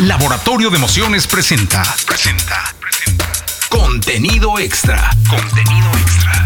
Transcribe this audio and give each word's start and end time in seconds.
Laboratorio 0.00 0.70
de 0.70 0.78
Emociones 0.78 1.26
presenta. 1.26 1.82
Presenta. 2.06 2.74
Presenta. 2.80 3.30
Contenido 3.68 4.58
extra. 4.58 5.10
Contenido 5.28 5.90
extra. 5.98 6.44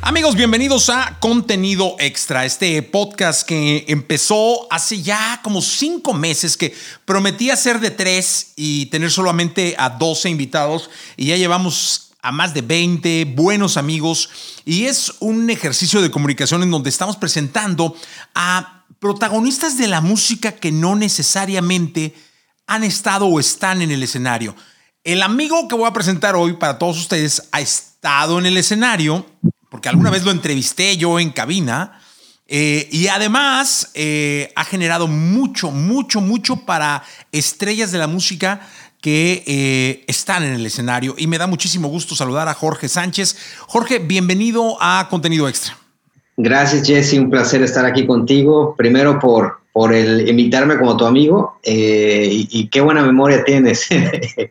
Amigos, 0.00 0.34
bienvenidos 0.34 0.88
a 0.88 1.18
Contenido 1.20 1.96
Extra, 1.98 2.46
este 2.46 2.80
podcast 2.82 3.46
que 3.46 3.84
empezó 3.88 4.72
hace 4.72 5.02
ya 5.02 5.40
como 5.42 5.60
cinco 5.60 6.14
meses, 6.14 6.56
que 6.56 6.74
prometía 7.04 7.54
ser 7.54 7.78
de 7.78 7.90
tres 7.90 8.52
y 8.56 8.86
tener 8.86 9.10
solamente 9.10 9.74
a 9.76 9.90
12 9.90 10.30
invitados 10.30 10.88
y 11.18 11.26
ya 11.26 11.36
llevamos 11.36 12.12
a 12.22 12.32
más 12.32 12.54
de 12.54 12.62
20 12.62 13.34
buenos 13.36 13.76
amigos 13.76 14.30
y 14.64 14.86
es 14.86 15.12
un 15.20 15.50
ejercicio 15.50 16.00
de 16.00 16.10
comunicación 16.10 16.62
en 16.62 16.70
donde 16.70 16.88
estamos 16.88 17.16
presentando 17.16 17.94
a 18.34 18.75
protagonistas 18.98 19.78
de 19.78 19.88
la 19.88 20.00
música 20.00 20.52
que 20.52 20.72
no 20.72 20.96
necesariamente 20.96 22.14
han 22.66 22.84
estado 22.84 23.26
o 23.26 23.40
están 23.40 23.82
en 23.82 23.90
el 23.90 24.02
escenario. 24.02 24.54
El 25.04 25.22
amigo 25.22 25.68
que 25.68 25.76
voy 25.76 25.86
a 25.86 25.92
presentar 25.92 26.34
hoy 26.34 26.54
para 26.54 26.78
todos 26.78 26.98
ustedes 26.98 27.48
ha 27.52 27.60
estado 27.60 28.38
en 28.38 28.46
el 28.46 28.56
escenario, 28.56 29.26
porque 29.70 29.88
alguna 29.88 30.10
vez 30.10 30.24
lo 30.24 30.32
entrevisté 30.32 30.96
yo 30.96 31.20
en 31.20 31.30
cabina, 31.30 32.00
eh, 32.48 32.88
y 32.92 33.08
además 33.08 33.90
eh, 33.94 34.52
ha 34.54 34.64
generado 34.64 35.08
mucho, 35.08 35.70
mucho, 35.70 36.20
mucho 36.20 36.56
para 36.64 37.02
estrellas 37.32 37.90
de 37.90 37.98
la 37.98 38.06
música 38.06 38.68
que 39.00 39.44
eh, 39.46 40.04
están 40.08 40.42
en 40.42 40.54
el 40.54 40.66
escenario. 40.66 41.14
Y 41.18 41.26
me 41.26 41.38
da 41.38 41.46
muchísimo 41.46 41.88
gusto 41.88 42.16
saludar 42.16 42.48
a 42.48 42.54
Jorge 42.54 42.88
Sánchez. 42.88 43.36
Jorge, 43.66 43.98
bienvenido 43.98 44.76
a 44.80 45.06
Contenido 45.08 45.48
Extra. 45.48 45.85
Gracias, 46.36 46.86
Jesse. 46.86 47.14
Un 47.14 47.30
placer 47.30 47.62
estar 47.62 47.84
aquí 47.86 48.06
contigo. 48.06 48.74
Primero 48.76 49.18
por, 49.18 49.60
por 49.72 49.92
el 49.92 50.28
invitarme 50.28 50.78
como 50.78 50.96
tu 50.96 51.06
amigo 51.06 51.58
eh, 51.62 52.28
y, 52.30 52.68
qué 52.68 52.80
buena 52.80 53.02
memoria 53.02 53.44
tienes. 53.44 53.88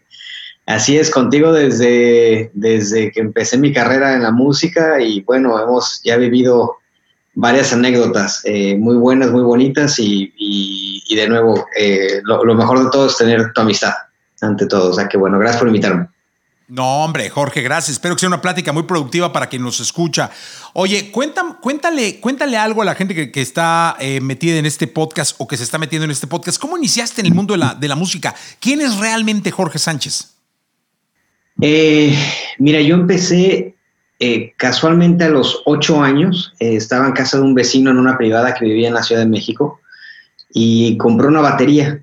Así 0.65 0.97
es, 0.97 1.11
contigo 1.11 1.53
desde, 1.53 2.49
desde 2.53 3.11
que 3.11 3.19
empecé 3.19 3.57
mi 3.57 3.71
carrera 3.71 4.15
en 4.15 4.23
la 4.23 4.31
música 4.31 4.99
y 4.99 5.21
bueno, 5.21 5.61
hemos 5.61 6.01
ya 6.03 6.17
vivido 6.17 6.77
varias 7.35 7.71
anécdotas 7.71 8.41
eh, 8.45 8.75
muy 8.75 8.95
buenas, 8.95 9.29
muy 9.29 9.43
bonitas 9.43 9.99
y, 9.99 10.33
y, 10.37 11.15
de 11.15 11.27
nuevo, 11.27 11.65
eh, 11.77 12.21
lo, 12.23 12.43
lo, 12.43 12.55
mejor 12.55 12.83
de 12.83 12.89
todo 12.91 13.07
es 13.07 13.15
tener 13.15 13.53
tu 13.53 13.61
amistad 13.61 13.93
ante 14.41 14.65
todo. 14.65 14.89
O 14.89 14.93
sea 14.93 15.07
que 15.07 15.17
bueno, 15.17 15.37
gracias 15.37 15.59
por 15.59 15.67
invitarme. 15.67 16.07
No, 16.67 17.03
hombre, 17.03 17.29
Jorge, 17.29 17.61
gracias. 17.61 17.97
Espero 17.97 18.15
que 18.15 18.21
sea 18.21 18.27
una 18.29 18.41
plática 18.41 18.73
muy 18.73 18.83
productiva 18.83 19.31
para 19.31 19.47
quien 19.47 19.61
nos 19.61 19.79
escucha. 19.79 20.31
Oye, 20.73 21.11
cuéntale, 21.11 22.19
cuéntale 22.19 22.57
algo 22.57 22.81
a 22.81 22.85
la 22.85 22.95
gente 22.95 23.31
que, 23.31 23.41
está 23.41 23.95
eh, 23.99 24.19
metida 24.19 24.57
en 24.57 24.65
este 24.65 24.87
podcast 24.87 25.35
o 25.37 25.47
que 25.47 25.57
se 25.57 25.63
está 25.63 25.77
metiendo 25.77 26.05
en 26.05 26.11
este 26.11 26.25
podcast. 26.25 26.59
¿Cómo 26.59 26.75
iniciaste 26.77 27.21
en 27.21 27.27
el 27.27 27.35
mundo 27.35 27.53
de 27.53 27.59
la, 27.59 27.75
de 27.75 27.87
la 27.87 27.95
música? 27.95 28.33
¿Quién 28.59 28.81
es 28.81 28.97
realmente 28.97 29.51
Jorge 29.51 29.77
Sánchez? 29.77 30.33
Eh, 31.61 32.17
mira, 32.57 32.81
yo 32.81 32.95
empecé 32.95 33.75
eh, 34.19 34.53
casualmente 34.57 35.25
a 35.25 35.29
los 35.29 35.61
ocho 35.65 36.01
años. 36.01 36.53
estaba 36.59 37.05
en 37.05 37.13
casa 37.13 37.37
de 37.37 37.43
un 37.43 37.53
vecino 37.53 37.91
en 37.91 37.97
una 37.97 38.17
privada 38.17 38.55
que 38.55 38.65
vivía 38.65 38.87
en 38.87 38.95
la 38.95 39.03
Ciudad 39.03 39.21
de 39.21 39.27
México 39.29 39.81
y 40.49 40.97
compró 40.97 41.27
una 41.27 41.41
batería 41.41 42.01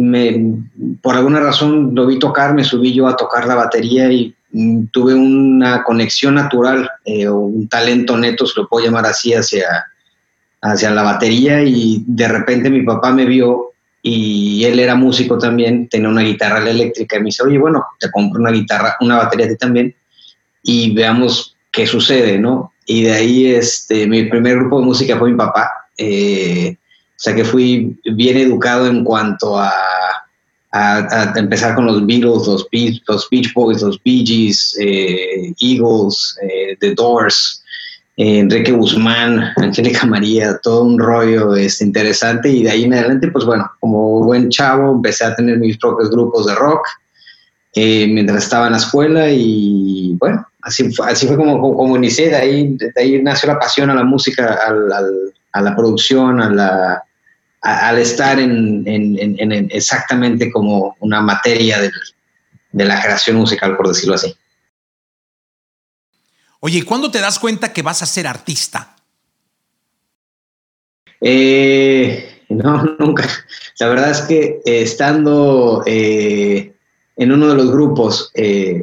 me, 0.00 0.62
por 1.02 1.16
alguna 1.16 1.40
razón 1.40 1.94
lo 1.94 2.06
vi 2.06 2.18
tocar, 2.18 2.54
me 2.54 2.64
subí 2.64 2.92
yo 2.94 3.06
a 3.06 3.16
tocar 3.16 3.46
la 3.46 3.54
batería 3.54 4.10
y 4.10 4.34
mm, 4.52 4.86
tuve 4.86 5.14
una 5.14 5.82
conexión 5.84 6.34
natural 6.34 6.90
eh, 7.04 7.28
un 7.28 7.68
talento 7.68 8.16
neto, 8.16 8.46
se 8.46 8.60
lo 8.60 8.68
puedo 8.68 8.84
llamar 8.84 9.06
así, 9.06 9.34
hacia, 9.34 9.66
hacia 10.62 10.90
la 10.90 11.02
batería 11.02 11.62
y 11.62 12.04
de 12.06 12.28
repente 12.28 12.70
mi 12.70 12.82
papá 12.82 13.12
me 13.12 13.26
vio 13.26 13.72
y 14.00 14.64
él 14.64 14.80
era 14.80 14.96
músico 14.96 15.38
también, 15.38 15.88
tenía 15.88 16.08
una 16.08 16.22
guitarra 16.22 16.68
eléctrica 16.68 17.16
y 17.16 17.20
me 17.20 17.26
dice, 17.26 17.44
oye, 17.44 17.58
bueno, 17.58 17.84
te 18.00 18.10
compro 18.10 18.40
una 18.40 18.50
guitarra, 18.50 18.96
una 19.00 19.16
batería 19.16 19.46
a 19.46 19.48
ti 19.50 19.56
también 19.56 19.94
y 20.62 20.92
veamos 20.94 21.56
qué 21.70 21.86
sucede, 21.86 22.38
¿no? 22.38 22.72
Y 22.86 23.04
de 23.04 23.12
ahí 23.12 23.46
este, 23.46 24.06
mi 24.06 24.24
primer 24.24 24.56
grupo 24.56 24.80
de 24.80 24.86
música 24.86 25.18
fue 25.18 25.30
mi 25.30 25.36
papá. 25.36 25.70
Eh, 25.96 26.76
sea 27.22 27.36
que 27.36 27.44
fui 27.44 27.96
bien 28.04 28.36
educado 28.36 28.88
en 28.88 29.04
cuanto 29.04 29.56
a, 29.56 29.72
empezar 31.36 31.74
con 31.74 31.84
los 31.84 32.04
Beatles, 32.06 32.46
los 32.46 32.66
Beach, 32.72 33.02
los 33.06 33.28
Beach 33.30 33.52
Boys, 33.52 33.82
los 33.82 34.02
Bee 34.02 34.24
Gees, 34.26 34.74
eh, 34.80 35.52
Eagles, 35.60 36.34
eh, 36.42 36.76
The 36.80 36.94
Doors, 36.94 37.62
eh, 38.16 38.38
Enrique 38.38 38.72
Guzmán, 38.72 39.52
Angélica 39.56 40.06
María, 40.06 40.58
todo 40.62 40.84
un 40.84 40.98
rollo 40.98 41.54
este, 41.54 41.84
interesante. 41.84 42.48
Y 42.48 42.62
de 42.64 42.70
ahí 42.70 42.84
en 42.84 42.94
adelante, 42.94 43.28
pues 43.28 43.44
bueno, 43.44 43.70
como 43.80 44.24
buen 44.24 44.48
chavo 44.48 44.92
empecé 44.92 45.26
a 45.26 45.36
tener 45.36 45.58
mis 45.58 45.76
propios 45.76 46.10
grupos 46.10 46.46
de 46.46 46.54
rock 46.54 46.88
mientras 47.76 48.44
estaba 48.44 48.66
en 48.66 48.72
la 48.72 48.78
escuela. 48.78 49.28
Y 49.30 50.16
bueno, 50.18 50.44
así 50.62 50.90
fue, 50.90 51.06
así 51.06 51.26
fue 51.26 51.36
como, 51.36 51.96
inicié, 51.98 52.30
de 52.30 52.36
ahí, 52.36 52.76
de 52.78 52.92
ahí 52.96 53.22
nació 53.22 53.52
la 53.52 53.58
pasión 53.58 53.90
a 53.90 53.94
la 53.94 54.04
música, 54.04 54.58
a 55.52 55.60
la 55.60 55.76
producción, 55.76 56.40
a 56.40 56.48
la 56.48 57.04
al 57.62 57.98
estar 57.98 58.38
en, 58.38 58.84
exactamente 59.70 60.50
como 60.50 60.96
una 61.00 61.20
materia 61.20 61.80
de 62.72 62.84
la 62.84 63.00
creación 63.00 63.36
musical, 63.36 63.76
por 63.76 63.88
decirlo 63.88 64.16
así. 64.16 64.34
Oye, 66.64 66.84
¿cuándo 66.84 67.10
te 67.10 67.20
das 67.20 67.40
cuenta 67.40 67.72
que 67.72 67.82
vas 67.82 68.02
a 68.02 68.06
ser 68.06 68.26
artista? 68.26 68.94
Eh, 71.20 72.44
no, 72.50 72.84
nunca. 72.98 73.28
La 73.80 73.88
verdad 73.88 74.10
es 74.10 74.20
que 74.22 74.60
eh, 74.64 74.82
estando 74.82 75.82
eh, 75.86 76.72
en 77.16 77.32
uno 77.32 77.48
de 77.48 77.54
los 77.56 77.70
grupos, 77.70 78.32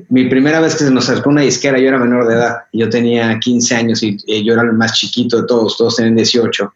mi 0.10 0.26
primera 0.26 0.60
vez 0.60 0.76
que 0.76 0.84
se 0.84 0.92
nos 0.92 1.10
acercó 1.10 1.30
una 1.30 1.42
disquera, 1.42 1.80
yo 1.80 1.88
era 1.88 2.00
menor 2.00 2.28
de 2.28 2.36
edad, 2.36 2.58
yo 2.74 2.90
tenía 2.90 3.40
15 3.40 3.76
años 3.76 4.04
y 4.04 4.44
yo 4.44 4.54
era 4.54 4.64
el 4.64 4.74
más 4.74 4.94
chiquito 4.94 5.42
de 5.42 5.48
todos, 5.48 5.78
todos 5.78 5.96
tenían 5.96 6.16
18 6.16 6.74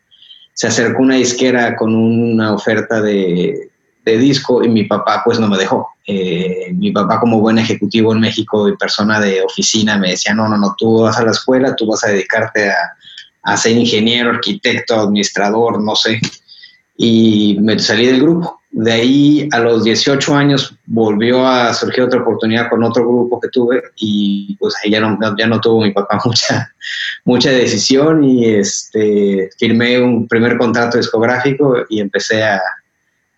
se 0.54 0.68
acercó 0.68 1.02
una 1.02 1.16
disquera 1.16 1.76
con 1.76 1.96
una 1.96 2.54
oferta 2.54 3.02
de, 3.02 3.70
disco 4.06 4.64
y 4.64 4.68
mi 4.68 4.84
papá 4.84 5.22
pues 5.24 5.40
no 5.40 5.48
me 5.48 5.58
dejó. 5.58 5.88
Eh, 6.06 6.74
mi 6.74 6.92
papá 6.92 7.20
como 7.20 7.40
buen 7.40 7.58
ejecutivo 7.58 8.12
en 8.12 8.20
México 8.20 8.68
y 8.68 8.76
persona 8.76 9.20
de 9.20 9.42
oficina 9.42 9.98
me 9.98 10.12
decía, 10.12 10.34
no, 10.34 10.50
no, 10.50 10.58
no, 10.58 10.76
tú 10.78 11.02
vas 11.02 11.18
a 11.18 11.24
la 11.24 11.32
escuela, 11.32 11.76
tú 11.76 11.88
vas 11.88 12.04
a 12.04 12.10
dedicarte 12.10 12.70
a, 12.70 12.76
a 13.44 13.58
ser 13.58 13.78
ingeniero, 13.78 14.32
arquitecto, 14.32 15.00
administrador, 15.00 15.82
no 15.82 15.96
sé. 15.96 16.20
Y 16.98 17.58
me 17.62 17.80
salí 17.80 18.06
del 18.06 18.22
grupo. 18.22 18.62
De 18.76 18.92
ahí 18.92 19.48
a 19.52 19.60
los 19.60 19.84
18 19.84 20.36
años 20.36 20.76
volvió 20.88 21.48
a 21.48 21.72
surgir 21.76 22.06
otra 22.06 22.22
oportunidad 22.22 22.72
con 22.72 22.84
otro 22.84 23.04
grupo 23.04 23.40
que 23.40 23.50
tuve 23.50 23.84
y 23.98 24.58
pues 24.58 24.74
ahí 24.84 24.90
ya 24.90 25.00
no, 25.00 25.62
tuvo 25.62 25.84
mi 25.84 25.92
papá 25.92 26.20
mucha, 26.26 26.74
mucha 27.24 27.52
decisión 27.52 28.24
y 28.24 28.46
este, 28.46 29.52
firmé 29.60 30.02
un 30.02 30.28
primer 30.28 30.58
contrato 30.58 30.98
discográfico 30.98 31.86
y 31.88 32.00
empecé 32.00 32.44
a, 32.44 32.60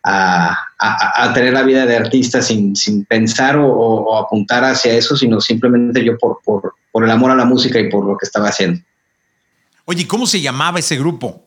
a, 0.04 0.58
a, 0.80 1.34
tener 1.34 1.52
la 1.52 1.64
vida 1.64 1.86
de 1.86 1.98
artista 1.98 2.42
sin, 2.42 2.74
sin 2.74 3.04
pensar 3.04 3.58
o, 3.58 3.68
o, 3.68 4.18
apuntar 4.18 4.64
hacia 4.64 4.94
eso, 4.94 5.18
sino 5.18 5.42
simplemente 5.42 6.02
yo 6.02 6.18
por, 6.18 6.40
por, 6.46 6.76
por 6.94 7.04
el 7.04 7.12
amor 7.12 7.32
a 7.32 7.36
la 7.36 7.44
música 7.44 7.78
y 7.78 7.90
por 7.90 8.06
lo 8.06 8.16
que 8.18 8.26
estaba 8.26 8.48
haciendo. 8.48 8.80
Oye, 9.84 10.08
¿cómo 10.08 10.28
se 10.28 10.40
llamaba 10.40 10.80
ese 10.80 10.96
grupo? 10.96 11.44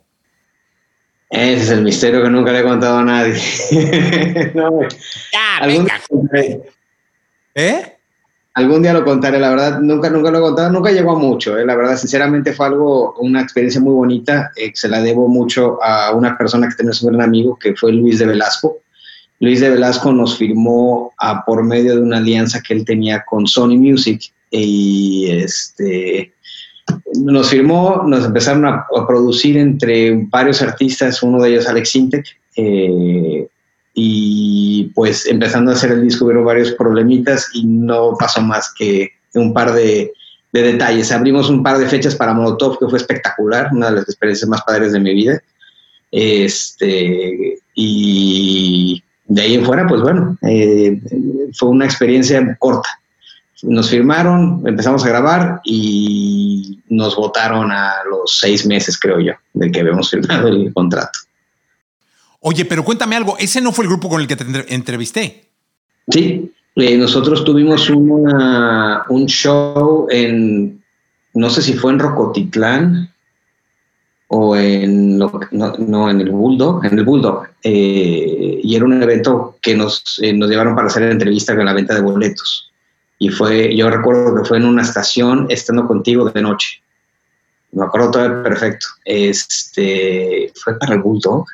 Ese 1.31 1.63
es 1.63 1.71
el 1.71 1.83
misterio 1.83 2.23
que 2.23 2.31
nunca 2.31 2.53
le 2.53 2.61
he 2.61 2.65
contado 2.65 2.99
a 2.99 3.05
nadie. 3.05 3.35
no, 4.55 4.81
¿Algún 5.61 5.85
Día 5.85 6.61
¿Eh? 7.55 7.99
Algún 8.55 8.83
día 8.83 8.93
lo 8.93 9.05
contaré, 9.05 9.39
la 9.39 9.51
verdad, 9.51 9.81
nunca, 9.81 10.11
nunca 10.11 10.31
lo 10.31 10.39
he 10.39 10.41
contado, 10.41 10.71
nunca 10.71 10.91
llegó 10.91 11.13
a 11.13 11.19
mucho, 11.19 11.57
¿eh? 11.57 11.65
la 11.65 11.77
verdad, 11.77 11.97
sinceramente 11.97 12.53
fue 12.53 12.67
algo, 12.67 13.15
una 13.21 13.41
experiencia 13.41 13.81
muy 13.81 13.93
bonita, 13.93 14.51
eh, 14.57 14.73
se 14.75 14.89
la 14.89 15.01
debo 15.01 15.29
mucho 15.29 15.79
a 15.81 16.13
una 16.13 16.37
persona 16.37 16.69
que 16.69 16.75
tenemos 16.75 17.01
un 17.03 17.13
gran 17.13 17.29
amigo, 17.29 17.57
que 17.57 17.77
fue 17.77 17.93
Luis 17.93 18.19
de 18.19 18.27
Velasco. 18.27 18.79
Luis 19.39 19.61
de 19.61 19.71
Velasco 19.71 20.13
nos 20.13 20.37
firmó 20.37 21.13
a, 21.19 21.45
por 21.45 21.63
medio 21.63 21.95
de 21.95 22.03
una 22.03 22.17
alianza 22.17 22.61
que 22.61 22.75
él 22.75 22.85
tenía 22.85 23.25
con 23.25 23.47
Sony 23.47 23.77
Music 23.77 24.33
y 24.51 25.31
este, 25.31 26.33
nos 27.15 27.51
firmó, 27.51 28.03
nos 28.07 28.25
empezaron 28.25 28.65
a, 28.67 28.87
producir 29.07 29.57
entre 29.57 30.27
varios 30.31 30.63
artistas, 30.63 31.23
uno 31.23 31.43
de 31.43 31.51
ellos 31.51 31.69
Alex 31.69 31.91
Sintek, 31.91 32.27
eh, 32.57 33.47
y 33.95 34.85
pues 34.95 35.27
empezando 35.27 35.71
a 35.71 35.75
hacer 35.75 35.93
el 35.93 36.03
disco 36.03 36.27
hubo 36.27 36.45
varios 36.45 36.73
problemitas 36.73 37.49
y 37.55 37.67
no 37.67 38.15
pasó 38.19 38.41
más 38.41 38.73
que 38.73 39.11
un 39.35 39.53
par 39.53 39.73
de, 39.73 40.13
detalles. 40.53 41.13
Abrimos 41.13 41.51
un 41.51 41.63
par 41.63 41.79
de 41.79 41.87
fechas 41.87 42.15
para 42.15 42.33
Molotov 42.33 42.79
que 42.79 42.89
fue 42.89 42.99
espectacular, 42.99 43.71
una 43.73 43.91
de 43.91 43.97
las 43.97 44.05
experiencias 44.05 44.49
más 44.49 44.63
padres 44.63 44.93
de 44.93 45.01
mi 45.01 45.15
vida. 45.15 45.43
Este, 46.11 47.59
y 47.75 49.03
de 49.27 49.43
ahí 49.43 49.55
en 49.55 49.65
fuera, 49.65 49.87
pues 49.87 50.01
bueno, 50.01 50.37
eh, 50.43 51.01
fue 51.53 51.69
una 51.69 51.85
experiencia 51.85 52.57
corta 52.59 52.89
nos 53.63 53.91
firmaron, 53.91 54.63
empezamos 54.67 55.05
a 55.05 55.09
grabar 55.09 55.61
y 55.65 56.81
nos 56.89 57.17
votaron 57.17 57.73
a 57.73 57.95
los 58.09 58.39
seis 58.39 58.67
meses, 58.67 58.99
creo 58.99 59.21
yo, 59.21 59.33
de 59.55 59.71
que 59.71 59.81
habíamos 59.81 60.11
firmado 60.11 60.49
el 60.49 60.73
contrato. 60.73 61.19
Oye, 62.41 62.65
pero 62.65 62.85
cuéntame 62.85 63.17
algo, 63.17 63.37
ese 63.39 63.61
no 63.61 63.73
fue 63.73 63.85
el 63.85 63.91
grupo 63.91 64.09
con 64.09 64.21
el 64.21 64.29
que 64.29 64.37
te 64.37 64.75
entrevisté. 64.75 65.49
Sí, 66.09 66.53
eh, 66.77 66.97
nosotros 66.97 67.45
tuvimos 67.45 67.91
un 67.91 69.27
show 69.27 70.07
en, 70.11 70.83
no 71.35 71.51
sé 71.51 71.63
si 71.63 71.75
fue 71.75 71.93
en 71.93 71.99
Rocotitlán 71.99 73.13
o 74.29 74.57
en, 74.57 75.19
no, 75.19 76.11
en 76.11 76.21
el 76.21 76.31
Bulldog, 76.31 76.85
en 76.85 76.99
el 76.99 77.05
Bulldog, 77.05 77.49
eh, 77.63 78.61
y 78.63 78.77
era 78.77 78.85
un 78.85 79.03
evento 79.03 79.57
que 79.61 79.75
nos, 79.75 80.21
eh, 80.23 80.33
nos 80.33 80.49
llevaron 80.49 80.77
para 80.77 80.87
hacer 80.87 81.03
la 81.03 81.13
entrevista 81.13 81.57
con 81.57 81.65
la 81.65 81.73
venta 81.73 81.95
de 81.95 82.03
boletos. 82.03 82.68
Y 83.19 83.31
fue, 83.31 83.77
yo 83.77 83.91
recuerdo 83.91 84.35
que 84.37 84.49
fue 84.49 84.59
en 84.59 84.65
una 84.65 84.83
estación 84.83 85.47
estando 85.49 85.87
contigo 85.87 86.31
de 86.31 86.43
noche. 86.43 86.83
Me 87.73 87.85
acuerdo 87.85 88.11
todo 88.13 88.43
perfecto. 88.43 88.87
Este, 89.05 90.53
fue 90.55 90.79
para 90.79 90.95
el 90.95 91.03
Bulldog. 91.03 91.45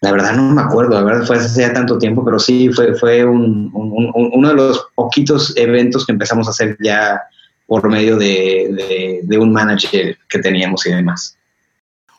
La 0.00 0.12
verdad 0.12 0.34
no 0.34 0.50
me 0.50 0.60
acuerdo, 0.60 0.94
la 0.96 1.02
verdad 1.02 1.26
fue 1.26 1.36
hace 1.36 1.62
ya 1.62 1.72
tanto 1.72 1.96
tiempo, 1.96 2.22
pero 2.22 2.38
sí 2.38 2.68
fue, 2.68 2.94
fue 2.94 3.24
uno 3.24 4.48
de 4.48 4.54
los 4.54 4.88
poquitos 4.94 5.56
eventos 5.56 6.04
que 6.04 6.12
empezamos 6.12 6.46
a 6.46 6.50
hacer 6.50 6.76
ya 6.82 7.22
por 7.66 7.88
medio 7.88 8.18
de, 8.18 9.26
un 9.38 9.52
manager 9.52 10.18
que 10.28 10.38
teníamos 10.40 10.86
y 10.86 10.92
demás. 10.92 11.38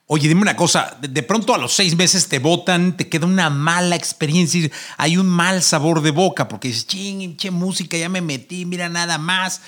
Oye, 0.07 0.27
dime 0.27 0.41
una 0.41 0.55
cosa, 0.55 0.97
de 1.01 1.23
pronto 1.23 1.55
a 1.55 1.57
los 1.57 1.73
seis 1.73 1.97
meses 1.97 2.29
te 2.29 2.37
votan, 2.37 2.95
te 2.95 3.09
queda 3.09 3.25
una 3.25 3.49
mala 3.49 3.95
experiencia, 3.95 4.69
hay 4.97 5.17
un 5.17 5.25
mal 5.25 5.63
sabor 5.63 6.01
de 6.01 6.11
boca 6.11 6.47
porque 6.47 6.67
dices, 6.67 6.85
ching, 6.85 7.37
che 7.37 7.49
música, 7.49 7.97
ya 7.97 8.07
me 8.07 8.21
metí, 8.21 8.65
mira 8.65 8.87
nada 8.87 9.17
más. 9.17 9.63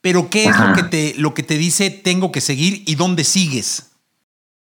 Pero 0.00 0.30
¿qué 0.30 0.44
es 0.44 0.58
lo 0.58 0.74
que, 0.74 0.82
te, 0.84 1.14
lo 1.18 1.34
que 1.34 1.42
te 1.42 1.56
dice 1.56 1.90
tengo 1.90 2.32
que 2.32 2.40
seguir 2.40 2.82
y 2.86 2.94
dónde 2.94 3.24
sigues? 3.24 3.90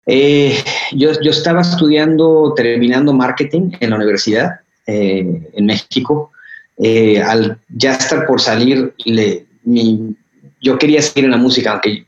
Eh, 0.06 0.62
yo, 0.92 1.12
yo, 1.20 1.30
estaba 1.30 1.60
estudiando, 1.60 2.52
terminando 2.54 3.12
marketing 3.12 3.72
en 3.80 3.90
la 3.90 3.96
universidad 3.96 4.60
eh, 4.86 5.50
en 5.52 5.66
México. 5.66 6.32
Eh, 6.78 7.22
al 7.22 7.58
ya 7.68 7.92
estar 7.92 8.26
por 8.26 8.40
salir, 8.40 8.94
yo 10.60 10.78
quería 10.78 11.02
seguir 11.02 11.24
en 11.26 11.30
la 11.30 11.36
música, 11.36 11.72
aunque 11.72 12.04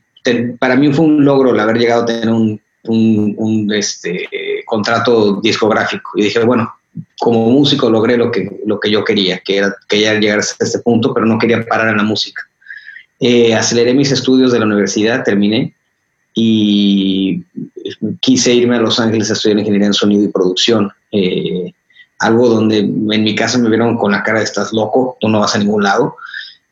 para 0.59 0.75
mí 0.75 0.91
fue 0.91 1.05
un 1.05 1.23
logro 1.23 1.53
el 1.53 1.59
haber 1.59 1.77
llegado 1.77 2.03
a 2.03 2.05
tener 2.05 2.29
un, 2.29 2.61
un, 2.87 3.69
este, 3.73 4.29
contrato 4.65 5.39
discográfico. 5.41 6.11
Y 6.15 6.23
dije, 6.23 6.43
bueno, 6.43 6.73
como 7.19 7.49
músico 7.49 7.89
logré 7.89 8.17
lo 8.17 8.31
que, 8.31 8.61
lo 8.65 8.79
que 8.79 8.89
yo 8.91 9.03
quería, 9.03 9.39
que 9.39 9.57
era, 9.57 9.75
quería 9.87 10.19
llegar 10.19 10.39
a 10.39 10.41
este 10.41 10.79
punto, 10.79 11.13
pero 11.13 11.25
no 11.25 11.37
quería 11.37 11.63
parar 11.65 11.89
en 11.89 11.97
la 11.97 12.03
música. 12.03 12.43
aceleré 13.55 13.93
mis 13.93 14.11
estudios 14.11 14.51
de 14.51 14.59
la 14.59 14.65
universidad, 14.65 15.23
terminé 15.23 15.73
y 16.39 17.43
quise 18.19 18.53
irme 18.53 18.75
a 18.75 18.79
Los 18.79 18.99
Ángeles 18.99 19.31
a 19.31 19.33
estudiar 19.33 19.57
ingeniería 19.57 19.87
en 19.87 19.93
sonido 19.93 20.23
y 20.23 20.27
producción. 20.27 20.91
Eh, 21.11 21.73
algo 22.19 22.47
donde 22.47 22.77
en 22.77 23.23
mi 23.23 23.33
casa 23.33 23.57
me 23.57 23.69
vieron 23.69 23.97
con 23.97 24.11
la 24.11 24.21
cara 24.21 24.37
de 24.37 24.45
estás 24.45 24.71
loco, 24.71 25.17
tú 25.19 25.29
no 25.29 25.39
vas 25.39 25.55
a 25.55 25.57
ningún 25.57 25.83
lado. 25.83 26.15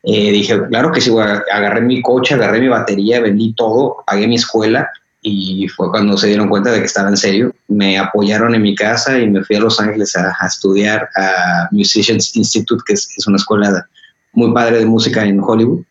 Eh, 0.04 0.30
dije, 0.30 0.56
claro 0.68 0.92
que 0.92 1.00
sí, 1.00 1.10
agarré 1.52 1.80
mi 1.80 2.00
coche, 2.00 2.34
agarré 2.34 2.60
mi 2.60 2.68
batería, 2.68 3.20
vendí 3.20 3.54
todo, 3.54 4.04
pagué 4.06 4.28
mi 4.28 4.36
escuela 4.36 4.88
y 5.28 5.66
fue 5.66 5.90
cuando 5.90 6.16
se 6.16 6.28
dieron 6.28 6.48
cuenta 6.48 6.70
de 6.70 6.78
que 6.78 6.86
estaba 6.86 7.08
en 7.08 7.16
serio. 7.16 7.52
Me 7.66 7.98
apoyaron 7.98 8.54
en 8.54 8.62
mi 8.62 8.76
casa 8.76 9.18
y 9.18 9.28
me 9.28 9.42
fui 9.42 9.56
a 9.56 9.60
Los 9.60 9.80
Ángeles 9.80 10.14
a, 10.16 10.46
estudiar 10.46 11.08
a 11.16 11.68
Musicians 11.72 12.36
Institute, 12.36 12.84
que 12.86 12.92
es, 12.92 13.08
es, 13.16 13.26
una 13.26 13.36
escuela 13.36 13.88
muy 14.32 14.52
padre 14.54 14.78
de 14.78 14.86
música 14.86 15.24
en 15.24 15.40
Hollywood. 15.40 15.82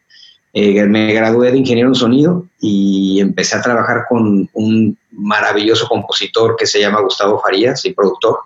Eh, 0.53 0.85
me 0.85 1.11
gradué 1.11 1.51
de 1.51 1.57
ingeniero 1.57 1.89
en 1.89 1.95
sonido 1.95 2.45
y 2.61 3.19
empecé 3.19 3.57
a 3.57 3.61
trabajar 3.61 4.05
con 4.07 4.49
un 4.53 4.97
maravilloso 5.11 5.85
compositor 5.85 6.55
que 6.57 6.65
se 6.65 6.79
llama 6.79 7.01
Gustavo 7.01 7.41
Farías 7.41 7.83
y 7.83 7.91
productor, 7.91 8.39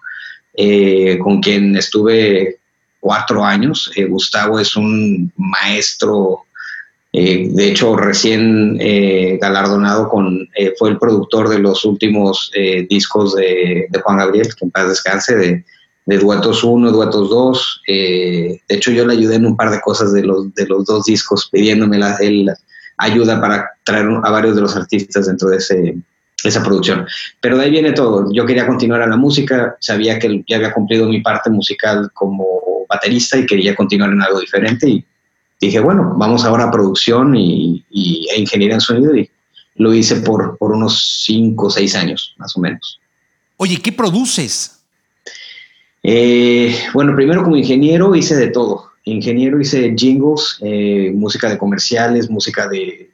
eh, 0.56 1.19
con 1.19 1.39
quien 1.39 1.75
estuve 1.75 2.57
cuatro 3.00 3.45
años. 3.45 3.91
Eh, 3.95 4.06
Gustavo 4.06 4.59
es 4.59 4.75
un 4.75 5.31
maestro, 5.38 6.45
de 7.11 7.67
hecho 7.67 7.95
recién 7.95 8.77
galardonado 9.39 10.09
con, 10.09 10.47
fue 10.77 10.91
el 10.91 11.00
productor 11.00 11.50
de 11.50 11.59
los 11.59 11.83
últimos 11.85 12.51
discos 12.89 13.35
de, 13.35 13.88
Juan 14.03 14.17
Gabriel, 14.17 14.53
que 14.56 14.65
en 14.65 14.71
paz 14.71 14.89
descanse, 14.89 15.35
de 15.35 15.65
de 16.09 16.17
Duetos 16.17 16.63
1, 16.63 16.91
Duetos 16.91 17.29
2. 17.29 17.81
Eh, 17.88 18.59
de 18.67 18.75
hecho, 18.75 18.89
yo 18.89 19.06
le 19.06 19.13
ayudé 19.13 19.35
en 19.35 19.45
un 19.45 19.56
par 19.56 19.69
de 19.69 19.79
cosas 19.79 20.11
de 20.11 20.23
los, 20.23 20.51
de 20.56 20.65
los 20.65 20.85
dos 20.85 21.06
discos, 21.06 21.50
pidiéndome 21.51 22.00
la, 22.00 22.17
ayuda 22.97 23.39
para 23.39 23.69
traer 23.83 24.07
a 24.23 24.31
varios 24.31 24.55
de 24.55 24.62
los 24.62 24.75
artistas 24.75 25.27
dentro 25.27 25.50
de 25.50 25.57
ese, 25.57 25.95
esa 26.44 26.63
producción. 26.63 27.05
Pero 27.39 27.57
de 27.57 27.65
ahí 27.65 27.69
viene 27.69 27.91
todo. 27.91 28.27
Yo 28.33 28.44
quería 28.47 28.65
continuar 28.65 29.03
a 29.03 29.07
la 29.07 29.17
música, 29.17 29.77
sabía 29.79 30.17
que 30.17 30.44
ya 30.47 30.55
había 30.57 30.73
cumplido 30.73 31.07
mi 31.07 31.21
parte 31.21 31.51
musical 31.51 32.09
como 32.15 32.44
baterista 32.89 33.38
y 33.38 33.45
quería 33.45 33.75
continuar 33.75 34.09
en 34.09 34.23
algo 34.23 34.39
diferente. 34.39 34.89
Y 34.89 35.05
dije, 35.59 35.79
bueno, 35.79 36.13
vamos 36.17 36.45
ahora 36.45 36.65
a 36.65 36.71
producción 36.71 37.35
y, 37.35 37.83
y 37.89 38.27
e 38.33 38.39
ingeniería 38.39 38.75
en 38.75 38.81
sonido. 38.81 39.15
Y 39.15 39.29
lo 39.75 39.94
hice 39.94 40.17
por, 40.17 40.57
por 40.57 40.71
unos 40.71 41.23
5 41.25 41.67
o 41.67 41.69
6 41.69 41.95
años, 41.95 42.35
más 42.38 42.56
o 42.56 42.59
menos. 42.59 43.00
Oye, 43.57 43.77
¿qué 43.81 43.91
produces? 43.91 44.79
Eh, 46.03 46.75
bueno, 46.94 47.15
primero 47.15 47.44
como 47.44 47.57
ingeniero 47.57 48.15
hice 48.15 48.35
de 48.35 48.47
todo. 48.47 48.91
Ingeniero 49.06 49.59
hice 49.59 49.94
jingles, 49.97 50.57
eh, 50.61 51.11
música 51.15 51.50
de 51.50 51.57
comerciales, 51.57 52.29
música 52.29 52.67
de... 52.67 53.09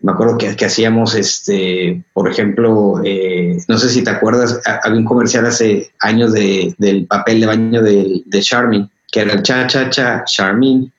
Me 0.00 0.10
acuerdo 0.10 0.36
que, 0.36 0.64
hacíamos, 0.64 1.14
este, 1.14 2.02
por 2.12 2.28
ejemplo, 2.28 3.00
eh, 3.04 3.58
no 3.68 3.78
sé 3.78 3.88
si 3.88 4.02
te 4.02 4.10
acuerdas, 4.10 4.60
había 4.82 4.98
un 4.98 5.04
comercial 5.04 5.46
hace 5.46 5.92
años 6.00 6.32
de, 6.32 6.74
del 6.78 7.06
papel 7.06 7.40
de 7.40 7.46
baño 7.46 7.82
de, 7.82 8.22
de 8.26 8.40
Charmin, 8.40 8.90
que 9.12 9.20
era 9.20 9.34
el 9.34 9.42
cha 9.44 9.64
cha 9.68 9.88
cha 9.90 10.24
Charmin. 10.24 10.92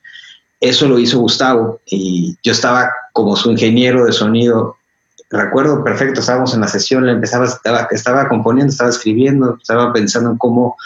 Eso 0.64 0.88
lo 0.88 0.98
hizo 0.98 1.18
Gustavo 1.18 1.80
y 1.86 2.36
yo 2.42 2.52
estaba 2.52 2.90
como 3.12 3.36
su 3.36 3.50
ingeniero 3.50 4.06
de 4.06 4.12
sonido 4.12 4.76
recuerdo 5.30 5.82
perfecto, 5.82 6.20
estábamos 6.20 6.54
en 6.54 6.60
la 6.60 6.68
sesión, 6.68 7.08
empezaba, 7.08 7.44
estaba, 7.44 7.88
estaba 7.90 8.28
componiendo, 8.28 8.70
estaba 8.70 8.90
escribiendo, 8.90 9.58
estaba 9.60 9.92
pensando 9.92 10.30
en 10.30 10.38
cómo 10.38 10.76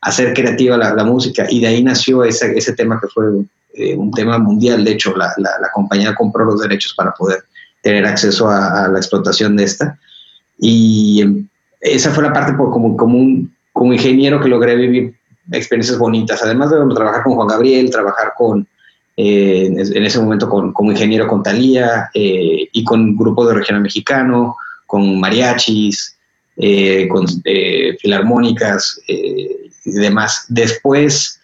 hacer 0.00 0.32
creativa 0.34 0.76
la, 0.76 1.04
música 1.04 1.46
y 1.50 1.60
de 1.60 1.66
ahí 1.66 1.82
nació 1.82 2.24
ese, 2.24 2.56
ese 2.56 2.74
tema 2.74 3.00
que 3.00 3.08
fue 3.08 3.24
eh, 3.74 3.96
un 3.96 4.10
tema 4.12 4.38
mundial. 4.38 4.84
De 4.84 4.92
hecho, 4.92 5.14
la, 5.16 5.34
la, 5.36 5.70
compañía 5.72 6.14
compró 6.14 6.44
los 6.44 6.60
derechos 6.60 6.94
para 6.94 7.12
poder 7.12 7.44
tener 7.82 8.06
acceso 8.06 8.48
a, 8.48 8.88
la 8.88 8.98
explotación 8.98 9.56
de 9.56 9.64
esta. 9.64 9.98
Y 10.58 11.22
em, 11.22 11.48
esa 11.80 12.10
fue 12.10 12.24
la 12.24 12.32
parte 12.32 12.52
por, 12.52 12.70
como, 12.70 12.96
como, 12.96 13.18
un, 13.18 13.54
como 13.72 13.92
ingeniero 13.92 14.40
que 14.40 14.48
logré 14.48 14.76
vivir 14.76 15.14
experiencias 15.52 15.98
bonitas, 15.98 16.42
además 16.42 16.70
de 16.70 16.78
trabajar 16.94 17.22
con 17.22 17.34
Juan 17.34 17.48
Gabriel, 17.48 17.90
trabajar 17.90 18.32
con, 18.36 18.66
eh, 19.16 19.66
en 19.66 20.04
ese 20.04 20.20
momento 20.20 20.48
con, 20.48 20.72
como 20.72 20.92
ingeniero 20.92 21.26
con 21.26 21.42
Talía 21.42 22.10
eh, 22.14 22.68
y 22.70 22.84
con 22.84 23.16
grupos 23.16 23.48
de 23.48 23.54
regional 23.54 23.82
mexicano, 23.82 24.56
con 24.86 25.18
mariachis, 25.18 26.16
con 27.08 27.26
filarmónicas, 28.00 29.00
y 29.86 29.92
demás. 29.92 30.44
Después, 30.48 31.40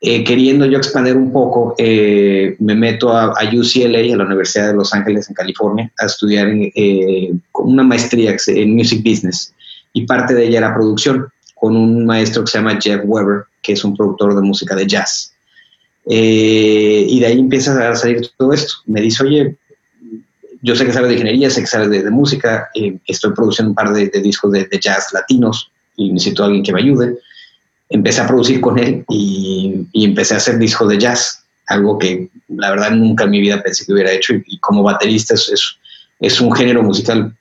eh, 0.00 0.22
queriendo 0.24 0.66
yo 0.66 0.78
expandir 0.78 1.16
un 1.16 1.32
poco, 1.32 1.74
eh, 1.78 2.54
me 2.58 2.74
meto 2.74 3.12
a, 3.16 3.32
UCLA, 3.52 4.14
a 4.14 4.16
la 4.16 4.24
Universidad 4.24 4.68
de 4.68 4.74
Los 4.74 4.92
Ángeles, 4.92 5.28
en 5.28 5.34
California, 5.34 5.90
a 5.98 6.06
estudiar 6.06 6.48
eh, 6.48 7.32
una 7.54 7.82
maestría 7.82 8.36
en 8.48 8.74
Music 8.74 9.02
Business. 9.02 9.54
Y 9.92 10.06
parte 10.06 10.34
de 10.34 10.46
ella 10.46 10.58
era 10.58 10.74
producción, 10.74 11.28
con 11.54 11.74
un 11.74 12.04
maestro 12.04 12.44
que 12.44 12.50
se 12.50 12.58
llama 12.58 12.78
Jeff 12.80 13.00
Weber, 13.04 13.44
que 13.62 13.72
es 13.72 13.84
un 13.84 13.96
productor 13.96 14.34
de 14.34 14.42
música 14.42 14.74
de 14.76 14.86
jazz. 14.86 15.32
Y 16.06 17.20
de 17.20 17.26
ahí 17.26 17.38
empieza 17.38 17.88
a 17.88 17.96
salir 17.96 18.28
todo 18.36 18.52
esto. 18.52 18.74
Me 18.86 19.00
dice, 19.00 19.24
oye, 19.24 19.56
yo 20.62 20.76
sé 20.76 20.86
que 20.86 20.92
sabes 20.92 21.08
de 21.08 21.14
ingeniería, 21.14 21.50
sé 21.50 21.60
que 21.60 21.66
sabes 21.66 21.90
de, 21.90 22.10
música, 22.10 22.70
estoy 23.06 23.32
produciendo 23.32 23.70
un 23.70 23.74
par 23.74 23.92
de, 23.92 24.08
discos 24.22 24.52
de, 24.52 24.64
de, 24.64 24.78
jazz 24.78 25.12
latinos 25.12 25.70
y 25.96 26.12
necesito 26.12 26.42
a 26.42 26.46
alguien 26.46 26.62
que 26.62 26.72
me 26.72 26.80
ayude 26.80 27.18
empecé 27.88 28.20
a 28.20 28.26
producir 28.26 28.60
con 28.60 28.78
él 28.78 29.04
y, 29.08 29.86
empecé 29.92 30.34
a 30.34 30.38
hacer 30.38 30.58
discos 30.58 30.88
de 30.88 30.98
jazz, 30.98 31.44
algo 31.66 31.98
que 31.98 32.28
la 32.48 32.70
verdad 32.70 32.90
nunca 32.92 33.24
en 33.24 33.30
mi 33.30 33.40
vida 33.40 33.62
pensé 33.62 33.84
que 33.84 33.92
hubiera 33.92 34.12
hecho. 34.12 34.34
Y, 34.46 34.58
como 34.58 34.82
baterista 34.82 35.34
es, 35.34 35.78
es, 36.20 36.40
un 36.40 36.52
género 36.52 36.82
musical 36.82 37.34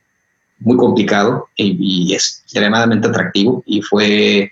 muy 0.60 0.78
complicado 0.78 1.50
y, 1.56 2.14
es 2.14 2.42
extremadamente 2.44 3.08
atractivo. 3.08 3.64
Y 3.66 3.82
fue 3.82 4.52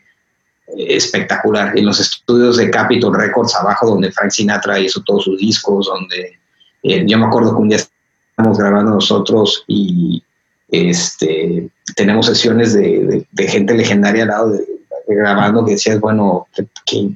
espectacular. 0.67 1.77
En 1.77 1.85
los 1.85 1.99
estudios 1.99 2.57
de 2.57 2.69
Capitol 2.69 3.15
Records 3.15 3.55
abajo 3.55 3.87
donde 3.87 4.11
Frank 4.11 4.31
Sinatra 4.31 4.79
hizo 4.79 5.01
todos 5.03 5.25
sus 5.25 5.37
discos, 5.39 5.87
donde 5.87 6.37
eh, 6.83 7.03
yo 7.07 7.17
me 7.17 7.25
acuerdo 7.25 7.55
que 7.55 7.61
un 7.61 7.69
día 7.69 7.77
estábamos 7.77 8.57
grabando 8.57 8.91
nosotros 8.91 9.63
y 9.67 10.23
este, 10.69 11.69
tenemos 11.95 12.25
sesiones 12.25 12.73
de, 12.73 13.25
de 13.31 13.47
gente 13.47 13.73
legendaria 13.73 14.23
al 14.23 14.29
lado 14.29 14.49
de, 14.51 14.65
grabando 15.07 15.65
que 15.65 15.71
decías, 15.71 15.99
bueno, 15.99 16.47
¿qué, 16.85 17.09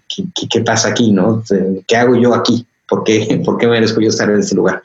qué, 0.50 0.62
pasa 0.62 0.90
aquí? 0.90 1.12
¿no? 1.12 1.44
¿Qué 1.88 1.96
hago 1.96 2.16
yo 2.16 2.34
aquí? 2.34 2.66
¿Por 2.88 3.04
qué, 3.04 3.42
¿Por 3.46 3.58
qué 3.58 3.68
merezco 3.68 4.02
yo 4.02 4.10
estar 4.10 4.30
en 4.30 4.40
este 4.40 4.56
lugar? 4.56 4.82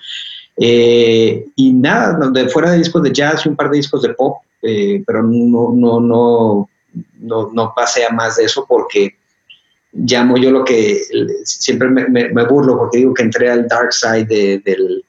Eh, 0.57 1.47
y 1.57 1.73
nada, 1.73 2.19
donde 2.19 2.49
fuera 2.49 2.71
de 2.71 2.79
discos 2.79 3.03
de 3.03 3.13
jazz 3.13 3.45
y 3.45 3.49
un 3.49 3.57
par 3.57 3.71
de 3.71 3.79
discos 3.79 4.03
de 4.03 4.15
pop, 4.15 4.39
eh, 4.63 5.03
pero 5.07 5.23
no, 5.23 5.73
no, 5.75 6.01
no, 6.01 6.69
no, 7.19 7.51
no 7.53 7.73
pasé 7.75 8.05
a 8.05 8.11
más 8.11 8.37
de 8.37 8.45
eso 8.45 8.67
porque 8.69 9.17
llamo 9.93 10.37
yo 10.37 10.51
lo 10.51 10.65
que 10.65 11.03
siempre 11.45 11.89
me, 11.89 12.45
burlo 12.47 12.79
porque 12.79 12.99
digo 12.99 13.15
que 13.15 13.23
entré 13.23 13.51
al 13.51 13.69
dark 13.69 13.93
side 13.93 14.25
de, 14.27 15.03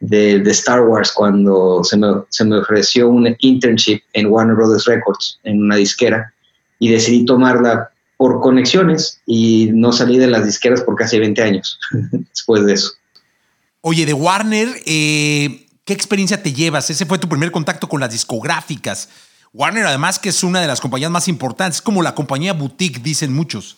de, 0.00 0.50
Star 0.50 0.80
Wars 0.80 1.12
cuando 1.12 1.84
se 1.84 1.96
me, 1.96 2.08
se 2.30 2.44
me, 2.44 2.58
ofreció 2.58 3.08
un 3.08 3.36
internship 3.40 4.02
en 4.14 4.26
Warner 4.26 4.56
Brothers 4.56 4.86
Records, 4.86 5.38
en 5.44 5.62
una 5.62 5.76
disquera, 5.76 6.32
y 6.78 6.90
decidí 6.90 7.24
tomarla 7.24 7.90
por 8.16 8.40
conexiones 8.40 9.20
y 9.26 9.70
no 9.72 9.92
salí 9.92 10.18
de 10.18 10.28
las 10.28 10.44
disqueras 10.44 10.82
por 10.82 10.96
casi 10.96 11.18
20 11.18 11.42
años 11.42 11.78
después 12.12 12.64
de 12.64 12.74
eso. 12.74 12.92
Oye, 13.80 14.06
de 14.06 14.12
Warner, 14.12 14.68
eh, 14.86 15.66
¿qué 15.84 15.92
experiencia 15.92 16.40
te 16.40 16.52
llevas? 16.52 16.88
Ese 16.88 17.04
fue 17.04 17.18
tu 17.18 17.28
primer 17.28 17.50
contacto 17.50 17.88
con 17.88 18.00
las 18.00 18.12
discográficas. 18.12 19.08
Warner, 19.52 19.84
además, 19.86 20.18
que 20.18 20.30
es 20.30 20.42
una 20.42 20.60
de 20.60 20.66
las 20.66 20.80
compañías 20.80 21.10
más 21.10 21.28
importantes, 21.28 21.82
como 21.82 22.02
la 22.02 22.14
compañía 22.14 22.54
boutique, 22.54 23.02
dicen 23.02 23.32
muchos. 23.32 23.76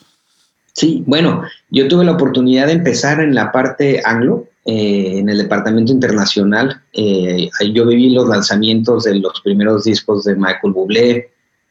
Sí, 0.72 1.02
bueno, 1.06 1.42
yo 1.70 1.88
tuve 1.88 2.04
la 2.04 2.12
oportunidad 2.12 2.66
de 2.66 2.72
empezar 2.72 3.20
en 3.20 3.34
la 3.34 3.52
parte 3.52 4.02
anglo, 4.04 4.46
eh, 4.64 5.18
en 5.18 5.28
el 5.28 5.38
departamento 5.38 5.92
internacional. 5.92 6.82
Eh, 6.92 7.48
yo 7.72 7.86
viví 7.86 8.10
los 8.10 8.28
lanzamientos 8.28 9.04
de 9.04 9.16
los 9.16 9.40
primeros 9.40 9.84
discos 9.84 10.24
de 10.24 10.34
Michael 10.36 10.72
Bublé, 10.72 11.30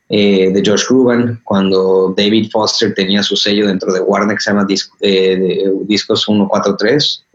eh, 0.10 0.52
de 0.52 0.62
George 0.64 0.86
Ruben, 0.90 1.42
cuando 1.44 2.14
David 2.16 2.50
Foster 2.52 2.94
tenía 2.94 3.24
su 3.24 3.36
sello 3.36 3.68
dentro 3.68 3.92
de 3.94 4.02
Warner 4.02 4.36
que 4.36 4.44
se 4.44 4.52
llama 4.52 4.66
Discos 4.66 6.24
143. 6.24 7.26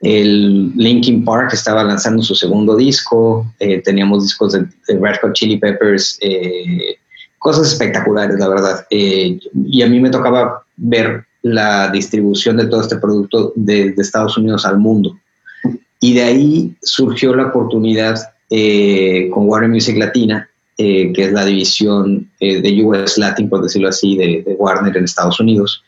El 0.00 0.72
Linkin 0.76 1.24
Park 1.24 1.50
estaba 1.52 1.82
lanzando 1.82 2.22
su 2.22 2.34
segundo 2.34 2.76
disco, 2.76 3.46
teníamos 3.84 4.22
discos 4.22 4.52
de, 4.52 4.66
Red 4.86 5.16
Hot 5.22 5.32
Chili 5.32 5.56
Peppers, 5.56 6.18
cosas 7.38 7.72
espectaculares, 7.72 8.38
la 8.38 8.48
verdad. 8.48 8.86
Eh, 8.90 9.38
y 9.66 9.82
a 9.82 9.86
mí 9.86 10.00
me 10.00 10.10
tocaba 10.10 10.62
ver 10.76 11.24
la 11.42 11.88
distribución 11.90 12.56
de 12.56 12.66
todo 12.66 12.82
este 12.82 12.96
producto 12.96 13.52
de, 13.56 13.94
Estados 13.96 14.36
Unidos 14.36 14.66
al 14.66 14.78
mundo. 14.78 15.18
Y 16.00 16.14
de 16.14 16.22
ahí 16.22 16.76
surgió 16.82 17.34
la 17.34 17.46
oportunidad 17.46 18.16
eh, 18.50 19.30
con 19.32 19.48
Warner 19.48 19.70
Music 19.70 19.96
Latina, 19.96 20.48
eh, 20.76 21.12
que 21.12 21.24
es 21.24 21.32
la 21.32 21.44
división 21.44 22.30
de 22.38 22.84
US 22.84 23.18
Latin, 23.18 23.48
por 23.48 23.62
decirlo 23.62 23.88
así, 23.88 24.16
de, 24.16 24.44
Warner 24.58 24.96
en 24.96 25.04
Estados 25.04 25.40
Unidos, 25.40 25.82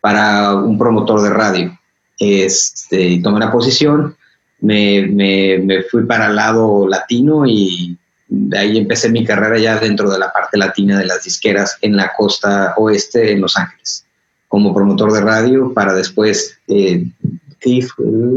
para 0.00 0.54
un 0.54 0.78
promotor 0.78 1.22
de 1.22 1.30
radio. 1.30 1.77
Este, 2.18 3.20
tomé 3.22 3.40
la 3.40 3.52
posición, 3.52 4.16
me, 4.60 5.06
me, 5.06 5.58
me 5.58 5.82
fui 5.84 6.04
para 6.04 6.26
el 6.26 6.36
lado 6.36 6.88
latino 6.88 7.46
y 7.46 7.96
de 8.28 8.58
ahí 8.58 8.78
empecé 8.78 9.08
mi 9.08 9.24
carrera 9.24 9.58
ya 9.58 9.78
dentro 9.78 10.10
de 10.10 10.18
la 10.18 10.32
parte 10.32 10.58
latina 10.58 10.98
de 10.98 11.06
las 11.06 11.24
disqueras 11.24 11.78
en 11.80 11.96
la 11.96 12.12
costa 12.16 12.74
oeste 12.76 13.32
en 13.32 13.40
Los 13.40 13.56
Ángeles, 13.56 14.04
como 14.48 14.74
promotor 14.74 15.12
de 15.12 15.20
radio 15.20 15.72
para 15.72 15.94
después, 15.94 16.58
eh, 16.68 17.04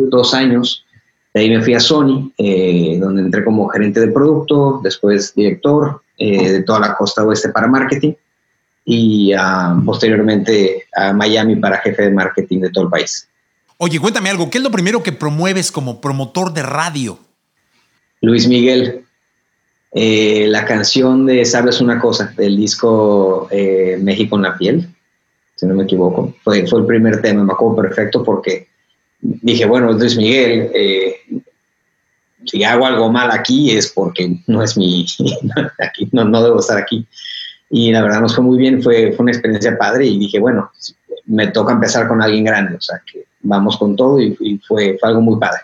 dos 0.09 0.33
años, 0.33 0.85
de 1.33 1.41
ahí 1.41 1.49
me 1.49 1.61
fui 1.61 1.73
a 1.73 1.79
Sony, 1.79 2.31
eh, 2.37 2.97
donde 2.99 3.21
entré 3.21 3.43
como 3.43 3.69
gerente 3.69 3.99
de 3.99 4.07
producto, 4.07 4.81
después 4.83 5.33
director 5.35 6.01
eh, 6.17 6.51
de 6.51 6.63
toda 6.63 6.79
la 6.79 6.95
costa 6.95 7.23
oeste 7.23 7.49
para 7.49 7.67
marketing 7.67 8.13
y 8.83 9.31
ah, 9.33 9.79
posteriormente 9.85 10.85
a 10.95 11.13
Miami 11.13 11.55
para 11.57 11.77
jefe 11.77 12.03
de 12.03 12.11
marketing 12.11 12.61
de 12.61 12.69
todo 12.71 12.85
el 12.85 12.89
país. 12.89 13.27
Oye, 13.83 13.99
cuéntame 13.99 14.29
algo, 14.29 14.51
¿qué 14.51 14.59
es 14.59 14.63
lo 14.63 14.69
primero 14.69 15.01
que 15.01 15.11
promueves 15.11 15.71
como 15.71 16.01
promotor 16.01 16.53
de 16.53 16.61
radio? 16.61 17.17
Luis 18.21 18.47
Miguel, 18.47 19.05
eh, 19.93 20.45
la 20.49 20.65
canción 20.65 21.25
de 21.25 21.43
Sabes 21.45 21.81
una 21.81 21.99
cosa, 21.99 22.31
del 22.37 22.57
disco 22.57 23.47
eh, 23.49 23.97
México 23.99 24.35
en 24.35 24.43
la 24.43 24.55
piel, 24.55 24.87
si 25.55 25.65
no 25.65 25.73
me 25.73 25.85
equivoco. 25.85 26.31
Fue, 26.43 26.67
fue 26.67 26.81
el 26.81 26.85
primer 26.85 27.23
tema, 27.23 27.43
me 27.43 27.53
acuerdo 27.53 27.77
perfecto 27.77 28.23
porque 28.23 28.67
dije, 29.19 29.65
bueno, 29.65 29.91
Luis 29.93 30.15
Miguel, 30.15 30.69
eh, 30.75 31.15
si 32.45 32.63
hago 32.63 32.85
algo 32.85 33.11
mal 33.11 33.31
aquí 33.31 33.71
es 33.71 33.91
porque 33.91 34.37
no 34.45 34.61
es 34.61 34.77
mi, 34.77 35.07
aquí, 35.79 36.07
no, 36.11 36.23
no, 36.23 36.43
debo 36.43 36.59
estar 36.59 36.77
aquí. 36.77 37.07
Y 37.71 37.91
la 37.91 38.03
verdad 38.03 38.21
nos 38.21 38.35
fue 38.35 38.43
muy 38.43 38.59
bien, 38.59 38.83
fue, 38.83 39.11
fue 39.13 39.23
una 39.23 39.31
experiencia 39.31 39.75
padre 39.75 40.05
y 40.05 40.19
dije, 40.19 40.37
bueno, 40.37 40.69
me 41.25 41.47
toca 41.47 41.73
empezar 41.73 42.07
con 42.07 42.21
alguien 42.21 42.43
grande, 42.43 42.75
o 42.75 42.81
sea, 42.81 43.01
que 43.11 43.30
vamos 43.43 43.77
con 43.77 43.95
todo 43.95 44.21
y, 44.21 44.37
y 44.39 44.57
fue, 44.59 44.97
fue 44.99 45.09
algo 45.09 45.21
muy 45.21 45.39
padre. 45.39 45.61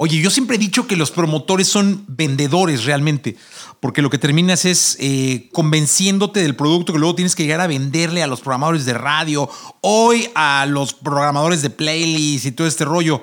Oye, 0.00 0.20
yo 0.20 0.30
siempre 0.30 0.54
he 0.54 0.60
dicho 0.60 0.86
que 0.86 0.94
los 0.94 1.10
promotores 1.10 1.66
son 1.66 2.04
vendedores 2.06 2.84
realmente, 2.84 3.34
porque 3.80 4.00
lo 4.00 4.10
que 4.10 4.18
terminas 4.18 4.64
es 4.64 4.96
eh, 5.00 5.48
convenciéndote 5.52 6.40
del 6.40 6.54
producto 6.54 6.92
que 6.92 7.00
luego 7.00 7.16
tienes 7.16 7.34
que 7.34 7.42
llegar 7.42 7.60
a 7.60 7.66
venderle 7.66 8.22
a 8.22 8.28
los 8.28 8.40
programadores 8.40 8.84
de 8.84 8.94
radio, 8.94 9.50
hoy 9.80 10.30
a 10.36 10.66
los 10.68 10.94
programadores 10.94 11.62
de 11.62 11.70
playlist 11.70 12.46
y 12.46 12.52
todo 12.52 12.68
este 12.68 12.84
rollo. 12.84 13.22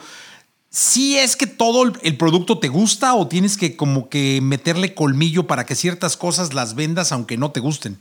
¿Sí 0.69 1.17
es 1.17 1.37
que 1.37 1.47
todo 1.47 1.93
el 2.01 2.17
producto 2.17 2.59
te 2.59 2.67
gusta 2.67 3.15
o 3.15 3.29
tienes 3.29 3.55
que 3.55 3.77
como 3.77 4.09
que 4.09 4.41
meterle 4.41 4.93
colmillo 4.93 5.47
para 5.47 5.65
que 5.65 5.75
ciertas 5.75 6.17
cosas 6.17 6.53
las 6.53 6.75
vendas 6.75 7.13
aunque 7.13 7.37
no 7.37 7.51
te 7.51 7.61
gusten? 7.61 7.97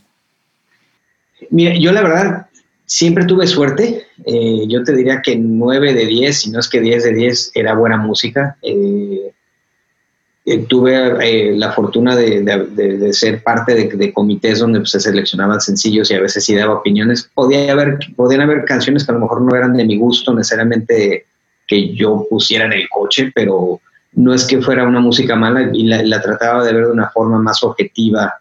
Mira, 1.49 1.77
yo 1.79 1.93
la 1.93 2.01
verdad 2.01 2.49
siempre 2.85 3.25
tuve 3.25 3.47
suerte. 3.47 4.07
Eh, 4.25 4.65
yo 4.67 4.83
te 4.83 4.95
diría 4.95 5.21
que 5.21 5.35
9 5.35 5.93
de 5.93 6.05
10, 6.05 6.37
si 6.37 6.51
no 6.51 6.59
es 6.59 6.69
que 6.69 6.81
10 6.81 7.03
de 7.03 7.13
10, 7.13 7.51
era 7.55 7.75
buena 7.75 7.97
música. 7.97 8.57
Eh, 8.61 9.31
eh, 10.47 10.59
tuve 10.67 11.55
la 11.57 11.71
fortuna 11.71 12.15
de, 12.15 13.09
ser 13.13 13.41
parte 13.43 13.73
de, 13.73 14.13
comités 14.13 14.59
donde 14.59 14.79
pues, 14.79 14.91
se 14.91 14.99
seleccionaban 14.99 15.59
sencillos 15.59 16.11
y 16.11 16.13
a 16.13 16.21
veces 16.21 16.45
sí 16.45 16.53
daba 16.53 16.75
opiniones. 16.75 17.29
Podía 17.33 17.71
haber, 17.71 17.97
podían 18.15 18.41
haber 18.41 18.65
canciones 18.65 19.05
que 19.05 19.11
a 19.11 19.15
lo 19.15 19.21
mejor 19.21 19.41
no 19.41 19.55
eran 19.55 19.75
de 19.75 19.85
mi 19.85 19.97
gusto 19.97 20.33
necesariamente 20.33 21.25
que 21.67 21.95
yo 21.95 22.27
pusiera 22.29 22.65
en 22.65 22.73
el 22.73 22.87
coche, 22.89 23.31
pero 23.33 23.81
no 24.13 24.33
es 24.33 24.45
que 24.45 24.61
fuera 24.61 24.87
una 24.87 24.99
música 24.99 25.35
mala 25.35 25.71
y 25.73 25.87
la, 25.87 26.21
trataba 26.21 26.63
de 26.63 26.73
ver 26.73 26.85
de 26.85 26.91
una 26.91 27.09
forma 27.09 27.39
más 27.39 27.63
objetiva 27.63 28.35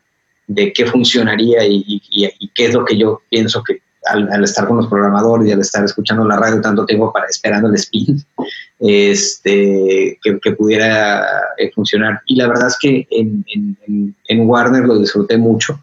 de 0.46 0.74
qué 0.74 0.84
funcionaría 0.84 1.64
y, 1.66 1.82
y, 2.10 2.48
qué 2.54 2.66
es 2.66 2.74
lo 2.74 2.84
que 2.84 2.98
yo 2.98 3.22
pienso 3.30 3.62
que 3.62 3.80
al, 4.06 4.44
estar 4.44 4.66
con 4.66 4.78
los 4.78 4.86
programadores 4.86 5.48
y 5.48 5.52
al 5.52 5.60
estar 5.60 5.84
escuchando 5.84 6.24
la 6.26 6.36
radio 6.36 6.60
tanto 6.60 6.84
tiempo 6.86 7.12
para 7.12 7.26
esperando 7.26 7.68
el 7.68 7.74
spin, 7.74 8.22
este, 8.78 10.18
que, 10.22 10.52
pudiera 10.52 11.24
eh, 11.58 11.70
funcionar. 11.74 12.20
Y 12.26 12.36
la 12.36 12.48
verdad 12.48 12.68
es 12.68 12.78
que 12.78 13.06
en, 13.10 14.48
Warner 14.48 14.84
lo 14.84 14.98
disfruté 14.98 15.38
mucho, 15.38 15.80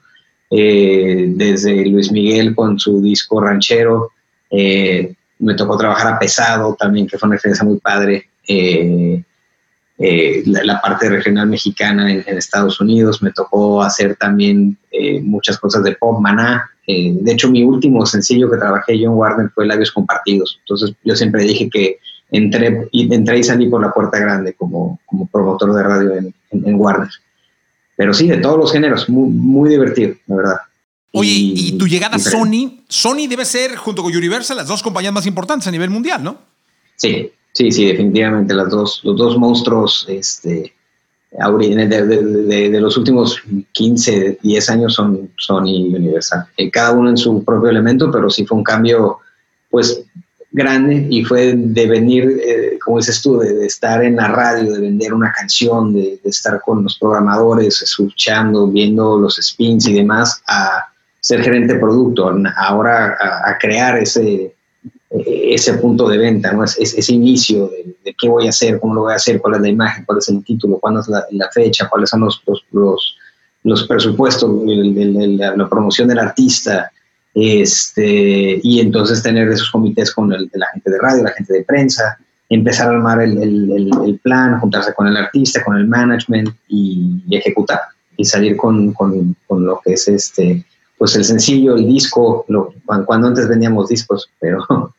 eh, 0.49 1.25
desde 1.29 1.85
Luis 1.85 2.11
Miguel 2.11 2.53
con 2.55 2.79
su 2.79 3.01
disco 3.01 3.41
ranchero, 3.41 4.09
eh, 4.49 5.13
me 5.39 5.55
tocó 5.55 5.77
trabajar 5.77 6.13
a 6.13 6.19
pesado 6.19 6.75
también, 6.77 7.07
que 7.07 7.17
fue 7.17 7.27
una 7.27 7.35
experiencia 7.35 7.65
muy 7.65 7.79
padre. 7.79 8.27
La, 10.45 10.81
parte 10.81 11.09
regional 11.09 11.47
mexicana 11.47 12.11
en, 12.11 12.37
Estados 12.37 12.79
Unidos, 12.81 13.21
me 13.21 13.31
tocó 13.31 13.83
hacer 13.83 14.15
también 14.15 14.77
muchas 15.23 15.57
cosas 15.57 15.83
de 15.83 15.93
pop, 15.93 16.19
maná, 16.19 16.71
eh, 16.87 17.13
de 17.13 17.31
hecho, 17.31 17.49
mi 17.49 17.63
último 17.63 18.05
sencillo 18.05 18.49
que 18.49 18.57
trabajé 18.57 18.99
yo 18.99 19.05
en 19.05 19.15
Warner 19.15 19.49
fue 19.53 19.65
Labios 19.65 19.91
Compartidos. 19.91 20.57
Entonces, 20.59 20.95
yo 21.03 21.15
siempre 21.15 21.43
dije 21.43 21.69
que 21.69 21.99
entré 22.31 22.87
y, 22.91 23.13
entré 23.13 23.39
y 23.39 23.43
salí 23.43 23.69
por 23.69 23.81
la 23.81 23.93
puerta 23.93 24.19
grande 24.19 24.53
como, 24.53 24.99
como 25.05 25.27
promotor 25.27 25.73
de 25.73 25.83
radio 25.83 26.11
en, 26.51 26.75
Warner. 26.75 27.09
Pero 27.95 28.13
sí, 28.13 28.27
de 28.27 28.37
todos 28.37 28.57
los 28.57 28.71
géneros, 28.71 29.07
muy, 29.09 29.29
muy 29.29 29.69
divertido, 29.69 30.15
la 30.27 30.35
verdad. 30.35 30.57
Oye, 31.13 31.29
y, 31.31 31.77
tu 31.77 31.87
llegada 31.87 32.15
a 32.15 32.19
Sony, 32.19 32.83
Sony 32.87 33.27
debe 33.29 33.45
ser, 33.45 33.75
junto 33.75 34.01
con 34.01 34.15
Universal, 34.15 34.57
las 34.57 34.67
dos 34.67 34.81
compañías 34.81 35.13
más 35.13 35.27
importantes 35.27 35.67
a 35.67 35.71
nivel 35.71 35.89
mundial, 35.89 36.23
¿no? 36.23 36.39
Sí, 36.95 37.31
sí, 37.53 37.71
sí, 37.71 37.85
definitivamente 37.85 38.53
las 38.53 38.69
dos, 38.69 39.01
los 39.03 39.17
dos 39.17 39.37
monstruos 39.37 40.05
este, 40.09 40.73
de, 41.31 42.69
de, 42.69 42.81
los 42.81 42.97
últimos 42.97 43.41
15, 43.71 44.39
10 44.41 44.69
años 44.69 44.93
son 44.93 45.31
Sony 45.37 45.67
y 45.67 45.95
Universal. 45.95 46.45
Eh, 46.57 46.69
cada 46.69 46.91
uno 46.91 47.09
en 47.09 47.17
su 47.17 47.43
propio 47.43 47.69
elemento, 47.69 48.11
pero 48.11 48.29
sí 48.29 48.45
fue 48.45 48.57
un 48.57 48.63
cambio 48.63 49.19
pues 49.69 50.03
grande 50.51 51.07
y 51.09 51.23
fue 51.23 51.53
de 51.55 51.87
venir, 51.87 52.41
eh, 52.45 52.77
como 52.83 52.97
dices 52.97 53.21
tú, 53.21 53.39
de, 53.39 53.65
estar 53.65 54.03
en 54.03 54.17
la 54.17 54.27
radio, 54.27 54.73
de 54.73 54.81
vender 54.81 55.13
una 55.13 55.31
canción, 55.31 55.93
de, 55.93 56.19
estar 56.25 56.59
con 56.61 56.83
los 56.83 56.97
programadores, 56.99 57.81
escuchando, 57.81 58.67
viendo 58.67 59.17
los 59.17 59.37
spins 59.37 59.87
y 59.87 59.93
demás, 59.93 60.43
a 60.47 60.87
ser 61.21 61.41
gerente 61.43 61.75
de 61.75 61.79
producto, 61.79 62.33
ahora 62.57 63.15
a 63.45 63.57
crear 63.59 63.97
ese, 63.99 64.53
ese 65.11 65.73
punto 65.73 66.07
de 66.07 66.17
venta, 66.17 66.53
¿no? 66.53 66.63
Es, 66.63 66.77
ese 66.77 67.13
inicio 67.13 67.69
de, 68.03 68.15
qué 68.17 68.29
voy 68.29 68.45
a 68.45 68.49
hacer, 68.49 68.79
cómo 68.79 68.93
lo 68.93 69.01
voy 69.01 69.13
a 69.13 69.17
hacer, 69.17 69.41
cuál 69.41 69.55
es 69.55 69.61
la 69.61 69.69
imagen, 69.69 70.05
cuál 70.05 70.19
es 70.19 70.29
el 70.29 70.43
título, 70.43 70.79
cuándo 70.79 71.01
es 71.01 71.07
la, 71.07 71.49
fecha, 71.53 71.89
cuáles 71.89 72.09
son 72.09 72.21
los, 72.21 72.41
los, 72.71 73.17
los, 73.63 73.87
presupuestos, 73.87 74.49
la, 74.63 75.69
promoción 75.69 76.07
del 76.07 76.19
artista, 76.19 76.91
este, 77.33 78.59
y 78.63 78.79
entonces 78.79 79.21
tener 79.21 79.49
esos 79.49 79.69
comités 79.71 80.13
con 80.13 80.29
la 80.29 80.67
gente 80.73 80.89
de 80.89 80.99
radio, 80.99 81.23
la 81.23 81.31
gente 81.31 81.53
de 81.53 81.63
prensa, 81.63 82.17
empezar 82.49 82.87
a 82.87 82.91
armar 82.91 83.21
el, 83.21 84.19
plan, 84.23 84.59
juntarse 84.59 84.93
con 84.93 85.07
el 85.07 85.17
artista, 85.17 85.63
con 85.63 85.77
el 85.77 85.87
management 85.87 86.49
y, 86.69 87.21
ejecutar. 87.31 87.81
salir 88.23 88.55
con, 88.55 88.93
con, 88.93 89.35
con, 89.47 89.65
lo 89.65 89.81
que 89.83 89.93
es 89.93 90.07
este, 90.07 90.63
pues 90.97 91.15
el 91.15 91.25
sencillo, 91.25 91.75
el 91.75 91.87
disco, 91.87 92.45
cuando 92.85 93.27
antes 93.27 93.49
vendíamos 93.49 93.89
discos, 93.89 94.29
pero 94.39 94.93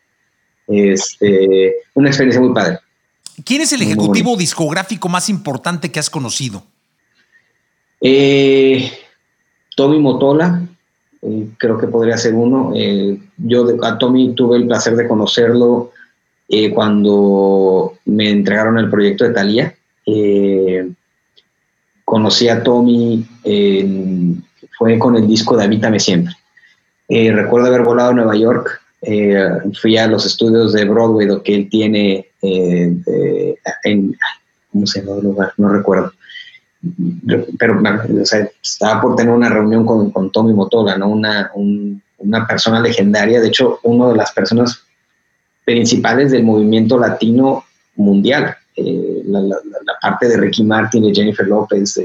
este, 0.73 1.77
una 1.95 2.09
experiencia 2.09 2.41
muy 2.41 2.55
padre. 2.55 2.79
¿Quién 3.45 3.63
es 3.63 3.73
el 3.73 3.83
ejecutivo 3.83 4.37
discográfico 4.37 5.09
más 5.09 5.29
importante 5.29 5.91
que 5.91 5.99
has 5.99 6.11
conocido? 6.11 6.63
Eh, 8.01 8.91
Tommy 9.77 9.99
Motola, 9.99 10.63
eh, 11.23 11.49
creo 11.57 11.79
que 11.79 11.87
podría 11.87 12.19
ser 12.19 12.35
uno. 12.35 12.73
Eh, 12.75 13.19
yo 13.39 13.67
a 13.83 13.99
Tommy 13.99 14.35
tuve 14.35 14.59
el 14.59 14.67
placer 14.67 14.97
de 14.97 15.09
conocerlo 15.09 15.93
cuando 16.75 17.95
me 18.05 18.29
entregaron 18.29 18.77
el 18.77 18.91
proyecto 18.91 19.25
de 19.25 19.33
Thalía. 19.33 19.75
conocí 22.05 22.47
a 22.51 22.63
Tommy, 22.63 23.27
fue 24.77 24.99
con 24.99 25.17
el 25.17 25.27
disco 25.27 25.57
de 25.57 25.65
Habítame 25.65 25.99
Siempre. 25.99 26.35
recuerdo 27.09 27.69
haber 27.69 27.81
volado 27.81 28.11
a 28.11 28.15
Nueva 28.15 28.37
York 28.37 28.82
eh, 29.03 29.49
fui 29.81 29.97
a 29.97 30.07
los 30.07 30.25
estudios 30.25 30.73
de 30.73 30.85
Broadway, 30.85 31.27
lo 31.27 31.43
que 31.43 31.55
él 31.55 31.69
tiene 31.69 32.29
eh, 32.41 32.95
en, 33.85 34.17
¿cómo 34.71 34.87
se 34.87 35.01
llama 35.01 35.19
el 35.19 35.25
lugar? 35.25 35.53
No 35.57 35.69
recuerdo. 35.69 36.13
Pero 37.59 37.81
estaba 38.63 39.01
por 39.01 39.17
tener 39.17 39.33
una 39.33 39.49
reunión 39.49 39.85
con, 39.85 40.11
con 40.11 40.31
Tommy 40.31 40.53
Motola, 40.53 40.97
¿no? 40.97 41.09
Una, 41.09 41.51
una 42.19 42.47
persona 42.47 42.81
legendaria, 42.81 43.41
de 43.41 43.49
hecho, 43.49 43.79
una 43.83 44.09
de 44.09 44.17
las 44.17 44.33
personas 44.33 44.83
principales 45.65 46.33
del 46.33 46.45
movimiento 46.45 46.99
latino 46.99 47.65
mundial. 47.97 48.57
Eh, 48.77 49.23
la, 49.27 49.59
parte 50.01 50.29
de 50.29 50.37
Ricky 50.37 50.65
Martin, 50.65 51.05
de 51.05 51.15
Jennifer 51.15 51.47
López, 51.47 52.01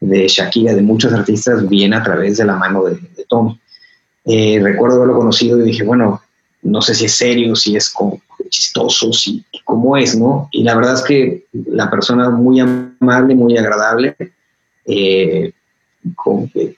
de, 0.00 0.28
Shakira, 0.28 0.74
de 0.74 0.82
muchos 0.82 1.12
artistas, 1.12 1.68
viene 1.68 1.96
a 1.96 2.02
través 2.02 2.38
de 2.38 2.44
la 2.44 2.56
mano 2.56 2.84
de, 2.84 2.94
de 2.94 3.24
Tommy. 3.28 3.60
Eh, 4.26 4.58
recuerdo 4.60 4.96
haberlo 4.96 5.18
conocido 5.18 5.58
y 5.60 5.64
dije, 5.64 5.84
bueno, 5.84 6.20
no 6.62 6.82
sé 6.82 6.94
si 6.94 7.04
es 7.04 7.14
serio, 7.14 7.54
si 7.54 7.76
es 7.76 7.90
como 7.90 8.20
chistoso, 8.48 9.12
si 9.12 9.44
cómo 9.64 9.96
es, 9.96 10.16
¿no? 10.16 10.48
Y 10.52 10.62
la 10.62 10.74
verdad 10.74 10.94
es 10.94 11.02
que 11.02 11.44
la 11.52 11.90
persona 11.90 12.30
muy 12.30 12.60
amable, 12.60 13.34
muy 13.34 13.56
agradable, 13.56 14.16
eh, 14.84 15.52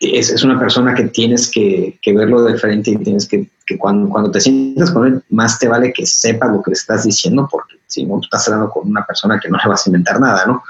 es, 0.01 0.43
una 0.43 0.59
persona 0.59 0.95
que 0.95 1.05
tienes 1.05 1.51
que, 1.51 1.99
verlo 2.07 2.43
de 2.43 2.57
frente 2.57 2.93
y 2.93 2.97
tienes 2.97 3.27
que, 3.27 3.49
que 3.67 3.77
cuando, 3.77 4.09
cuando 4.09 4.31
te 4.31 4.41
sientas 4.41 4.91
con 4.91 5.07
él, 5.07 5.23
más 5.31 5.59
te 5.59 5.69
vale 5.69 5.93
que 5.93 6.07
sepa 6.07 6.47
lo 6.47 6.63
que 6.63 6.71
le 6.71 6.75
estás 6.75 7.05
diciendo, 7.05 7.49
porque 7.51 7.77
si 7.87 8.05
no, 8.05 8.21
estás 8.23 8.49
hablando 8.49 8.71
con 8.71 8.89
una 8.89 9.05
persona 9.05 9.39
que 9.39 9.49
no 9.49 9.59
le 9.63 9.69
vas 9.69 9.87
a 9.87 9.91
inventar 9.91 10.21
nada, 10.21 10.47
¿no? 10.47 10.63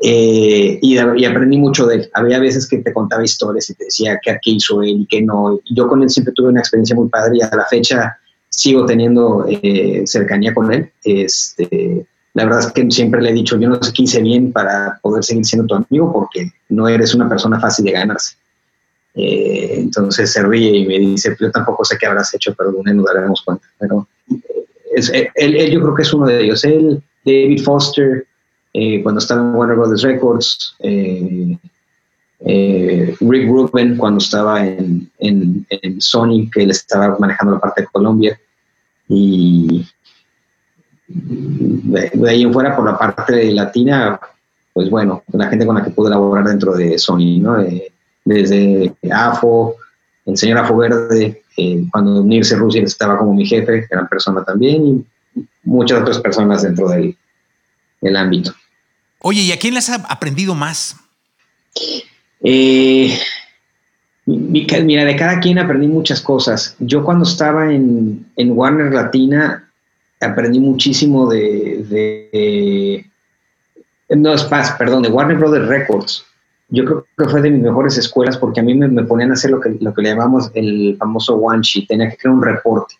Eh, 0.00 0.78
y, 0.80 0.96
aprendí 0.96 1.58
mucho 1.58 1.86
de 1.86 1.96
él. 1.96 2.10
Había 2.14 2.38
veces 2.38 2.68
que 2.68 2.78
te 2.78 2.92
contaba 2.92 3.24
historias 3.24 3.68
y 3.70 3.74
te 3.74 3.86
decía 3.86 4.20
que 4.22 4.30
aquí 4.30 4.56
hizo 4.56 4.82
él 4.82 5.00
y 5.00 5.06
que 5.06 5.22
no. 5.22 5.60
Yo 5.70 5.88
con 5.88 6.02
él 6.02 6.10
siempre 6.10 6.32
tuve 6.34 6.50
una 6.50 6.60
experiencia 6.60 6.94
muy 6.94 7.08
padre 7.08 7.38
y 7.38 7.42
a 7.42 7.50
la 7.54 7.64
fecha 7.66 8.16
sigo 8.48 8.86
teniendo 8.86 9.46
eh, 9.48 10.02
cercanía 10.06 10.54
con 10.54 10.72
él. 10.72 10.90
Este, 11.02 12.06
la 12.34 12.44
verdad 12.44 12.60
es 12.60 12.72
que 12.72 12.88
siempre 12.90 13.20
le 13.20 13.30
he 13.30 13.34
dicho, 13.34 13.58
yo 13.58 13.68
no 13.68 13.82
sé 13.82 13.92
qué 13.92 14.04
hice 14.04 14.22
bien 14.22 14.52
para 14.52 14.98
poder 15.02 15.24
seguir 15.24 15.44
siendo 15.44 15.66
tu 15.66 15.74
amigo 15.74 16.12
porque 16.12 16.52
no 16.68 16.88
eres 16.88 17.14
una 17.14 17.28
persona 17.28 17.58
fácil 17.58 17.84
de 17.84 17.92
ganarse. 17.92 18.36
Eh, 19.14 19.74
entonces 19.78 20.32
se 20.32 20.42
ríe 20.44 20.76
y 20.76 20.86
me 20.86 20.98
dice, 20.98 21.36
yo 21.40 21.50
tampoco 21.50 21.84
sé 21.84 21.98
qué 21.98 22.06
habrás 22.06 22.32
hecho, 22.34 22.54
pero 22.56 22.70
algún 22.70 22.84
día 22.84 22.94
nos 22.94 23.06
daremos 23.06 23.42
cuenta. 23.42 23.66
Pero 23.78 24.06
él, 25.34 25.72
yo 25.72 25.80
creo 25.80 25.94
que 25.94 26.02
es 26.02 26.14
uno 26.14 26.26
de 26.26 26.44
ellos. 26.44 26.64
Él, 26.64 27.02
David 27.24 27.62
Foster, 27.62 28.26
eh, 28.72 29.02
cuando 29.02 29.18
estaba 29.18 29.40
en 29.40 29.54
Warner 29.54 29.76
Brothers 29.76 30.02
Records, 30.02 30.76
eh, 30.80 31.58
eh, 32.40 33.16
Rick 33.20 33.48
Rubin 33.48 33.96
cuando 33.96 34.18
estaba 34.18 34.64
en, 34.64 35.10
Sony, 35.98 36.48
que 36.52 36.62
él 36.62 36.70
estaba 36.70 37.16
manejando 37.18 37.54
la 37.54 37.60
parte 37.60 37.82
de 37.82 37.88
Colombia, 37.88 38.38
y 39.08 39.86
de, 41.08 42.28
ahí 42.28 42.42
en 42.42 42.52
fuera 42.52 42.76
por 42.76 42.84
la 42.84 42.98
parte 42.98 43.52
latina, 43.52 44.20
pues 44.74 44.90
bueno, 44.90 45.22
la 45.32 45.48
gente 45.48 45.66
con 45.66 45.76
la 45.76 45.84
que 45.84 45.90
pude 45.90 46.08
elaborar 46.08 46.46
dentro 46.46 46.76
de 46.76 46.98
Sony, 46.98 47.40
¿no? 47.40 47.56
desde 48.24 48.94
AFO, 49.10 49.76
el 50.26 50.36
señor 50.36 50.58
Afo 50.58 50.76
Verde, 50.76 51.42
cuando 51.90 52.22
Nirce 52.22 52.54
Rusia 52.54 52.82
estaba 52.82 53.16
como 53.16 53.32
mi 53.32 53.46
jefe, 53.46 53.86
gran 53.90 54.06
persona 54.06 54.44
también, 54.44 54.86
y 54.86 55.06
muchas 55.64 56.02
otras 56.02 56.18
personas 56.18 56.62
dentro 56.62 56.90
del, 56.90 57.16
el 58.00 58.16
ámbito. 58.16 58.54
Oye, 59.20 59.42
¿y 59.42 59.52
a 59.52 59.58
quién 59.58 59.74
le 59.74 59.78
has 59.78 59.90
aprendido 59.90 60.54
más? 60.54 60.96
Eh, 62.42 63.18
mira, 64.26 65.04
de 65.04 65.16
cada 65.16 65.40
quien 65.40 65.58
aprendí 65.58 65.88
muchas 65.88 66.20
cosas. 66.20 66.76
Yo 66.78 67.04
cuando 67.04 67.24
estaba 67.24 67.72
en, 67.72 68.26
Warner 68.36 68.92
Latina 68.92 69.68
aprendí 70.20 70.60
muchísimo 70.60 71.28
de, 71.28 73.04
no 74.08 74.34
es 74.34 74.44
paz, 74.44 74.72
perdón, 74.78 75.02
de 75.02 75.08
Warner 75.08 75.36
Brothers 75.36 75.68
Records. 75.68 76.24
Yo 76.70 76.84
creo 76.84 77.06
que 77.16 77.24
fue 77.24 77.40
de 77.40 77.50
mis 77.50 77.62
mejores 77.62 77.96
escuelas 77.96 78.36
porque 78.36 78.60
a 78.60 78.62
mí 78.62 78.74
me, 78.74 79.02
ponían 79.04 79.30
a 79.30 79.34
hacer 79.34 79.50
lo 79.50 79.60
que, 79.60 79.70
lo 79.80 79.94
que 79.94 80.02
le 80.02 80.10
llamamos 80.10 80.50
el 80.54 80.96
famoso 80.98 81.36
one 81.36 81.62
sheet. 81.62 81.88
Tenía 81.88 82.10
que 82.10 82.18
crear 82.18 82.34
un 82.34 82.42
reporte 82.42 82.94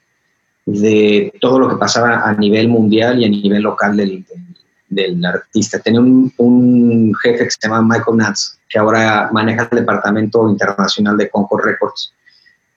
de 0.65 1.33
todo 1.41 1.59
lo 1.59 1.69
que 1.69 1.77
pasaba 1.77 2.29
a 2.29 2.35
nivel 2.35 2.69
mundial 2.69 3.21
y 3.21 3.25
a 3.27 3.29
nivel 3.29 3.63
local 3.63 3.97
del, 3.97 4.25
del 4.89 5.25
artista. 5.25 5.79
Tenía 5.79 6.01
un, 6.01 7.15
jefe 7.23 7.45
que 7.45 7.51
se 7.51 7.59
llama 7.63 7.83
Michael 7.83 8.17
Natz, 8.17 8.59
que 8.69 8.79
ahora 8.79 9.31
maneja 9.33 9.69
el 9.71 9.79
departamento 9.79 10.49
internacional 10.49 11.17
de 11.17 11.29
Concord 11.29 11.65
Records. 11.65 12.13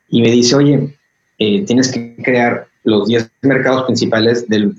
Y 0.10 0.22
me 0.22 0.32
dice, 0.32 0.56
oye, 0.56 0.98
eh, 1.38 1.66
tienes 1.66 1.92
que 1.92 2.16
crear 2.24 2.68
los 2.84 3.08
10 3.08 3.32
mercados 3.42 3.86
principales 3.86 4.48
del, 4.48 4.74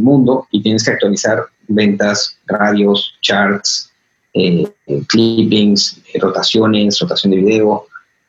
mundo 0.00 0.46
y 0.50 0.62
tienes 0.62 0.84
que 0.84 0.92
actualizar 0.92 1.44
ventas, 1.68 2.38
radios, 2.46 3.14
charts, 3.20 3.90
eh, 4.32 4.66
clippings, 5.08 6.00
rotaciones, 6.20 6.98
rotación 6.98 7.32
de 7.32 7.38
video. 7.38 7.86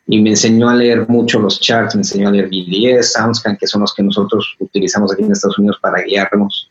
Y 0.07 0.21
me 0.21 0.31
enseñó 0.31 0.69
a 0.69 0.75
leer 0.75 1.09
mucho 1.09 1.39
los 1.39 1.59
charts, 1.59 1.95
me 1.95 2.01
enseñó 2.01 2.29
a 2.29 2.31
leer 2.31 2.49
BDS, 2.49 3.13
SoundScan, 3.13 3.57
que 3.57 3.65
son 3.65 3.81
los 3.81 3.93
que 3.93 4.03
nosotros 4.03 4.55
utilizamos 4.59 5.11
aquí 5.11 5.23
en 5.23 5.31
Estados 5.31 5.57
Unidos 5.57 5.79
para 5.81 6.03
guiarnos 6.03 6.64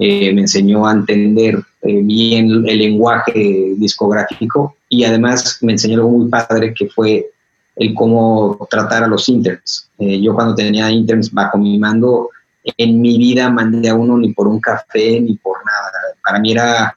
eh, 0.00 0.32
me 0.32 0.42
enseñó 0.42 0.86
a 0.86 0.92
entender 0.92 1.56
eh, 1.82 2.00
bien 2.02 2.64
el 2.68 2.78
lenguaje 2.78 3.72
discográfico 3.76 4.76
y 4.88 5.02
además 5.02 5.58
me 5.60 5.72
enseñó 5.72 5.96
algo 5.96 6.10
muy 6.10 6.28
padre 6.28 6.72
que 6.72 6.88
fue 6.88 7.26
el 7.74 7.94
cómo 7.94 8.68
tratar 8.70 9.02
a 9.02 9.08
los 9.08 9.28
interns. 9.28 9.90
Eh, 9.98 10.20
yo 10.20 10.34
cuando 10.34 10.54
tenía 10.54 10.88
interns 10.88 11.32
bajo 11.32 11.58
mi 11.58 11.80
mando, 11.80 12.30
en 12.76 13.00
mi 13.00 13.18
vida 13.18 13.50
mandé 13.50 13.88
a 13.88 13.96
uno 13.96 14.16
ni 14.16 14.32
por 14.32 14.46
un 14.46 14.60
café 14.60 15.20
ni 15.20 15.34
por 15.34 15.56
nada. 15.64 15.90
Para 16.22 16.38
mí 16.38 16.52
era, 16.52 16.94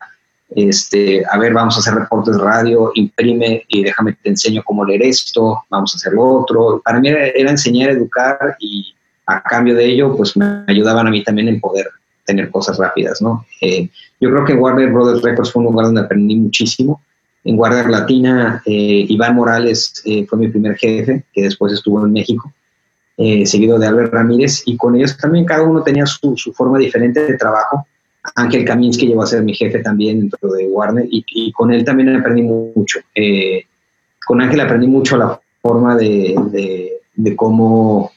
este, 0.52 1.24
a 1.28 1.40
ver, 1.40 1.54
vamos 1.54 1.76
a 1.78 1.80
hacer 1.80 1.96
reportes 1.96 2.38
de 2.38 2.44
radio, 2.44 2.92
imprime 2.94 3.66
y 3.68 3.82
déjame 3.82 4.14
te 4.14 4.30
enseño 4.30 4.62
cómo 4.64 4.86
leer 4.86 5.02
esto, 5.02 5.64
vamos 5.72 5.96
a 5.96 5.98
hacer 5.98 6.14
lo 6.14 6.42
otro. 6.42 6.80
Para 6.86 7.00
mí 7.00 7.08
era, 7.08 7.26
era 7.30 7.50
enseñar, 7.50 7.90
educar 7.90 8.58
y 8.60 8.94
a 9.26 9.42
cambio 9.42 9.74
de 9.74 9.86
ello, 9.86 10.16
pues 10.16 10.38
me 10.38 10.64
ayudaban 10.68 11.08
a 11.08 11.10
mí 11.10 11.24
también 11.24 11.48
en 11.48 11.60
poder 11.60 11.88
tener 12.26 12.50
cosas 12.50 12.78
rápidas, 12.78 13.22
¿no? 13.22 13.46
Eh, 13.62 13.90
yo 14.20 14.30
creo 14.30 14.46
que 14.46 14.54
Warner 14.54 14.92
Brothers 14.92 15.22
Records 15.22 15.52
fue 15.52 15.62
un 15.62 15.72
lugar 15.72 15.88
donde 15.88 16.02
aprendí 16.02 16.36
muchísimo. 16.36 17.02
En 17.44 17.58
Warner 17.58 17.90
Latina, 17.90 18.62
eh, 18.66 19.06
Iván 19.10 19.36
Morales 19.36 20.02
eh, 20.06 20.26
fue 20.28 20.40
mi 20.40 20.48
primer 20.48 20.78
jefe, 20.78 21.24
que 21.34 21.44
después 21.44 21.74
estuvo 21.74 22.06
en 22.06 22.14
México, 22.14 22.54
seguido 23.46 23.78
de 23.78 23.86
Albert 23.86 24.14
Ramírez, 24.14 24.64
y 24.66 24.78
con 24.78 24.96
ellos 24.96 25.16
también 25.16 25.46
cada 25.46 25.62
uno 25.62 25.84
tenía 25.84 26.08
su, 26.08 26.36
forma 26.56 26.80
diferente 26.80 27.24
de 27.24 27.38
trabajo. 27.38 27.86
Ángel 28.36 28.66
Kaminsky 28.66 29.08
llegó 29.08 29.22
a 29.22 29.28
ser 29.28 29.44
mi 29.44 29.54
jefe 29.54 29.80
también 29.80 30.22
dentro 30.22 30.52
de 30.54 30.68
Warner, 30.68 31.06
y, 31.08 31.52
con 31.52 31.72
él 31.72 31.86
también 31.86 32.16
aprendí 32.16 32.42
mucho. 32.42 33.00
con 34.26 34.42
Ángel 34.42 34.60
aprendí 34.62 34.88
mucho 34.88 35.18
la 35.18 35.40
forma 35.62 35.96
de 35.96 37.36
cómo 37.36 38.12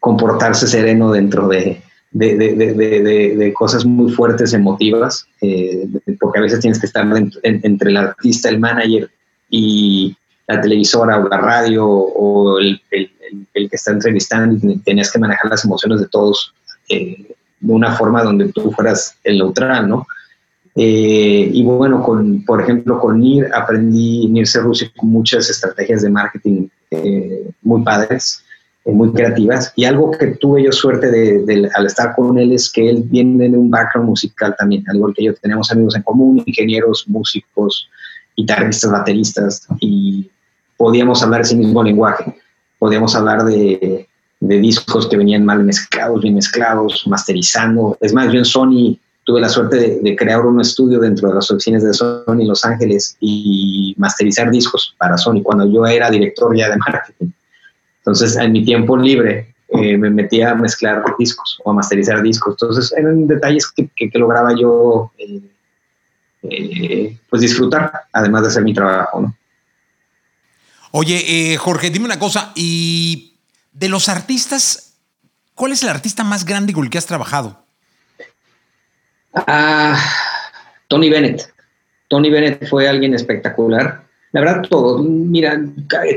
comportarse 0.00 0.66
sereno 0.66 1.12
dentro 1.12 1.48
de, 1.48 1.82
de, 2.10 2.36
de, 2.36 3.34
de, 3.36 3.52
cosas 3.52 3.84
muy 3.84 4.10
fuertes, 4.12 4.52
emotivas, 4.54 5.26
eh, 5.40 5.86
porque 6.18 6.38
a 6.38 6.42
veces 6.42 6.60
tienes 6.60 6.80
que 6.80 6.86
estar 6.86 7.06
entre 7.42 7.90
el 7.90 7.96
artista, 7.96 8.48
el 8.48 8.58
manager 8.58 9.10
y 9.50 10.16
la 10.46 10.60
televisora 10.60 11.18
o 11.18 11.28
la 11.28 11.38
radio 11.38 11.86
o 11.86 12.58
el, 12.58 12.80
el, 12.90 13.10
el 13.52 13.68
que 13.68 13.76
está 13.76 13.92
entrevistando, 13.92 14.58
tenías 14.84 15.12
que 15.12 15.18
manejar 15.18 15.50
las 15.50 15.64
emociones 15.64 16.00
de 16.00 16.08
todos 16.08 16.54
eh, 16.88 17.34
de 17.60 17.72
una 17.72 17.94
forma 17.94 18.22
donde 18.22 18.52
tú 18.52 18.72
fueras 18.72 19.16
el 19.24 19.38
neutral, 19.38 19.88
¿no? 19.88 20.06
Eh, 20.74 21.50
y 21.52 21.62
bueno, 21.64 22.02
con, 22.02 22.44
por 22.44 22.62
ejemplo, 22.62 23.00
con 23.00 23.18
NIR 23.18 23.52
aprendí, 23.52 24.28
NIR 24.28 24.46
Cerrusi, 24.46 24.88
con 24.90 25.10
muchas 25.10 25.50
estrategias 25.50 26.02
de 26.02 26.10
marketing 26.10 26.68
muy 27.62 27.82
padres. 27.82 28.44
Eh, 28.88 28.92
muy 28.92 29.12
creativas. 29.12 29.70
Y 29.76 29.84
algo 29.84 30.10
que 30.12 30.28
tuve 30.28 30.62
yo 30.62 30.72
suerte 30.72 31.10
de, 31.10 31.70
al 31.74 31.84
estar 31.84 32.14
con 32.16 32.38
él 32.38 32.52
es 32.52 32.72
que 32.72 32.88
él 32.88 33.02
viene 33.04 33.50
de 33.50 33.58
un 33.58 33.70
background 33.70 34.08
musical 34.08 34.56
también, 34.58 34.82
al 34.88 34.96
igual 34.96 35.12
que 35.14 35.24
yo. 35.24 35.34
Tenemos 35.34 35.70
amigos 35.70 35.94
en 35.94 36.02
común, 36.02 36.42
ingenieros, 36.46 37.06
músicos, 37.06 37.86
guitarristas, 38.34 38.90
bateristas, 38.90 39.66
y 39.80 40.30
podíamos 40.78 41.22
hablar 41.22 41.42
ese 41.42 41.54
mismo 41.54 41.82
lenguaje. 41.82 42.34
Podíamos 42.78 43.14
hablar 43.14 43.44
de, 43.44 44.08
de 44.40 44.58
discos 44.58 45.06
que 45.06 45.18
venían 45.18 45.44
mal 45.44 45.62
mezclados, 45.64 46.22
bien 46.22 46.36
mezclados, 46.36 47.04
masterizando. 47.06 47.98
Es 48.00 48.14
más, 48.14 48.32
yo 48.32 48.38
en 48.38 48.46
Sony 48.46 48.98
tuve 49.24 49.42
la 49.42 49.50
suerte 49.50 50.00
de, 50.02 50.16
crear 50.16 50.46
un 50.46 50.62
estudio 50.62 50.98
dentro 50.98 51.28
de 51.28 51.34
las 51.34 51.50
oficinas 51.50 51.82
de 51.82 51.92
Sony 51.92 52.46
Los 52.46 52.64
Ángeles 52.64 53.18
y 53.20 53.94
masterizar 53.98 54.50
discos 54.50 54.94
para 54.96 55.18
Sony 55.18 55.42
cuando 55.42 55.70
yo 55.70 55.84
era 55.84 56.08
director 56.08 56.56
ya 56.56 56.70
de 56.70 56.78
marketing. 56.78 57.32
Entonces, 58.08 58.36
en 58.36 58.52
mi 58.52 58.64
tiempo 58.64 58.96
libre 58.96 59.54
eh, 59.68 59.98
me 59.98 60.08
metía 60.08 60.52
a 60.52 60.54
mezclar 60.54 61.04
discos 61.18 61.60
o 61.62 61.70
a 61.70 61.74
masterizar 61.74 62.22
discos. 62.22 62.54
Entonces, 62.54 62.90
eran 62.96 63.26
detalles 63.26 63.70
que, 63.70 63.86
que, 63.94 64.18
lograba 64.18 64.54
yo 64.58 65.12
eh, 65.18 65.42
eh, 66.42 67.18
pues 67.28 67.42
disfrutar, 67.42 67.92
además 68.10 68.42
de 68.42 68.48
hacer 68.48 68.62
mi 68.62 68.72
trabajo. 68.72 69.20
¿no? 69.20 69.36
Oye, 70.92 71.54
Jorge, 71.58 71.90
dime 71.90 72.06
una 72.06 72.18
cosa, 72.18 72.52
y 72.54 73.34
de 73.72 73.90
los 73.90 74.08
artistas, 74.08 74.94
¿cuál 75.54 75.72
es 75.72 75.82
el 75.82 75.90
artista 75.90 76.24
más 76.24 76.46
grande 76.46 76.72
con 76.72 76.84
el 76.84 76.90
que 76.90 76.96
has 76.96 77.04
trabajado? 77.04 77.62
Ah, 79.34 80.02
Tony 80.88 81.10
Bennett. 81.10 81.52
Tony 82.08 82.30
Bennett 82.30 82.66
fue 82.70 82.88
alguien 82.88 83.12
espectacular. 83.12 84.07
La 84.32 84.40
verdad, 84.40 84.62
todo. 84.68 85.02
Mira, 85.02 85.60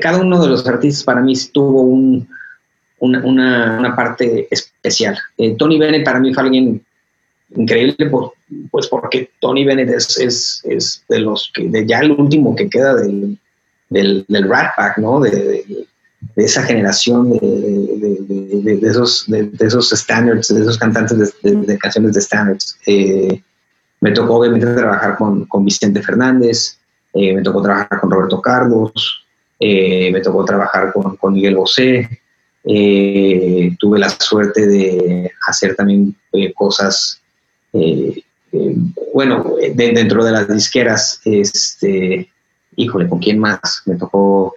cada 0.01 0.19
uno 0.19 0.41
de 0.41 0.49
los 0.49 0.67
artistas 0.67 1.03
para 1.03 1.21
mí 1.21 1.33
tuvo 1.53 1.83
un, 1.83 2.27
una, 2.99 3.93
parte 3.95 4.47
especial. 4.51 5.17
Eh, 5.37 5.55
Tony 5.57 5.79
Bennett 5.79 6.05
para 6.05 6.19
mí 6.19 6.33
fue 6.33 6.43
alguien 6.43 6.83
increíble, 7.55 8.09
pues 8.69 8.87
porque 8.87 9.29
Tony 9.39 9.65
Bennett 9.65 9.89
es, 9.89 10.63
es, 10.63 11.03
de 11.09 11.19
los 11.19 11.51
que, 11.53 11.67
de 11.69 11.85
ya 11.85 11.99
el 11.99 12.11
último 12.11 12.55
que 12.55 12.69
queda 12.69 12.95
del, 12.95 13.37
del, 13.89 14.25
Rat 14.47 14.75
Pack, 14.75 14.97
¿no? 14.97 15.19
De, 15.19 15.87
esa 16.35 16.61
generación 16.63 17.31
de, 17.31 18.79
esos, 18.83 19.25
de, 19.27 19.49
esos 19.59 19.89
standards, 19.89 20.49
de 20.49 20.61
esos 20.61 20.77
cantantes 20.77 21.33
de, 21.41 21.77
canciones 21.79 22.13
de 22.13 22.21
standards. 22.21 22.77
Eh, 22.85 23.41
me 23.99 24.11
tocó 24.11 24.35
obviamente 24.35 24.67
trabajar 24.67 25.17
con, 25.17 25.45
con 25.45 25.65
Vicente 25.65 26.01
Fernández, 26.01 26.77
eh, 27.13 27.33
me 27.33 27.41
tocó 27.41 27.61
trabajar 27.61 27.99
con 27.99 28.11
Roberto 28.11 28.41
Carlos, 28.41 29.25
me 29.59 30.21
tocó 30.21 30.43
trabajar 30.43 30.91
con, 30.91 31.15
con 31.17 31.33
Miguel 31.33 31.55
Bosé, 31.55 32.21
eh, 32.63 33.75
tuve 33.79 33.97
la 33.97 34.09
suerte 34.09 34.67
de 34.67 35.31
hacer 35.47 35.75
también 35.75 36.15
eh, 36.31 36.53
cosas, 36.53 37.19
eh, 37.73 38.23
bueno, 39.13 39.55
dentro 39.73 40.23
de 40.23 40.31
las 40.31 40.47
disqueras, 40.47 41.21
este, 41.25 42.29
híjole, 42.75 43.09
¿con 43.09 43.19
quién 43.19 43.39
más? 43.39 43.81
Me 43.85 43.95
tocó, 43.95 44.53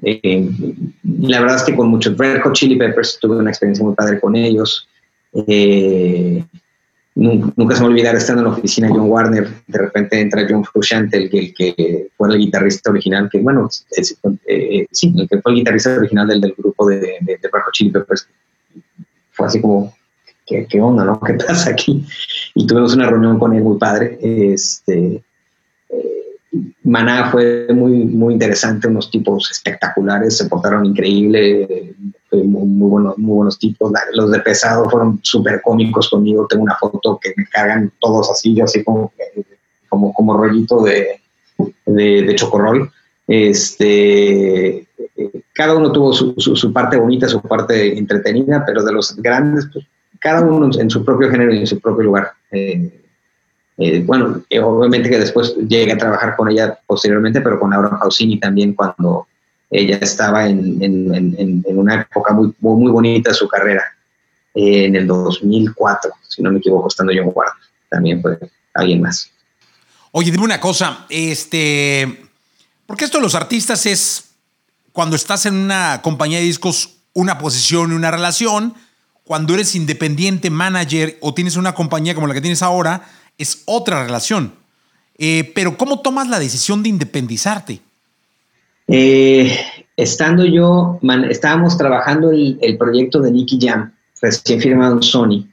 la 0.00 1.40
verdad 1.40 1.56
es 1.56 1.64
que 1.64 1.76
con 1.76 1.88
muchos 1.88 2.16
Red 2.16 2.40
Chili 2.52 2.76
Peppers 2.76 3.18
tuve 3.20 3.36
una 3.36 3.50
experiencia 3.50 3.84
muy 3.84 3.94
padre 3.94 4.18
con 4.20 4.34
ellos. 4.34 4.88
Nunca, 7.14 7.76
se 7.76 7.82
me 7.82 7.88
olvidará 7.88 8.16
estando 8.16 8.40
en 8.42 8.48
la 8.48 8.54
oficina 8.54 8.88
de 8.88 8.94
John 8.94 9.10
Warner, 9.10 9.46
de 9.66 9.78
repente 9.78 10.18
entra 10.18 10.46
John 10.48 10.64
Frusciante, 10.64 11.18
el, 11.18 11.30
el, 11.30 11.54
que 11.54 12.08
fue 12.16 12.30
el 12.30 12.38
guitarrista 12.38 12.90
original, 12.90 13.28
que 13.30 13.38
bueno, 13.38 13.68
eh, 14.46 14.86
sí, 14.90 15.12
el 15.16 15.28
que 15.28 15.40
fue 15.42 15.52
el 15.52 15.58
guitarrista 15.58 15.94
original 15.94 16.26
del, 16.26 16.40
del 16.40 16.54
grupo 16.56 16.88
de, 16.88 16.98
de, 17.00 17.36
de 17.36 17.50
Chili 17.72 17.90
Peppers. 17.90 18.26
Fue 19.32 19.46
así 19.46 19.60
como, 19.60 19.94
¿qué, 20.46 20.66
¿qué, 20.66 20.80
onda, 20.80 21.04
no? 21.04 21.20
¿Qué 21.26 21.34
pasa 21.34 21.70
aquí? 21.70 22.06
Y 22.54 22.66
tuvimos 22.66 22.94
una 22.94 23.10
reunión 23.10 23.38
con 23.38 23.54
él 23.54 23.62
muy 23.62 23.76
padre. 23.78 24.18
Este, 24.22 25.22
Maná 26.84 27.30
fue 27.30 27.68
muy, 27.72 28.04
muy 28.04 28.34
interesante, 28.34 28.88
unos 28.88 29.10
tipos 29.10 29.50
espectaculares, 29.50 30.36
se 30.36 30.46
portaron 30.46 30.84
increíble, 30.84 31.94
muy, 32.32 32.90
buenos, 32.90 33.18
muy 33.18 33.36
buenos 33.36 33.58
tipos. 33.58 33.92
Los 34.12 34.30
de 34.30 34.40
pesado 34.40 34.88
fueron 34.88 35.20
súper 35.22 35.60
cómicos 35.62 36.08
conmigo. 36.08 36.46
Tengo 36.46 36.64
una 36.64 36.76
foto 36.76 37.18
que 37.20 37.32
me 37.36 37.46
cargan 37.46 37.92
todos 38.00 38.30
así, 38.30 38.54
yo 38.54 38.64
así 38.64 38.82
como, 38.82 39.12
como, 39.88 40.12
como 40.12 40.36
rollito 40.36 40.82
de, 40.82 41.20
de, 41.86 42.34
chocorrol. 42.34 42.90
Este, 43.26 44.86
cada 45.52 45.76
uno 45.76 45.92
tuvo 45.92 46.12
su, 46.12 46.34
su, 46.36 46.72
parte 46.72 46.96
bonita, 46.96 47.28
su 47.28 47.40
parte 47.40 47.96
entretenida, 47.98 48.64
pero 48.66 48.82
de 48.82 48.92
los 48.92 49.16
grandes, 49.16 49.68
pues, 49.72 49.86
cada 50.18 50.42
uno 50.42 50.70
en 50.78 50.90
su 50.90 51.04
propio 51.04 51.30
género 51.30 51.52
y 51.52 51.58
en 51.58 51.66
su 51.66 51.80
propio 51.80 52.04
lugar. 52.04 52.32
Eh, 52.50 53.02
eh, 53.78 54.02
bueno, 54.04 54.42
obviamente 54.62 55.10
que 55.10 55.18
después 55.18 55.56
llegué 55.56 55.92
a 55.92 55.98
trabajar 55.98 56.36
con 56.36 56.48
ella 56.48 56.78
posteriormente, 56.86 57.40
pero 57.40 57.58
con 57.58 57.70
Laura 57.70 57.98
Pausini 57.98 58.38
también 58.38 58.74
cuando 58.74 59.26
ella 59.72 59.98
estaba 60.02 60.46
en, 60.46 60.82
en, 60.82 61.34
en, 61.66 61.78
una 61.78 62.02
época 62.02 62.34
muy, 62.34 62.54
muy, 62.60 62.92
bonita 62.92 63.30
de 63.30 63.34
su 63.34 63.48
carrera, 63.48 63.82
eh, 64.54 64.84
en 64.84 64.96
el 64.96 65.06
2004, 65.06 66.12
si 66.28 66.42
no 66.42 66.52
me 66.52 66.58
equivoco, 66.58 66.88
estando 66.88 67.10
en 67.10 67.24
guardia. 67.24 67.54
También 67.88 68.20
fue 68.20 68.38
alguien 68.74 69.00
más. 69.00 69.30
Oye, 70.12 70.30
dime 70.30 70.44
una 70.44 70.60
cosa, 70.60 71.06
este, 71.08 72.28
porque 72.86 73.06
esto 73.06 73.16
de 73.16 73.22
los 73.22 73.34
artistas 73.34 73.86
es 73.86 74.32
cuando 74.92 75.16
estás 75.16 75.46
en 75.46 75.54
una 75.54 76.00
compañía 76.02 76.38
de 76.38 76.44
discos, 76.44 76.98
una 77.14 77.38
posición 77.38 77.92
una 77.92 78.10
relación, 78.10 78.74
cuando 79.24 79.54
eres 79.54 79.74
independiente, 79.74 80.50
manager 80.50 81.16
o 81.22 81.32
tienes 81.32 81.56
una 81.56 81.74
compañía 81.74 82.14
como 82.14 82.26
la 82.26 82.34
que 82.34 82.42
tienes 82.42 82.62
ahora, 82.62 83.08
es 83.38 83.62
otra 83.64 84.04
relación. 84.04 84.54
Eh, 85.16 85.50
pero 85.54 85.78
¿cómo 85.78 86.00
tomas 86.00 86.28
la 86.28 86.38
decisión 86.38 86.82
de 86.82 86.90
independizarte? 86.90 87.80
Eh, 88.88 89.56
estando 89.96 90.44
yo, 90.44 90.98
estábamos 91.28 91.76
trabajando 91.76 92.30
el, 92.30 92.58
el, 92.60 92.76
proyecto 92.76 93.20
de 93.20 93.30
Nicky 93.30 93.58
Jam, 93.60 93.92
recién 94.20 94.60
firmado 94.60 94.96
en 94.96 95.02
Sony. 95.02 95.46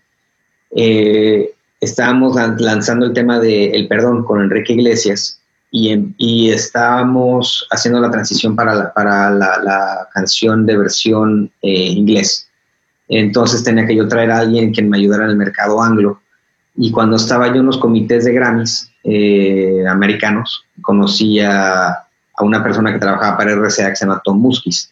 Eh, 0.76 1.52
estábamos 1.80 2.36
lanzando 2.60 3.06
el 3.06 3.14
tema 3.14 3.40
de 3.40 3.72
El 3.72 3.88
Perdón 3.88 4.24
con 4.24 4.42
Enrique 4.42 4.74
Iglesias 4.74 5.42
y, 5.72 6.14
y 6.18 6.52
estábamos 6.52 7.68
haciendo 7.72 8.00
la 8.00 8.12
transición 8.12 8.56
para 8.56 8.76
la, 8.76 10.08
canción 10.14 10.66
de 10.66 10.78
versión 10.78 11.52
inglés. 11.62 12.50
Entonces 13.08 13.64
tenía 13.64 13.88
que 13.88 13.96
yo 13.96 14.08
traer 14.08 14.32
a 14.32 14.40
alguien 14.40 14.72
que 14.72 14.84
me 14.84 14.98
ayudara 14.98 15.26
en 15.26 15.32
el 15.32 15.38
mercado 15.38 15.82
anglo. 15.82 16.22
Y 16.76 16.92
cuando 16.92 17.16
estaba 17.16 17.48
yo 17.48 17.56
en 17.56 17.66
los 17.66 17.78
comités 17.78 18.24
de 18.26 18.34
Grammys 18.34 18.92
eh, 19.04 19.84
americanos, 19.90 20.64
conocí 20.82 21.40
a, 21.40 22.06
una 22.44 22.64
persona 22.64 22.94
que 22.94 23.00
trabajaba 23.00 23.38
para 23.38 23.56
RCA 23.56 23.90
que 23.90 23.96
se 23.96 24.06
llama 24.06 24.22
Tom 24.24 24.40
Muskis. 24.40 24.92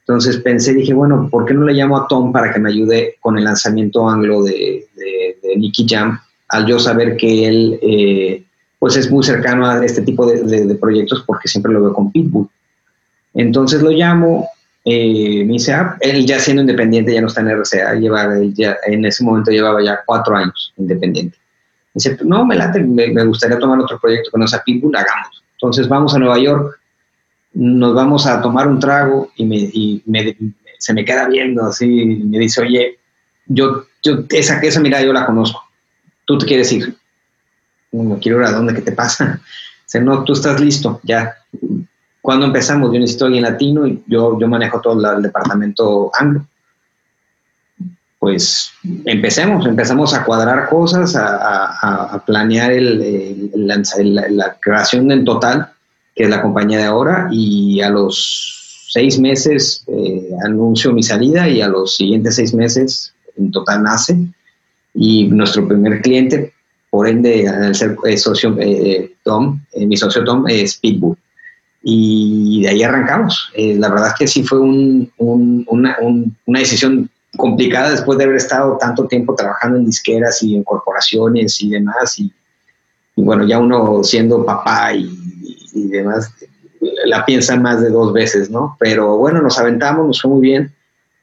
Entonces 0.00 0.38
pensé, 0.38 0.74
dije, 0.74 0.92
bueno, 0.92 1.28
¿por 1.30 1.44
qué 1.44 1.54
no 1.54 1.64
le 1.64 1.72
llamo 1.72 1.96
a 1.96 2.08
Tom 2.08 2.32
para 2.32 2.52
que 2.52 2.58
me 2.58 2.70
ayude 2.70 3.16
con 3.20 3.38
el 3.38 3.44
lanzamiento 3.44 4.08
anglo 4.08 4.42
de, 4.42 4.88
Nicky 5.56 5.86
Jam? 5.88 6.18
Al 6.48 6.66
yo 6.66 6.80
saber 6.80 7.16
que 7.16 7.46
él, 7.46 7.78
eh, 7.80 8.42
pues 8.80 8.96
es 8.96 9.08
muy 9.10 9.22
cercano 9.22 9.66
a 9.66 9.84
este 9.84 10.02
tipo 10.02 10.26
de, 10.26 10.74
proyectos 10.74 11.22
porque 11.24 11.48
siempre 11.48 11.72
lo 11.72 11.82
veo 11.82 11.92
con 11.92 12.10
Pitbull. 12.10 12.48
Entonces 13.34 13.82
lo 13.82 13.90
llamo, 13.90 14.48
eh, 14.84 15.44
me 15.44 15.52
dice, 15.52 15.74
ah, 15.74 15.96
él 16.00 16.26
ya 16.26 16.40
siendo 16.40 16.62
independiente, 16.62 17.14
ya 17.14 17.20
no 17.20 17.28
está 17.28 17.42
en 17.42 17.50
RCA, 17.50 17.94
lleva, 17.94 18.36
en 18.86 19.04
ese 19.04 19.22
momento 19.22 19.52
llevaba 19.52 19.80
ya 19.80 20.00
cuatro 20.04 20.36
años 20.36 20.72
independiente. 20.76 21.36
Me 21.94 22.00
dice, 22.02 22.18
no, 22.24 22.44
me 22.44 22.56
late, 22.56 22.80
me, 22.82 23.24
gustaría 23.24 23.58
tomar 23.60 23.78
otro 23.78 24.00
proyecto 24.00 24.30
que 24.32 24.38
no 24.38 24.48
sea 24.48 24.62
Pitbull, 24.64 24.96
hagamos. 24.96 25.40
Entonces 25.60 25.88
vamos 25.88 26.14
a 26.14 26.18
Nueva 26.18 26.38
York, 26.38 26.80
nos 27.52 27.94
vamos 27.94 28.26
a 28.26 28.40
tomar 28.40 28.66
un 28.66 28.78
trago 28.78 29.30
y, 29.36 29.44
me, 29.44 29.56
y 29.56 30.02
me, 30.06 30.36
se 30.78 30.94
me 30.94 31.04
queda 31.04 31.28
viendo 31.28 31.66
así, 31.66 32.02
y 32.02 32.06
me 32.24 32.38
dice, 32.38 32.62
oye, 32.62 32.98
yo, 33.46 33.84
yo 34.02 34.24
esa, 34.30 34.58
esa 34.60 34.80
mirada 34.80 35.04
yo 35.04 35.12
la 35.12 35.26
conozco, 35.26 35.62
tú 36.24 36.38
te 36.38 36.46
quieres 36.46 36.72
ir. 36.72 36.96
No 37.92 38.18
quiero 38.20 38.38
ir 38.38 38.46
a 38.46 38.52
dónde, 38.52 38.72
¿qué 38.72 38.82
te 38.82 38.92
pasa? 38.92 39.40
Dice, 39.84 40.00
no, 40.00 40.22
tú 40.22 40.34
estás 40.34 40.60
listo, 40.60 41.00
ya, 41.02 41.34
cuando 42.20 42.46
empezamos, 42.46 42.92
yo 42.92 43.00
necesito 43.00 43.24
alguien 43.26 43.42
latino 43.42 43.86
y 43.86 44.02
yo, 44.06 44.38
yo 44.38 44.46
manejo 44.46 44.80
todo 44.80 45.14
el 45.16 45.22
departamento 45.22 46.10
anglo. 46.14 46.46
Pues 48.20 48.70
empecemos, 49.06 49.66
empezamos 49.66 50.14
a 50.14 50.24
cuadrar 50.24 50.68
cosas, 50.68 51.16
a, 51.16 52.22
planear 52.26 52.70
el, 52.70 53.50
la, 53.54 54.56
creación 54.60 55.10
en 55.10 55.24
total, 55.24 55.70
que 56.14 56.24
es 56.24 56.30
la 56.30 56.42
compañía 56.42 56.78
de 56.78 56.84
ahora, 56.84 57.28
y 57.32 57.80
a 57.80 57.88
los 57.88 58.86
seis 58.90 59.18
meses 59.18 59.84
eh, 59.88 60.28
anuncio 60.44 60.92
mi 60.92 61.02
salida 61.02 61.48
y 61.48 61.62
a 61.62 61.68
los 61.68 61.96
siguientes 61.96 62.36
seis 62.36 62.52
meses 62.52 63.14
en 63.38 63.50
total 63.50 63.82
nace. 63.84 64.18
Y 64.92 65.24
nuestro 65.28 65.66
primer 65.66 66.02
cliente, 66.02 66.52
por 66.90 67.08
ende, 67.08 67.48
al 67.48 67.74
ser 67.74 67.96
eh, 68.04 68.18
socio 68.18 68.54
eh, 68.60 69.14
Tom, 69.24 69.60
mi 69.74 69.96
socio 69.96 70.24
Tom, 70.24 70.46
es 70.46 70.76
Pitbull 70.76 71.16
y 71.82 72.62
de 72.62 72.68
ahí 72.68 72.82
arrancamos. 72.82 73.50
Eh, 73.54 73.76
la 73.78 73.88
verdad 73.88 74.08
es 74.08 74.14
que 74.14 74.26
sí 74.26 74.42
fue 74.42 74.60
un, 74.60 75.12
una, 75.16 75.96
una, 76.00 76.58
decisión 76.58 77.10
complicada 77.36 77.90
después 77.90 78.18
de 78.18 78.24
haber 78.24 78.36
estado 78.36 78.76
tanto 78.78 79.06
tiempo 79.06 79.34
trabajando 79.34 79.78
en 79.78 79.86
disqueras 79.86 80.42
y 80.42 80.56
en 80.56 80.64
corporaciones 80.64 81.60
y 81.62 81.70
demás. 81.70 82.18
Y, 82.18 82.32
bueno, 83.16 83.46
ya 83.46 83.58
uno 83.58 84.02
siendo 84.02 84.44
papá 84.44 84.92
y, 84.94 85.08
demás, 85.72 86.32
la 87.04 87.24
piensan 87.24 87.62
más 87.62 87.80
de 87.80 87.90
dos 87.90 88.12
veces, 88.12 88.50
¿no? 88.50 88.76
Pero 88.78 89.16
bueno, 89.16 89.40
nos 89.42 89.58
aventamos, 89.58 90.06
nos 90.06 90.20
fue 90.20 90.30
muy 90.30 90.40
bien. 90.40 90.72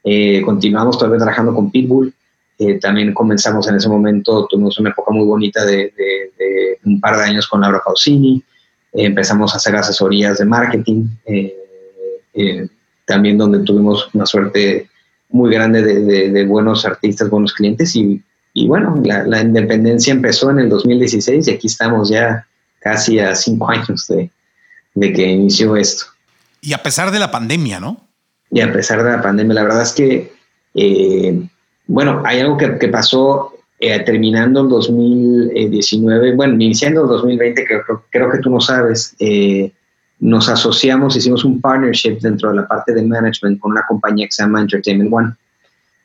Eh, 0.04 0.42
continuamos 0.42 0.96
todavía 0.98 1.18
trabajando 1.18 1.54
con 1.54 1.70
Pitbull. 1.70 2.14
Eh, 2.58 2.78
también 2.80 3.12
comenzamos 3.14 3.68
en 3.68 3.76
ese 3.76 3.88
momento, 3.88 4.46
tuvimos 4.46 4.78
una 4.80 4.90
época 4.90 5.12
muy 5.12 5.26
bonita 5.26 5.64
de, 5.64 5.92
un 6.84 7.00
par 7.00 7.16
de 7.16 7.24
años 7.24 7.46
con 7.46 7.60
Laura 7.60 7.82
Pausini. 7.84 8.42
empezamos 8.92 9.52
a 9.52 9.58
hacer 9.58 9.76
asesorías 9.76 10.38
de 10.38 10.44
marketing, 10.44 11.06
también 13.04 13.38
donde 13.38 13.60
tuvimos 13.60 14.08
una 14.12 14.26
suerte 14.26 14.88
muy 15.30 15.52
grande 15.52 15.82
de, 15.82 16.44
buenos 16.46 16.84
artistas, 16.84 17.28
buenos 17.30 17.52
clientes 17.52 17.94
y, 17.96 18.22
bueno, 18.66 19.00
la, 19.04 19.40
independencia 19.40 20.12
empezó 20.12 20.50
en 20.50 20.60
el 20.60 20.68
2016 20.68 21.46
y 21.46 21.50
aquí 21.50 21.66
estamos 21.66 22.08
ya 22.08 22.46
casi 22.80 23.18
a 23.18 23.34
cinco 23.34 23.70
años 23.70 24.06
de, 24.08 24.30
que 25.12 25.26
inició 25.26 25.76
esto. 25.76 26.06
Y 26.60 26.72
a 26.72 26.82
pesar 26.82 27.10
de 27.10 27.18
la 27.18 27.30
pandemia, 27.30 27.78
¿no? 27.78 28.08
Y 28.50 28.60
a 28.60 28.72
pesar 28.72 29.02
de 29.04 29.10
la 29.10 29.22
pandemia, 29.22 29.54
la 29.54 29.62
verdad 29.62 29.82
es 29.82 29.92
que, 29.92 30.32
eh, 30.74 31.40
bueno, 31.86 32.22
hay 32.24 32.40
algo 32.40 32.56
que, 32.56 32.88
pasó 32.88 33.52
eh, 33.78 34.00
terminando 34.00 34.62
el 34.62 34.68
2019, 34.68 36.34
bueno, 36.34 36.54
iniciando 36.54 37.02
el 37.02 37.08
2020, 37.08 37.64
que 37.64 37.80
creo, 37.80 38.04
creo 38.10 38.30
que 38.30 38.38
tú 38.38 38.50
no 38.50 38.60
sabes. 38.60 39.14
Eh, 39.20 39.70
nos 40.20 40.48
asociamos, 40.48 41.16
hicimos 41.16 41.44
un 41.44 41.60
partnership 41.60 42.18
dentro 42.20 42.50
de 42.50 42.56
la 42.56 42.66
parte 42.66 42.92
de 42.92 43.02
management 43.02 43.60
con 43.60 43.72
una 43.72 43.84
compañía 43.86 44.26
que 44.26 44.32
se 44.32 44.42
llama 44.42 44.60
Entertainment 44.60 45.12
One. 45.12 45.32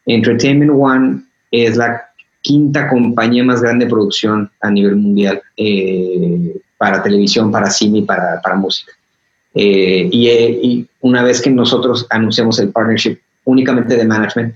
Entertainment 0.05 0.71
One 0.73 1.21
es 1.51 1.77
la 1.77 2.01
quinta 2.41 2.89
compañía 2.89 3.43
más 3.43 3.61
grande 3.61 3.85
de 3.85 3.91
producción 3.91 4.51
a 4.61 4.69
nivel 4.69 4.97
mundial 4.97 5.41
eh, 5.57 6.61
para 6.77 7.01
televisión, 7.01 7.51
para 7.51 7.71
cine 7.71 7.99
y 7.99 8.01
para, 8.03 8.55
música. 8.55 8.91
Eh, 9.55 10.09
eh, 10.11 10.59
y, 10.61 10.87
una 11.01 11.23
vez 11.23 11.41
que 11.41 11.49
nosotros 11.49 12.05
anunciamos 12.09 12.59
el 12.59 12.69
partnership 12.69 13.17
únicamente 13.45 13.95
de 13.95 14.05
management, 14.05 14.55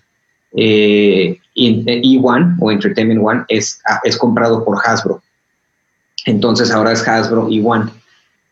E1 0.56 2.58
o 2.60 2.72
Entertainment 2.72 3.22
One 3.24 3.43
es, 3.48 3.82
es 4.04 4.17
comprado 4.17 4.63
por 4.63 4.78
Hasbro. 4.86 5.22
Entonces 6.26 6.72
ahora 6.72 6.91
es 6.91 7.08
Hasbro 7.08 7.50
E1. 7.50 7.91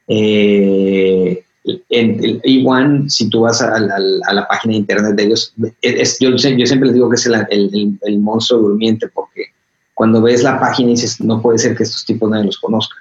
Eh, 0.08 1.44
en 1.89 2.24
el 2.24 2.41
E1, 2.44 3.10
si 3.10 3.30
tú 3.30 3.41
vas 3.41 3.62
a, 3.62 3.80
la 3.80 4.48
página 4.48 4.74
de 4.74 4.80
internet 4.80 5.15
de 5.15 5.24
ellos, 5.24 5.54
yo, 6.20 6.38
siempre 6.38 6.88
les 6.88 6.94
digo 6.94 7.10
que 7.10 7.15
es 7.15 7.26
el, 7.26 7.98
el, 8.02 8.20
monstruo 8.20 8.62
durmiente, 8.62 9.08
porque 9.08 9.46
cuando 9.96 10.22
ves 10.22 10.44
la 10.44 10.60
página 10.60 10.89
dices, 10.89 11.20
no 11.22 11.41
puede 11.41 11.58
ser 11.58 11.76
que 11.76 11.84
estos 11.84 12.06
tipos 12.06 12.30
nadie 12.30 12.46
los 12.46 12.60
conozca. 12.60 12.96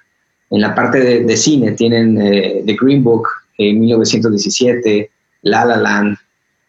En 0.51 0.61
la 0.61 0.75
parte 0.75 1.23
de, 1.25 1.37
cine 1.37 1.73
tienen 1.73 2.21
eh, 2.21 2.63
The 2.65 2.77
Green 2.81 3.05
Book, 3.05 3.29
en 3.59 3.81
1917, 3.81 5.11
La 5.43 5.65
La 5.65 5.77
Land, 5.77 6.17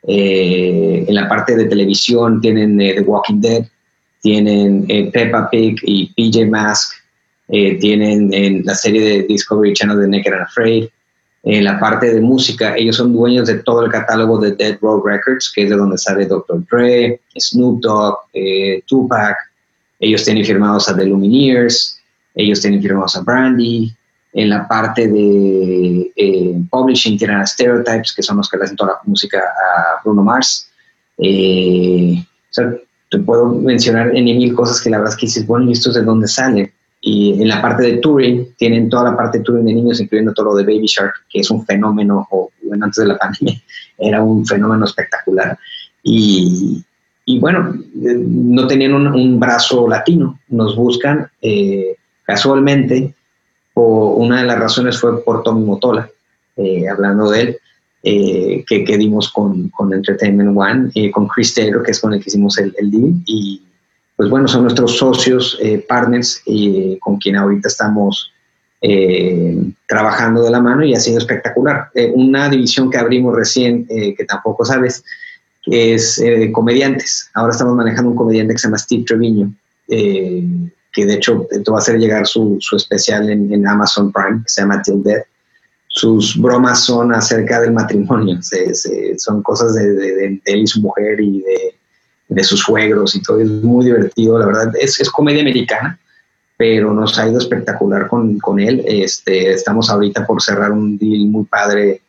eh, 0.07 1.05
en 1.07 1.15
la 1.15 1.29
parte 1.29 1.55
de 1.55 1.65
televisión 1.65 2.41
tienen 2.41 2.77
The 2.77 3.01
Walking 3.01 3.39
Dead, 3.39 3.65
tienen 4.21 4.85
Peppa 5.13 5.49
Pig 5.49 5.77
y 5.83 6.07
PJ 6.13 6.47
Mask, 6.47 6.93
eh, 7.47 7.77
tienen 7.79 8.33
en 8.33 8.65
la 8.65 8.73
serie 8.73 9.01
de 9.01 9.23
Discovery 9.23 9.73
Channel 9.73 9.99
de 9.99 10.07
Naked 10.07 10.33
and 10.33 10.41
Afraid. 10.43 10.87
En 11.43 11.63
la 11.63 11.79
parte 11.79 12.11
de 12.11 12.21
música, 12.21 12.75
ellos 12.75 12.95
son 12.95 13.13
dueños 13.13 13.47
de 13.47 13.59
todo 13.59 13.85
el 13.85 13.91
catálogo 13.91 14.39
de 14.39 14.55
Dead 14.55 14.79
Row 14.81 15.03
Records, 15.05 15.51
que 15.53 15.63
es 15.63 15.69
de 15.69 15.75
donde 15.75 15.97
sale 15.97 16.25
Dr. 16.25 16.65
Dre, 16.71 17.21
Snoop 17.37 17.81
Dogg, 17.81 18.17
eh, 18.33 18.81
Tupac. 18.87 19.37
Ellos 19.99 20.25
tienen 20.25 20.43
firmados 20.43 20.89
a 20.89 20.97
The 20.97 21.05
Lumineers, 21.05 21.99
ellos 22.33 22.61
tienen 22.61 22.81
firmados 22.81 23.15
a 23.15 23.21
Brandy. 23.21 23.93
En 24.33 24.49
la 24.49 24.67
parte 24.67 25.07
de 25.07 26.11
eh, 26.15 26.55
publishing 26.71 27.17
tienen 27.17 27.37
a 27.37 27.45
Stereotypes, 27.45 28.11
que 28.13 28.23
son 28.23 28.37
los 28.37 28.49
que 28.49 28.57
le 28.57 28.63
hacen 28.63 28.75
toda 28.75 28.93
la 28.93 28.99
música 29.05 29.37
a 29.39 30.01
Bruno 30.03 30.23
Mars. 30.23 30.67
o 31.17 31.23
sea, 32.49 32.73
te 33.11 33.19
puedo 33.19 33.45
mencionar 33.45 34.15
en 34.15 34.25
mil 34.25 34.55
cosas 34.55 34.81
que 34.81 34.89
la 34.89 34.97
verdad 34.97 35.13
es 35.13 35.19
que 35.19 35.27
dices, 35.27 35.45
bueno, 35.45 35.69
¿y 35.69 35.73
esto 35.73 35.89
es 35.89 35.95
de 35.95 36.01
dónde 36.01 36.27
sale? 36.27 36.73
Y 37.07 37.39
en 37.39 37.47
la 37.47 37.61
parte 37.61 37.83
de 37.83 37.97
touring, 37.97 38.55
tienen 38.57 38.89
toda 38.89 39.11
la 39.11 39.15
parte 39.15 39.37
de 39.37 39.43
touring 39.43 39.63
de 39.63 39.75
niños, 39.75 40.01
incluyendo 40.01 40.33
todo 40.33 40.47
lo 40.47 40.55
de 40.55 40.63
Baby 40.63 40.87
Shark, 40.87 41.13
que 41.29 41.41
es 41.41 41.51
un 41.51 41.63
fenómeno, 41.63 42.27
o 42.31 42.49
bueno, 42.63 42.85
antes 42.85 43.03
de 43.03 43.07
la 43.07 43.17
pandemia, 43.19 43.61
era 43.99 44.23
un 44.23 44.43
fenómeno 44.43 44.85
espectacular. 44.85 45.55
Y, 46.01 46.83
y 47.25 47.37
bueno, 47.37 47.75
eh, 47.75 48.15
no 48.17 48.65
tenían 48.65 48.95
un, 48.95 49.39
brazo 49.39 49.87
latino, 49.87 50.39
nos 50.47 50.75
buscan 50.75 51.29
eh, 51.43 51.95
casualmente, 52.23 53.13
o 53.75 54.15
una 54.15 54.41
de 54.41 54.47
las 54.47 54.57
razones 54.57 54.99
fue 54.99 55.23
por 55.23 55.43
Tommy 55.43 55.63
Motola, 55.63 56.09
eh, 56.57 56.89
hablando 56.89 57.29
de 57.29 57.41
él, 57.41 57.57
que, 58.01 58.83
que, 58.83 58.97
dimos 58.97 59.31
con, 59.31 59.69
con 59.69 59.93
Entertainment 59.93 60.57
One, 60.57 61.11
con 61.11 61.27
Chris 61.27 61.53
Taylor, 61.53 61.83
que 61.83 61.91
es 61.91 61.99
con 61.99 62.13
el 62.13 62.19
que 62.19 62.29
hicimos 62.29 62.57
el, 62.57 62.73
el 62.79 62.89
deal, 62.89 63.13
pues 64.15 64.29
bueno, 64.29 64.47
son 64.47 64.63
nuestros 64.63 64.97
socios, 64.97 65.57
eh, 65.61 65.83
partners, 65.87 66.41
y 66.45 66.97
con 66.99 67.17
quien 67.17 67.35
ahorita 67.35 67.67
estamos 67.67 68.31
eh, 68.81 69.57
trabajando 69.87 70.43
de 70.43 70.51
la 70.51 70.61
mano 70.61 70.85
y 70.85 70.93
ha 70.93 70.99
sido 70.99 71.17
espectacular. 71.17 71.89
Eh, 71.93 72.11
una 72.15 72.49
división 72.49 72.89
que 72.89 72.97
abrimos 72.97 73.35
recién, 73.35 73.85
que 73.87 74.25
tampoco 74.27 74.63
sabes, 74.63 75.03
es 75.65 76.23
comediantes. 76.53 77.29
Ahora 77.33 77.51
estamos 77.51 77.75
manejando 77.75 78.11
un 78.11 78.15
comediante 78.15 78.53
que 78.53 78.59
se 78.59 78.67
llama 78.67 78.77
Steve 78.77 79.03
Treviño, 79.05 79.51
que 79.87 81.05
de 81.05 81.13
hecho 81.13 81.47
va 81.71 81.75
a 81.75 81.79
hacer 81.79 81.97
llegar 81.97 82.25
su, 82.25 82.57
su 82.61 82.77
especial 82.77 83.29
en, 83.29 83.67
Amazon 83.67 84.11
Prime, 84.13 84.43
que 84.43 84.49
se 84.49 84.61
llama 84.61 84.81
Till 84.81 85.03
Death. 85.03 85.25
Sus 85.87 86.39
bromas 86.39 86.81
son 86.81 87.13
acerca 87.13 87.61
del 87.61 87.73
matrimonio, 87.73 88.39
son 89.17 89.41
cosas 89.41 89.73
de 89.75 90.39
él 90.45 90.57
y 90.59 90.67
su 90.67 90.81
mujer 90.81 91.19
y 91.19 91.41
de 91.41 91.75
de 92.27 92.43
sus 92.43 92.61
suegros 92.61 93.15
y 93.15 93.21
todo. 93.21 93.39
Es 93.39 93.49
muy 93.49 93.85
divertido, 93.85 94.37
la 94.39 94.45
verdad. 94.45 94.73
Es, 94.79 94.99
es 94.99 95.09
comedia 95.09 95.41
americana, 95.41 95.99
pero 96.57 96.93
nos 96.93 97.17
ha 97.19 97.27
ido 97.27 97.37
espectacular 97.37 98.07
con, 98.07 98.39
con, 98.39 98.59
él. 98.59 98.83
Este, 98.87 99.51
estamos 99.51 99.89
ahorita 99.89 100.25
por 100.25 100.41
cerrar 100.41 100.71
un 100.71 100.97
deal 100.97 101.27
muy 101.27 101.45
padre 101.45 102.01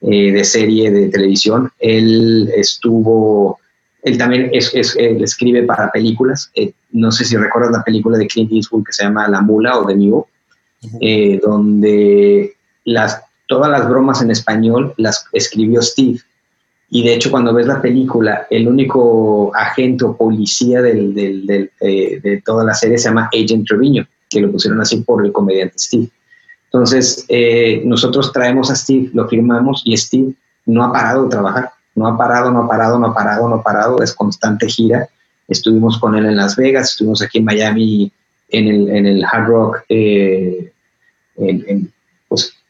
eh, 0.00 0.32
de 0.32 0.44
serie 0.44 0.90
de 0.90 1.08
televisión. 1.08 1.70
Él 1.78 2.50
estuvo, 2.54 3.58
él 4.02 4.18
también 4.18 4.50
es, 4.52 4.74
es 4.74 4.94
él 4.96 5.22
escribe 5.22 5.62
para 5.62 5.90
películas. 5.90 6.50
Eh, 6.54 6.72
no 6.92 7.10
sé 7.10 7.24
si 7.24 7.36
recuerdas 7.36 7.72
la 7.72 7.82
película 7.82 8.18
de 8.18 8.26
Clint 8.26 8.52
Eastwood 8.52 8.84
que 8.84 8.92
se 8.92 9.04
llama 9.04 9.28
La 9.28 9.40
Mula 9.40 9.78
o 9.78 9.86
The 9.86 9.94
Mule, 9.94 10.24
eh, 11.00 11.40
donde 11.42 12.54
las, 12.84 13.22
todas 13.46 13.70
las 13.70 13.88
bromas 13.88 14.20
en 14.20 14.30
español 14.30 14.92
las 14.98 15.26
escribió 15.32 15.80
Steve 15.80 16.20
y 16.90 17.02
de 17.02 17.14
hecho, 17.14 17.30
cuando 17.30 17.52
ves 17.52 17.66
la 17.66 17.82
película, 17.82 18.46
el 18.50 18.68
único 18.68 19.54
agente 19.54 20.04
o 20.04 20.16
policía 20.16 20.80
del, 20.82 21.70
eh, 21.80 22.20
de 22.22 22.42
toda 22.44 22.64
la 22.64 22.74
serie 22.74 22.98
se 22.98 23.08
llama 23.08 23.30
Agent 23.32 23.66
Treviño, 23.66 24.06
que 24.28 24.40
lo 24.40 24.52
pusieron 24.52 24.80
así 24.80 24.98
por 24.98 25.24
el 25.24 25.32
comediante 25.32 25.78
Steve. 25.78 26.08
Entonces, 26.66 27.24
eh, 27.28 27.82
nosotros 27.84 28.32
traemos 28.32 28.70
a 28.70 28.76
Steve, 28.76 29.10
lo 29.12 29.28
firmamos 29.28 29.82
y 29.84 29.96
Steve 29.96 30.34
no 30.66 30.84
ha 30.84 30.92
parado 30.92 31.24
de 31.24 31.30
trabajar. 31.30 31.70
No 31.94 32.08
ha 32.08 32.18
parado, 32.18 32.50
no 32.50 32.64
ha 32.64 32.68
parado, 32.68 32.98
no 32.98 33.06
ha 33.06 33.14
parado, 33.14 33.48
no 33.48 33.54
ha 33.56 33.62
parado. 33.62 34.02
Es 34.02 34.12
constante 34.12 34.68
gira. 34.68 35.08
Estuvimos 35.46 35.98
con 35.98 36.16
él 36.16 36.26
en 36.26 36.36
Las 36.36 36.56
Vegas, 36.56 36.90
estuvimos 36.90 37.22
aquí 37.22 37.38
en 37.38 37.44
Miami 37.44 38.12
en 38.48 38.68
el, 38.68 38.88
en 38.88 39.06
el 39.06 39.24
Hard 39.24 39.46
Rock, 39.46 39.84
eh, 39.88 40.72
en, 41.36 41.92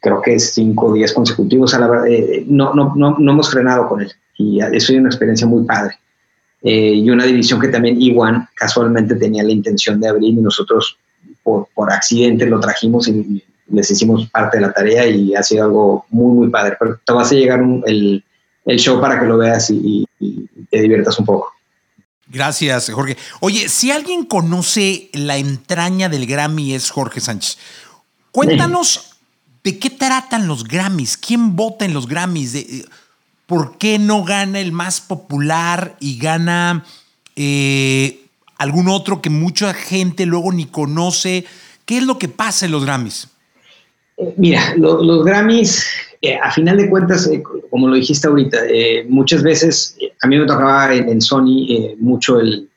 creo 0.05 0.21
que 0.21 0.37
cinco 0.39 0.93
días 0.93 1.11
consecutivos. 1.13 1.73
A 1.73 1.79
la 1.79 1.87
verdad, 1.87 2.07
eh, 2.07 2.45
no, 2.47 2.75
no, 2.75 2.93
no, 2.95 3.17
hemos 3.17 3.49
frenado 3.49 3.87
con 3.87 4.01
él 4.01 4.11
y 4.37 4.59
eso 4.59 4.93
es 4.93 4.99
una 4.99 5.09
experiencia 5.09 5.47
muy 5.47 5.65
padre. 5.65 5.95
Eh, 6.61 6.93
y 6.93 7.09
una 7.09 7.25
división 7.25 7.59
que 7.59 7.69
también 7.69 7.99
Iwan 7.99 8.47
casualmente 8.55 9.15
tenía 9.15 9.43
la 9.43 9.51
intención 9.51 9.99
de 9.99 10.07
abrir 10.07 10.33
y 10.33 10.41
nosotros 10.41 10.97
por, 11.41 11.67
por 11.73 11.91
accidente 11.91 12.45
lo 12.45 12.59
trajimos 12.59 13.07
y 13.07 13.43
les 13.71 13.89
hicimos 13.89 14.29
parte 14.29 14.57
de 14.57 14.61
la 14.61 14.73
tarea 14.73 15.07
y 15.07 15.33
ha 15.33 15.41
sido 15.41 15.63
algo 15.63 16.05
muy, 16.09 16.35
muy 16.35 16.49
padre. 16.49 16.75
Pero 16.79 16.99
te 17.03 17.11
vas 17.11 17.31
a 17.31 17.35
llegar 17.35 17.61
el, 17.87 18.23
el, 18.65 18.79
show 18.79 19.01
para 19.01 19.19
que 19.19 19.25
lo 19.25 19.39
veas 19.39 19.71
y 19.71 20.07
te 20.69 20.81
diviertas 20.81 21.17
un 21.17 21.25
poco. 21.25 21.51
Gracias, 22.27 22.91
Jorge. 22.91 23.17
Oye, 23.39 23.69
si 23.69 23.91
alguien 23.91 24.25
conoce 24.25 25.09
la 25.13 25.37
entraña 25.37 26.09
del 26.09 26.27
Grammy 26.27 26.75
es 26.75 26.91
Jorge 26.91 27.21
Sánchez. 27.21 27.57
Cuéntanos 28.31 29.14
¿De 29.65 29.79
qué 29.79 29.89
tratan 29.89 30.47
los 30.47 30.63
Grammys? 30.63 31.17
¿Quién 31.17 31.55
vota 31.55 31.85
en 31.85 31.93
los 31.95 32.07
Grammys? 32.07 32.53
Eh, 32.53 32.85
¿Por 33.47 33.79
qué 33.79 33.97
no 33.97 34.23
gana 34.23 34.59
el 34.59 34.71
más 34.71 35.01
popular 35.01 35.95
y 35.99 36.19
gana 36.19 36.85
eh, 37.35 38.27
algún 38.59 38.87
otro 38.87 39.23
que 39.23 39.31
mucha 39.31 39.73
gente 39.73 40.27
luego 40.27 40.51
ni 40.51 40.65
conoce? 40.65 41.45
¿Qué 41.85 41.97
es 41.97 42.03
lo 42.03 42.19
que 42.19 42.27
pasa 42.27 42.67
en 42.67 42.73
los 42.73 42.85
Grammys? 42.85 43.27
Eh, 44.17 44.35
mira, 44.37 44.75
los 44.77 45.25
Grammys, 45.25 45.83
a 46.43 46.51
final 46.51 46.77
de 46.77 46.87
cuentas, 46.87 47.27
como 47.71 47.87
lo 47.87 47.95
dijiste 47.95 48.27
ahorita, 48.27 48.59
muchas 49.09 49.41
veces 49.41 49.97
a 50.21 50.27
mí 50.27 50.37
me 50.37 50.45
tocaba 50.45 50.93
en, 50.93 51.19
Sony 51.19 51.95
mucho 51.97 52.39
el, 52.39 52.69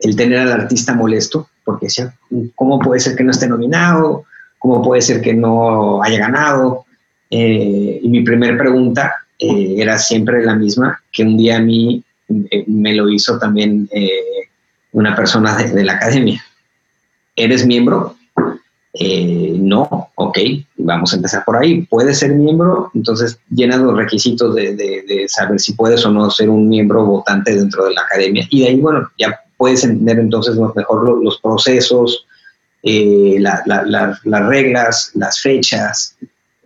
el, 0.00 0.16
tener 0.16 0.40
al 0.40 0.50
artista 0.50 0.92
molesto, 0.92 1.48
porque 1.64 1.86
decía, 1.86 2.12
¿cómo 2.56 2.80
puede 2.80 2.98
ser 2.98 3.14
que 3.14 3.22
no 3.22 3.30
esté 3.30 3.46
nominado? 3.46 4.24
Cómo 4.66 4.82
puede 4.82 5.00
ser 5.00 5.20
que 5.20 5.32
no 5.32 6.02
haya 6.02 6.18
ganado. 6.18 6.84
y 7.30 8.08
mi 8.08 8.22
primera 8.22 8.56
pregunta 8.58 9.14
era 9.38 9.98
siempre 9.98 10.44
la 10.44 10.54
misma, 10.54 11.00
que 11.12 11.22
un 11.22 11.36
día 11.36 11.56
a 11.56 11.60
mí 11.60 12.02
me 12.66 12.94
lo 12.94 13.08
hizo 13.08 13.38
también 13.38 13.88
una 14.92 15.14
persona 15.14 15.56
de 15.56 15.84
la 15.84 15.94
academia. 15.94 16.42
¿Eres 17.36 17.66
miembro? 17.66 18.16
Eh, 18.98 19.54
no, 19.58 20.10
ok, 20.14 20.38
vamos 20.78 21.12
a 21.12 21.16
empezar 21.16 21.44
por 21.44 21.56
ahí. 21.56 21.82
¿Puedes 21.82 22.18
ser 22.18 22.34
miembro? 22.34 22.90
Entonces 22.94 23.38
llena 23.50 23.76
los 23.76 23.94
requisitos 23.94 24.54
de, 24.54 25.26
saber 25.28 25.60
si 25.60 25.74
puedes 25.74 26.04
o 26.06 26.10
no 26.10 26.30
ser 26.30 26.48
un 26.48 26.68
miembro 26.68 27.04
votante 27.04 27.54
dentro 27.54 27.84
de 27.84 27.94
la 27.94 28.00
academia. 28.02 28.46
Y 28.48 28.60
de 28.62 28.68
ahí, 28.68 28.80
bueno, 28.80 29.08
ya 29.18 29.38
puedes 29.58 29.84
entender 29.84 30.18
entonces 30.18 30.56
mejor 30.56 31.22
los, 31.22 31.38
procesos, 31.40 32.26
eh, 32.82 33.36
las 33.38 34.46
reglas, 34.46 35.10
las 35.14 35.40
fechas, 35.40 36.16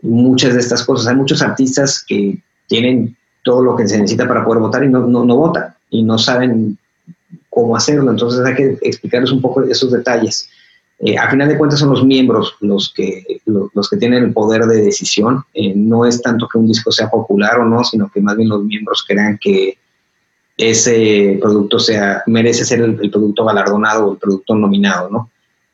muchas 0.02 0.54
de 0.54 0.60
estas 0.60 0.84
cosas. 0.84 1.08
Hay 1.08 1.16
muchos 1.16 1.42
artistas 1.42 2.04
que 2.06 2.38
tienen 2.66 3.16
todo 3.42 3.62
lo 3.62 3.76
que 3.76 3.88
se 3.88 3.98
necesita 3.98 4.28
para 4.28 4.44
poder 4.44 4.60
votar 4.60 4.84
y 4.84 4.88
no, 4.88 5.06
no, 5.06 5.24
no 5.24 5.36
votan 5.36 5.74
y 5.88 6.02
no 6.02 6.18
saben 6.18 6.78
cómo 7.48 7.76
hacerlo. 7.76 8.10
Entonces 8.10 8.44
hay 8.44 8.54
que 8.54 8.78
explicarles 8.82 9.32
un 9.32 9.40
poco 9.40 9.62
esos 9.62 9.92
detalles. 9.92 10.48
Eh, 11.02 11.16
a 11.16 11.30
final 11.30 11.48
de 11.48 11.56
cuentas 11.56 11.80
son 11.80 11.90
los 11.90 12.04
miembros 12.04 12.56
los 12.60 12.92
que, 12.94 13.40
los, 13.46 13.88
que 13.88 13.96
tienen 13.96 14.22
el 14.22 14.32
poder 14.32 14.66
de 14.66 14.82
decisión. 14.82 15.44
Eh, 15.54 15.72
no 15.74 16.04
es 16.04 16.20
tanto 16.20 16.46
que 16.46 16.58
un 16.58 16.68
disco 16.68 16.92
sea 16.92 17.10
popular 17.10 17.58
o 17.58 17.64
no, 17.64 17.82
sino 17.84 18.10
que 18.10 18.20
más 18.20 18.36
bien 18.36 18.50
los 18.50 18.62
miembros 18.62 19.04
crean 19.06 19.38
que 19.38 19.78
ese 20.58 21.38
producto 21.40 21.78
sea, 21.78 22.22
merece 22.26 22.66
ser 22.66 22.82
el, 22.82 23.10
producto 23.10 23.46
galardonado 23.46 24.06
o 24.06 24.12
el 24.12 24.18
producto 24.18 24.54
nominado, 24.54 25.08
¿no? 25.08 25.30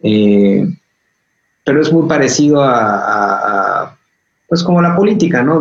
Eh, 0.09 0.65
pero 1.65 1.83
es 1.83 1.93
muy 1.93 2.09
parecido 2.09 2.63
a, 2.63 3.97
pues 4.49 4.63
como 4.63 4.81
la 4.81 4.95
política, 4.95 5.43
¿no? 5.43 5.61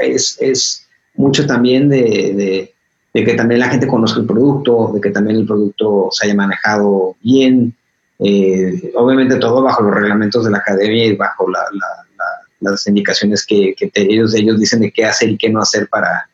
es, 0.00 0.38
es, 0.40 0.86
mucho 1.16 1.44
también 1.44 1.88
de, 1.88 2.72
que 3.12 3.34
también 3.34 3.58
la 3.58 3.68
gente 3.68 3.88
conozca 3.88 4.20
el 4.20 4.26
producto, 4.26 4.92
de 4.94 5.00
que 5.00 5.10
también 5.10 5.38
el 5.38 5.46
producto 5.46 6.08
se 6.12 6.26
haya 6.26 6.36
manejado 6.36 7.16
bien, 7.20 7.74
eh, 8.20 8.92
obviamente 8.94 9.36
todo 9.36 9.60
bajo 9.60 9.82
los 9.82 9.92
reglamentos 9.92 10.44
de 10.44 10.52
la 10.52 10.58
academia 10.58 11.06
y 11.06 11.16
bajo 11.16 11.48
las 12.60 12.86
indicaciones 12.86 13.44
que, 13.44 13.74
ellos, 13.94 14.34
ellos 14.34 14.60
dicen 14.60 14.82
de 14.82 14.92
qué 14.92 15.04
hacer 15.04 15.30
y 15.30 15.36
qué 15.36 15.50
no 15.50 15.60
hacer 15.60 15.88
para, 15.88 16.29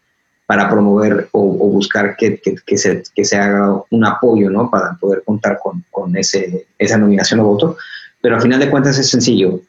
para 0.47 0.71
promover 0.71 1.29
o, 1.33 1.45
buscar 1.69 2.17
que, 2.17 2.41
se, 2.77 3.03
que 3.15 3.25
se 3.25 3.37
haga 3.37 3.83
un 3.91 4.05
apoyo 4.05 4.49
¿no? 4.49 4.71
para 4.71 4.95
poder 4.95 5.23
contar 5.25 5.59
con, 5.63 5.85
con 5.91 6.17
ese, 6.17 6.67
esa 6.79 6.97
nominación 6.97 7.41
o 7.41 7.45
voto. 7.45 7.77
Pero 8.21 8.37
al 8.37 8.43
final 8.43 8.61
de 8.61 8.71
cuentas 8.71 8.99
es 8.99 9.11
sencillo, 9.11 9.61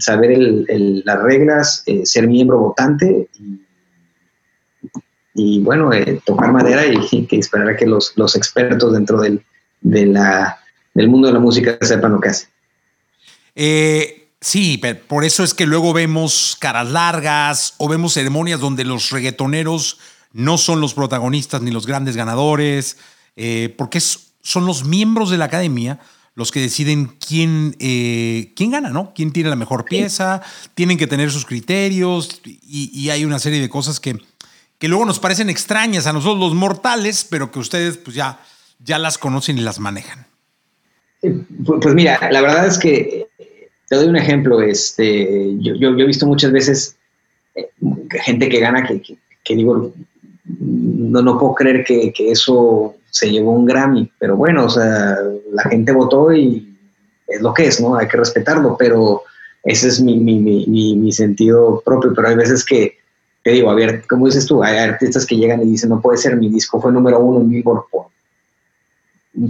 saber 0.00 0.36
las 0.36 1.22
reglas, 1.22 1.82
eh, 1.86 2.04
ser 2.04 2.26
miembro 2.26 2.58
votante 2.58 3.28
y, 5.34 5.60
bueno, 5.60 5.92
eh, 5.92 6.20
tocar 6.24 6.52
madera 6.52 6.82
y, 6.84 7.26
que 7.26 7.36
esperar 7.36 7.68
a 7.68 7.76
que 7.76 7.86
los, 7.86 8.12
los 8.16 8.34
expertos 8.34 8.92
dentro 8.92 9.20
del, 9.20 9.40
de 9.80 10.06
la 10.06 10.58
del 10.94 11.08
mundo 11.08 11.28
de 11.28 11.34
la 11.34 11.38
música 11.38 11.78
sepan 11.80 12.12
lo 12.12 12.20
que 12.20 12.28
hacen. 12.28 12.48
Eh, 13.54 14.17
sí, 14.40 14.80
por 15.08 15.24
eso 15.24 15.44
es 15.44 15.54
que 15.54 15.66
luego 15.66 15.92
vemos 15.92 16.56
caras 16.58 16.88
largas 16.88 17.74
o 17.78 17.88
vemos 17.88 18.14
ceremonias 18.14 18.60
donde 18.60 18.84
los 18.84 19.10
reggaetoneros 19.10 19.98
no 20.32 20.58
son 20.58 20.80
los 20.80 20.94
protagonistas 20.94 21.62
ni 21.62 21.70
los 21.70 21.86
grandes 21.86 22.16
ganadores, 22.16 22.98
eh, 23.36 23.74
porque 23.76 24.00
son 24.00 24.66
los 24.66 24.84
miembros 24.84 25.30
de 25.30 25.38
la 25.38 25.46
academia 25.46 25.98
los 26.38 26.52
que 26.52 26.60
deciden 26.60 27.16
quién, 27.18 27.74
eh, 27.80 28.52
quién 28.54 28.70
gana, 28.70 28.90
¿no? 28.90 29.12
Quién 29.12 29.32
tiene 29.32 29.50
la 29.50 29.56
mejor 29.56 29.84
pieza, 29.84 30.40
tienen 30.76 30.96
que 30.96 31.08
tener 31.08 31.32
sus 31.32 31.44
criterios 31.44 32.40
y, 32.44 33.10
hay 33.10 33.24
una 33.24 33.40
serie 33.40 33.60
de 33.60 33.68
cosas 33.68 33.98
que, 33.98 34.16
que 34.78 34.86
luego 34.86 35.04
nos 35.04 35.18
parecen 35.18 35.50
extrañas 35.50 36.06
a 36.06 36.12
nosotros 36.12 36.38
los 36.38 36.54
mortales, 36.54 37.26
pero 37.28 37.50
que 37.50 37.58
ustedes 37.58 37.96
pues 37.96 38.14
ya, 38.14 38.38
ya 38.78 39.00
las 39.00 39.18
conocen 39.18 39.58
y 39.58 39.62
las 39.62 39.80
manejan. 39.80 40.28
Pues 41.20 41.94
mira, 41.96 42.30
la 42.30 42.40
verdad 42.40 42.68
es 42.68 42.78
que 42.78 43.26
te 43.88 43.96
doy 43.96 44.08
un 44.08 44.16
ejemplo. 44.16 44.60
Este, 44.60 45.56
yo, 45.58 45.88
he 45.88 46.06
visto 46.06 46.26
muchas 46.26 46.52
veces 46.52 46.96
eh, 47.54 47.68
gente 48.22 48.48
que 48.48 48.60
gana 48.60 48.86
que, 48.86 49.02
que, 49.44 49.56
digo, 49.56 49.92
no, 50.44 51.22
no 51.22 51.38
puedo 51.38 51.54
creer 51.54 51.84
que, 51.84 52.12
que, 52.12 52.30
eso 52.30 52.94
se 53.10 53.30
llevó 53.30 53.52
un 53.52 53.66
Grammy, 53.66 54.10
pero 54.18 54.36
bueno, 54.36 54.66
o 54.66 54.70
sea, 54.70 55.16
la 55.52 55.62
gente 55.64 55.92
votó 55.92 56.32
y 56.32 56.76
es 57.26 57.40
lo 57.40 57.52
que 57.54 57.66
es, 57.66 57.80
¿no? 57.80 57.96
Hay 57.96 58.08
que 58.08 58.16
respetarlo, 58.16 58.76
pero 58.78 59.22
ese 59.64 59.88
es 59.88 60.00
mi, 60.00 60.18
mi, 60.18 60.38
mi, 60.38 60.96
mi 60.96 61.12
sentido 61.12 61.82
propio, 61.84 62.12
pero 62.14 62.28
hay 62.28 62.36
veces 62.36 62.64
que, 62.64 62.98
te 63.42 63.50
digo, 63.50 63.70
a 63.70 63.74
ver, 63.74 64.04
como 64.06 64.26
dices 64.26 64.46
tú, 64.46 64.62
hay 64.62 64.78
artistas 64.78 65.26
que 65.26 65.36
llegan 65.36 65.62
y 65.62 65.70
dicen, 65.70 65.90
no 65.90 66.00
puede 66.00 66.18
ser, 66.18 66.36
mi 66.36 66.48
disco 66.48 66.80
fue 66.80 66.92
número 66.92 67.18
uno 67.18 67.40
en 67.40 67.48
Billboard 67.48 67.84
por 67.90 68.06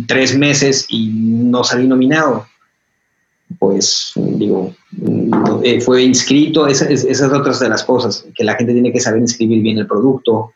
tres 0.06 0.36
meses 0.36 0.86
y 0.88 1.08
no 1.08 1.64
salí 1.64 1.86
nominado. 1.86 2.46
Pues 3.58 4.12
digo, 4.14 4.74
eh, 5.62 5.80
fue 5.80 6.02
inscrito, 6.02 6.66
esas, 6.66 6.90
esas 6.90 7.32
otras 7.32 7.60
de 7.60 7.68
las 7.68 7.82
cosas, 7.82 8.26
que 8.34 8.44
la 8.44 8.54
gente 8.54 8.74
tiene 8.74 8.92
que 8.92 9.00
saber 9.00 9.20
inscribir 9.20 9.62
bien 9.62 9.78
el 9.78 9.86
producto. 9.86 10.52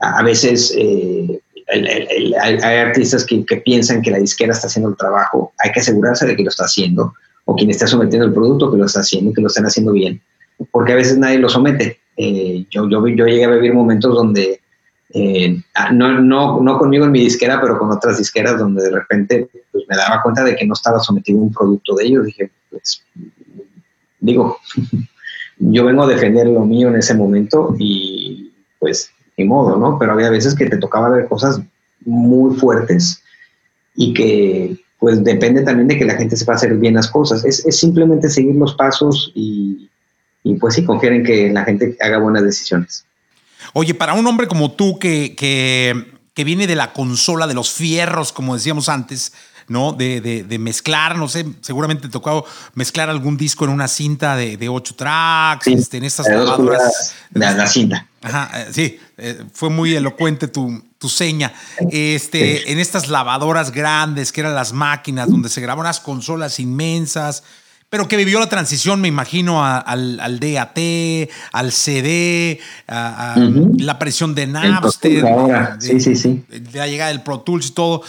A, 0.00 0.22
veces 0.22 0.74
eh, 0.76 1.40
hay 1.68 2.76
artistas 2.78 3.24
que, 3.24 3.44
piensan 3.64 4.02
que 4.02 4.10
la 4.10 4.18
disquera 4.18 4.52
está 4.52 4.66
haciendo 4.66 4.90
el 4.90 4.96
trabajo, 4.96 5.52
hay 5.58 5.70
que 5.70 5.80
asegurarse 5.80 6.26
de 6.26 6.36
que 6.36 6.42
lo 6.42 6.50
está 6.50 6.64
haciendo, 6.64 7.14
o 7.44 7.54
quien 7.54 7.70
está 7.70 7.86
sometiendo 7.86 8.26
el 8.26 8.34
producto 8.34 8.70
que 8.70 8.78
lo 8.78 8.86
está 8.86 9.00
haciendo, 9.00 9.32
que 9.32 9.40
lo 9.40 9.46
están 9.46 9.66
haciendo 9.66 9.92
bien, 9.92 10.20
porque 10.72 10.92
a 10.92 10.96
veces 10.96 11.16
nadie 11.16 11.38
lo 11.38 11.48
somete. 11.48 12.00
Eh, 12.16 12.64
yo, 12.70 12.88
yo, 12.88 13.06
yo 13.08 13.26
llegué 13.26 13.44
a 13.44 13.50
vivir 13.50 13.74
momentos 13.74 14.14
donde 14.14 14.60
eh, 15.16 15.62
ah, 15.74 15.92
no, 15.92 16.20
no, 16.20 16.60
no 16.60 16.76
conmigo 16.76 17.04
en 17.04 17.12
mi 17.12 17.20
disquera, 17.20 17.60
pero 17.60 17.78
con 17.78 17.88
otras 17.92 18.18
disqueras 18.18 18.58
donde 18.58 18.82
de 18.82 18.90
repente 18.90 19.48
pues, 19.70 19.84
me 19.88 19.96
daba 19.96 20.20
cuenta 20.20 20.42
de 20.42 20.56
que 20.56 20.66
no 20.66 20.74
estaba 20.74 20.98
sometido 20.98 21.38
a 21.38 21.42
un 21.42 21.52
producto 21.52 21.94
de 21.94 22.06
ellos. 22.06 22.26
Dije, 22.26 22.50
pues, 22.68 23.04
digo, 24.18 24.58
yo 25.58 25.84
vengo 25.84 26.02
a 26.02 26.08
defender 26.08 26.48
lo 26.48 26.64
mío 26.64 26.88
en 26.88 26.96
ese 26.96 27.14
momento 27.14 27.76
y 27.78 28.52
pues 28.80 29.12
ni 29.36 29.44
modo, 29.44 29.76
¿no? 29.76 29.98
Pero 30.00 30.12
había 30.12 30.30
veces 30.30 30.54
que 30.56 30.66
te 30.66 30.78
tocaba 30.78 31.08
ver 31.10 31.28
cosas 31.28 31.60
muy 32.04 32.56
fuertes 32.56 33.22
y 33.94 34.12
que 34.14 34.76
pues 34.98 35.22
depende 35.22 35.62
también 35.62 35.86
de 35.86 35.96
que 35.96 36.04
la 36.04 36.16
gente 36.16 36.36
sepa 36.36 36.54
hacer 36.54 36.74
bien 36.74 36.94
las 36.94 37.08
cosas. 37.08 37.44
Es, 37.44 37.64
es 37.64 37.78
simplemente 37.78 38.28
seguir 38.28 38.56
los 38.56 38.74
pasos 38.74 39.30
y, 39.34 39.88
y 40.42 40.54
pues 40.56 40.74
sí, 40.74 40.84
confiar 40.84 41.12
en 41.12 41.22
que 41.22 41.52
la 41.52 41.64
gente 41.64 41.96
haga 42.00 42.18
buenas 42.18 42.42
decisiones. 42.42 43.06
Oye, 43.72 43.94
para 43.94 44.14
un 44.14 44.26
hombre 44.26 44.46
como 44.46 44.72
tú 44.72 44.98
que, 44.98 45.34
que, 45.36 46.44
viene 46.44 46.66
de 46.66 46.76
la 46.76 46.92
consola, 46.92 47.46
de 47.46 47.54
los 47.54 47.70
fierros, 47.70 48.32
como 48.32 48.54
decíamos 48.54 48.88
antes, 48.88 49.32
¿no? 49.68 49.92
De, 49.92 50.20
de, 50.20 50.58
mezclar, 50.58 51.16
no 51.16 51.28
sé, 51.28 51.46
seguramente 51.62 52.02
te 52.02 52.12
tocado 52.12 52.44
mezclar 52.74 53.08
algún 53.08 53.36
disco 53.36 53.64
en 53.64 53.70
una 53.70 53.88
cinta 53.88 54.36
de, 54.36 54.68
ocho 54.68 54.94
tracks, 54.94 55.66
este, 55.66 55.96
en 55.96 56.04
estas 56.04 56.26
grabadoras. 56.26 57.14
De 57.30 57.40
la 57.40 57.66
cinta. 57.66 58.06
Ajá, 58.22 58.50
eh, 58.54 58.68
sí, 58.72 58.98
eh, 59.18 59.44
fue 59.52 59.70
muy 59.70 59.94
elocuente 59.94 60.48
tu, 60.48 60.82
tu 60.98 61.08
seña. 61.08 61.52
Este, 61.90 62.70
En 62.72 62.78
estas 62.78 63.08
lavadoras 63.08 63.70
grandes, 63.70 64.32
que 64.32 64.40
eran 64.40 64.54
las 64.54 64.72
máquinas, 64.72 65.30
donde 65.30 65.48
se 65.48 65.60
grababan 65.60 65.86
las 65.86 66.00
consolas 66.00 66.60
inmensas 66.60 67.42
pero 67.94 68.08
que 68.08 68.16
vivió 68.16 68.40
la 68.40 68.48
transición, 68.48 69.00
me 69.00 69.06
imagino, 69.06 69.64
al, 69.64 70.18
al, 70.18 70.40
DAT, 70.40 70.78
al 71.52 71.70
CD, 71.70 72.58
a, 72.88 73.36
la 73.78 74.00
presión 74.00 74.34
de 74.34 74.48
Napster, 74.48 75.22
de, 75.22 76.42
la 76.72 76.88
llegada 76.88 77.10
del 77.10 77.22
Pro 77.22 77.38
Tools 77.42 77.68
y 77.68 77.70
todo. 77.70 78.02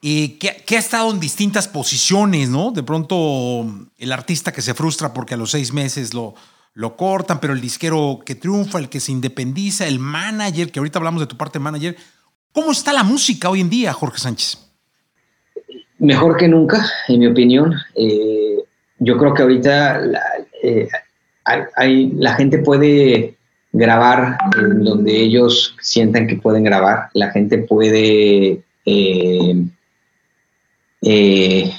Y 0.00 0.28
que, 0.30 0.74
ha 0.74 0.78
estado 0.80 1.12
en 1.12 1.20
distintas 1.20 1.68
posiciones, 1.68 2.48
¿no? 2.48 2.72
De 2.72 2.82
pronto 2.82 3.72
el 3.98 4.10
artista 4.10 4.50
que 4.50 4.62
se 4.62 4.74
frustra 4.74 5.14
porque 5.14 5.34
a 5.34 5.36
los 5.36 5.52
seis 5.52 5.72
meses 5.72 6.12
lo, 6.12 6.34
lo 6.74 6.96
cortan, 6.96 7.38
pero 7.38 7.52
el 7.52 7.60
disquero 7.60 8.18
que 8.26 8.34
triunfa, 8.34 8.80
el 8.80 8.88
que 8.88 8.98
se 8.98 9.12
independiza, 9.12 9.86
el 9.86 10.00
manager, 10.00 10.72
que 10.72 10.80
ahorita 10.80 10.98
hablamos 10.98 11.20
de 11.20 11.28
tu 11.28 11.36
parte 11.36 11.60
manager. 11.60 11.96
¿Cómo 12.50 12.72
está 12.72 12.92
la 12.92 13.04
música 13.04 13.48
hoy 13.48 13.60
en 13.60 13.70
día, 13.70 13.92
Jorge 13.92 14.18
Sánchez? 14.18 14.58
Mejor 16.00 16.36
que 16.36 16.48
nunca, 16.48 16.84
en 17.06 17.20
mi 17.20 17.28
opinión. 17.28 17.74
Eh, 17.94 18.47
yo 18.98 19.16
creo 19.16 19.34
que 19.34 19.42
ahorita 19.42 19.98
la, 20.00 20.22
eh, 20.62 20.88
hay, 21.76 22.12
la 22.16 22.34
gente 22.34 22.58
puede 22.58 23.36
grabar 23.72 24.38
en 24.56 24.84
donde 24.84 25.12
ellos 25.12 25.76
sientan 25.80 26.26
que 26.26 26.36
pueden 26.36 26.64
grabar, 26.64 27.08
la 27.14 27.30
gente 27.30 27.58
puede 27.58 28.62
eh, 28.84 29.64
eh, 31.02 31.72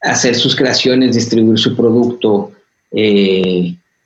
hacer 0.00 0.34
sus 0.34 0.56
creaciones, 0.56 1.14
distribuir 1.14 1.58
su 1.58 1.76
producto, 1.76 2.52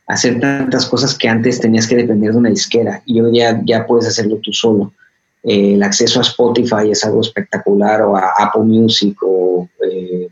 hacer 0.07 0.39
tantas 0.41 0.87
cosas 0.87 1.17
que 1.17 1.29
antes 1.29 1.61
tenías 1.61 1.87
que 1.87 1.97
depender 1.97 2.33
de 2.33 2.39
una 2.39 2.51
disquera 2.51 3.03
y 3.05 3.21
hoy 3.21 3.39
ya, 3.39 3.61
ya 3.65 3.87
puedes 3.87 4.07
hacerlo 4.07 4.39
tú 4.43 4.53
solo. 4.53 4.93
El 5.47 5.81
acceso 5.83 6.19
a 6.19 6.23
Spotify 6.23 6.91
es 6.91 7.05
algo 7.05 7.21
espectacular 7.21 8.03
o 8.03 8.17
a 8.17 8.33
Apple 8.37 8.65
Music 8.65 9.17
o 9.23 9.69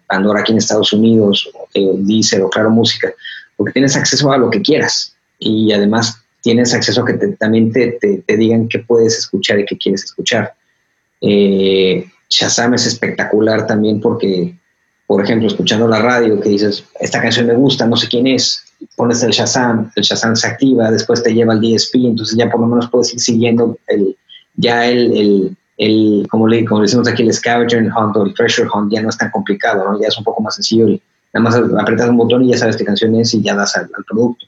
Pandora 0.09 0.41
aquí 0.41 0.53
en 0.53 0.59
Estados 0.59 0.93
Unidos, 0.93 1.49
o 1.55 1.69
Deezer 1.99 2.43
o 2.43 2.51
Claro 2.51 2.71
Música, 2.71 3.13
porque 3.57 3.73
tienes 3.73 3.97
acceso 3.97 4.31
a 4.33 4.39
lo 4.39 4.51
que 4.51 4.61
quieras. 4.61 5.15
y 5.39 5.73
además 5.73 6.25
tienes 6.45 6.75
acceso 6.75 7.03
a 7.03 7.07
que 7.07 7.15
también 7.39 7.73
te, 7.73 7.99
te, 8.27 8.37
digan 8.37 8.69
qué 8.69 8.81
puedes 8.81 9.19
escuchar 9.19 9.61
y 9.61 9.65
qué 9.65 9.79
quieres 9.79 10.05
escuchar. 10.05 10.53
Eh, 11.23 12.05
Shazam 12.29 12.75
es 12.75 12.87
espectacular 12.87 13.67
también 13.67 13.99
porque, 13.99 14.55
por 15.07 15.25
ejemplo, 15.25 15.49
escuchando 15.49 15.89
la 15.89 16.03
radio 16.03 16.39
que 16.41 16.51
dices, 16.51 16.85
esta 17.01 17.23
canción 17.23 17.47
me 17.47 17.55
gusta, 17.55 17.87
no 17.87 17.97
sé 17.97 18.09
quién 18.09 18.27
es, 18.27 18.63
pones 18.95 19.23
el 19.23 19.31
Shazam, 19.31 19.91
el 19.97 20.03
Shazam 20.03 20.37
se 20.37 20.47
activa, 20.47 20.91
después 20.91 21.23
te 21.23 21.33
lleva 21.33 21.55
al 21.55 21.63
DSP, 21.63 21.95
entonces 21.95 22.37
ya 22.37 22.51
por 22.51 22.61
lo 22.61 22.67
menos 22.67 22.91
puedes 22.91 23.15
ir 23.15 23.21
siguiendo 23.21 23.79
el, 23.87 24.15
ya 24.57 24.87
el, 24.87 25.17
el, 25.17 25.57
el 25.79 26.27
como, 26.31 26.47
le, 26.49 26.65
como 26.65 26.83
decimos 26.83 27.09
aquí, 27.09 27.23
el 27.23 27.33
scavenger 27.33 27.83
hunt 27.83 28.17
o 28.17 28.25
el 28.25 28.35
treasure 28.35 28.69
hunt 28.73 28.93
ya 28.93 29.03
no 29.03 29.09
es 29.09 29.19
tan 29.19 29.31
complicado, 29.31 29.99
ya 30.01 30.09
es 30.09 30.19
un 30.19 30.25
poco 30.25 30.43
más 30.43 30.55
sencillo. 30.55 30.87
nada 31.33 31.45
más 31.45 31.57
apretas 31.57 32.09
un 32.09 32.17
botón 32.17 32.45
y 32.45 32.51
ya 32.51 32.59
sabes 32.59 32.77
qué 32.77 32.85
canción 32.85 33.15
es 33.17 33.35
y 33.35 33.43
ya 33.43 33.55
das 33.55 33.77
al, 33.77 33.89
producto. 34.07 34.47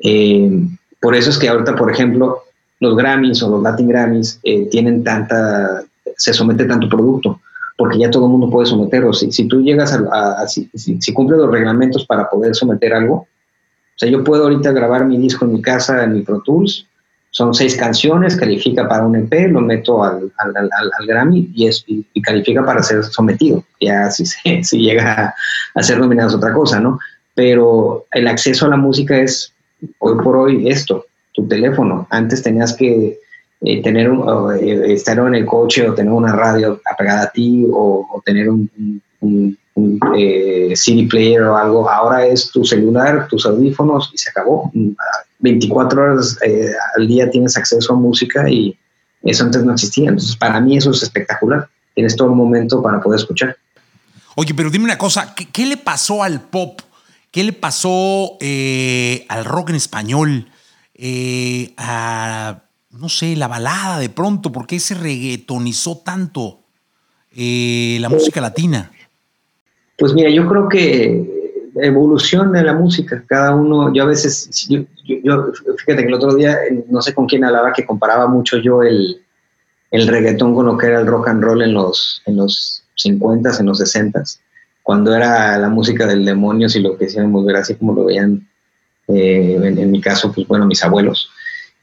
Eh, 0.00 0.68
por 1.00 1.14
eso 1.14 1.30
es 1.30 1.38
que 1.38 1.48
ahorita, 1.48 1.76
por 1.76 1.90
ejemplo, 1.90 2.42
los 2.80 2.96
Grammys 2.96 3.42
o 3.42 3.50
los 3.50 3.62
Latin 3.62 3.88
Grammys 3.88 4.40
eh, 4.42 4.68
tienen 4.70 5.04
tanta, 5.04 5.84
se 6.16 6.32
somete 6.32 6.64
tanto 6.64 6.88
producto, 6.88 7.40
porque 7.76 7.98
ya 7.98 8.10
todo 8.10 8.26
el 8.26 8.32
mundo 8.32 8.50
puede 8.50 8.66
someterlo. 8.66 9.12
Si, 9.12 9.30
si 9.32 9.46
tú 9.46 9.62
llegas 9.62 9.92
a, 9.92 10.46
si, 10.48 10.68
si, 10.74 11.12
cumples 11.12 11.38
los 11.38 11.50
reglamentos 11.50 12.04
para 12.06 12.28
poder 12.28 12.54
someter 12.54 12.92
algo, 12.92 13.14
o 13.14 13.98
sea, 13.98 14.10
yo 14.10 14.22
puedo 14.24 14.44
ahorita 14.44 14.72
grabar 14.72 15.06
mi 15.06 15.16
disco 15.16 15.44
en 15.46 15.52
mi 15.54 15.62
casa, 15.62 16.04
en 16.04 16.14
mi 16.14 16.22
Pro 16.22 16.42
Tools, 16.44 16.86
son 17.36 17.52
seis 17.52 17.76
canciones, 17.76 18.34
califica 18.34 18.88
para 18.88 19.04
un 19.04 19.14
EP, 19.14 19.50
lo 19.50 19.60
meto 19.60 20.02
al, 20.02 20.32
al, 20.38 21.06
Grammy 21.06 21.50
y, 21.54 21.66
es, 21.66 21.84
y, 21.86 22.22
califica 22.22 22.64
para 22.64 22.82
ser 22.82 23.04
sometido. 23.04 23.62
Ya 23.78 24.10
si, 24.10 24.24
si 24.64 24.78
llega 24.78 25.34
a, 25.74 25.82
ser 25.82 25.98
nominado 25.98 26.30
es 26.30 26.34
otra 26.34 26.54
cosa, 26.54 26.80
¿no? 26.80 26.98
Pero 27.34 28.06
el 28.12 28.26
acceso 28.26 28.64
a 28.64 28.70
la 28.70 28.78
música 28.78 29.18
es 29.18 29.52
hoy 29.98 30.16
por 30.24 30.34
hoy 30.34 30.66
esto, 30.70 31.04
tu 31.34 31.46
teléfono. 31.46 32.06
Antes 32.08 32.42
tenías 32.42 32.72
que 32.72 33.18
eh, 33.60 33.82
tener 33.82 34.10
un, 34.10 34.56
eh, 34.56 34.94
estar 34.94 35.18
en 35.18 35.34
el 35.34 35.44
coche 35.44 35.86
o 35.86 35.92
tener 35.92 36.14
una 36.14 36.32
radio 36.32 36.80
apegada 36.90 37.24
a 37.24 37.30
ti 37.30 37.66
o, 37.70 38.22
tener 38.24 38.48
un, 38.48 38.70
un, 39.20 39.58
eh, 40.16 40.72
CD 40.74 41.06
player 41.06 41.42
o 41.42 41.54
algo. 41.54 41.90
Ahora 41.90 42.24
es 42.24 42.50
tu 42.50 42.64
celular, 42.64 43.28
tus 43.28 43.44
audífonos 43.44 44.10
y 44.14 44.16
se 44.16 44.30
acabó. 44.30 44.72
24 45.38 46.02
horas 46.02 46.38
eh, 46.42 46.70
al 46.96 47.06
día 47.06 47.30
tienes 47.30 47.56
acceso 47.56 47.92
a 47.92 47.96
música 47.96 48.48
y 48.48 48.76
eso 49.22 49.44
antes 49.44 49.64
no 49.64 49.72
existía. 49.72 50.08
Entonces, 50.08 50.36
para 50.36 50.60
mí 50.60 50.76
eso 50.76 50.90
es 50.90 51.02
espectacular. 51.02 51.68
Tienes 51.94 52.16
todo 52.16 52.28
el 52.28 52.34
momento 52.34 52.82
para 52.82 53.00
poder 53.00 53.20
escuchar. 53.20 53.56
Oye, 54.34 54.54
pero 54.54 54.70
dime 54.70 54.84
una 54.84 54.98
cosa, 54.98 55.34
¿qué, 55.34 55.66
le 55.66 55.76
pasó 55.76 56.22
al 56.22 56.42
pop? 56.42 56.80
¿Qué 57.30 57.42
le 57.42 57.52
pasó 57.52 58.36
eh, 58.40 59.24
al 59.28 59.44
rock 59.44 59.70
en 59.70 59.76
español? 59.76 60.48
Eh, 60.94 61.72
a, 61.76 62.62
no 62.90 63.08
sé, 63.08 63.34
la 63.36 63.48
balada 63.48 63.98
de 63.98 64.10
pronto, 64.10 64.52
¿por 64.52 64.66
qué 64.66 64.78
se 64.78 64.94
reggaetonizó 64.94 65.98
tanto 65.98 66.60
la 67.34 68.08
música 68.08 68.40
latina? 68.40 68.90
Pues 69.98 70.12
mira, 70.12 70.30
yo 70.30 70.46
creo 70.48 70.68
que 70.68 71.35
evolución 71.82 72.52
de 72.52 72.62
la 72.62 72.72
música. 72.72 73.22
Cada 73.26 73.54
uno, 73.54 73.92
yo 73.92 74.04
a 74.04 74.06
veces, 74.06 74.66
yo, 74.68 74.82
fíjate 75.04 76.02
que 76.02 76.08
el 76.08 76.14
otro 76.14 76.34
día, 76.34 76.58
no 76.88 77.02
sé 77.02 77.14
con 77.14 77.26
quién 77.26 77.44
hablaba, 77.44 77.72
que 77.72 77.86
comparaba 77.86 78.26
mucho 78.26 78.58
yo 78.58 78.82
el, 78.82 79.20
el 79.90 80.06
reggaetón 80.06 80.54
con 80.54 80.66
lo 80.66 80.76
que 80.78 80.86
era 80.86 81.00
el 81.00 81.06
rock 81.06 81.28
and 81.28 81.42
roll 81.42 81.62
en 81.62 81.74
los, 81.74 82.22
en 82.26 82.36
los 82.36 82.84
50s, 82.96 83.60
en 83.60 83.66
los 83.66 83.80
60s, 83.80 84.40
cuando 84.82 85.14
era 85.14 85.58
la 85.58 85.68
música 85.68 86.06
del 86.06 86.24
demonio, 86.24 86.68
si 86.68 86.80
lo 86.80 86.96
quisiéramos 86.96 87.44
ver 87.44 87.56
así 87.56 87.74
como 87.74 87.94
lo 87.94 88.04
veían, 88.04 88.48
eh, 89.08 89.58
en, 89.62 89.90
mi 89.90 90.00
caso, 90.00 90.32
pues 90.32 90.46
bueno, 90.46 90.66
mis 90.66 90.82
abuelos. 90.82 91.30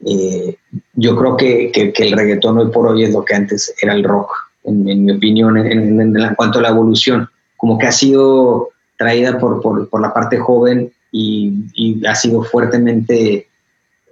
Eh, 0.04 0.56
yo 0.94 1.16
creo 1.16 1.36
que, 1.36 1.70
que, 1.72 1.92
el 2.02 2.12
reggaetón 2.12 2.58
hoy 2.58 2.70
por 2.70 2.86
hoy 2.86 3.04
es 3.04 3.12
lo 3.12 3.24
que 3.24 3.34
antes 3.34 3.74
era 3.80 3.94
el 3.94 4.04
rock, 4.04 4.32
en, 4.64 5.04
mi 5.04 5.12
opinión, 5.12 5.56
en, 5.56 6.00
en, 6.00 6.34
cuanto 6.34 6.58
a 6.58 6.62
la 6.62 6.68
evolución. 6.68 7.28
Como 7.56 7.78
que 7.78 7.86
ha 7.86 7.92
sido 7.92 8.70
traída 8.96 9.38
por, 9.38 9.60
por, 9.60 10.00
la 10.00 10.12
parte 10.12 10.38
joven 10.38 10.92
y, 11.10 12.04
ha 12.06 12.14
sido 12.14 12.42
fuertemente 12.42 13.48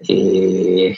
eh, 0.09 0.97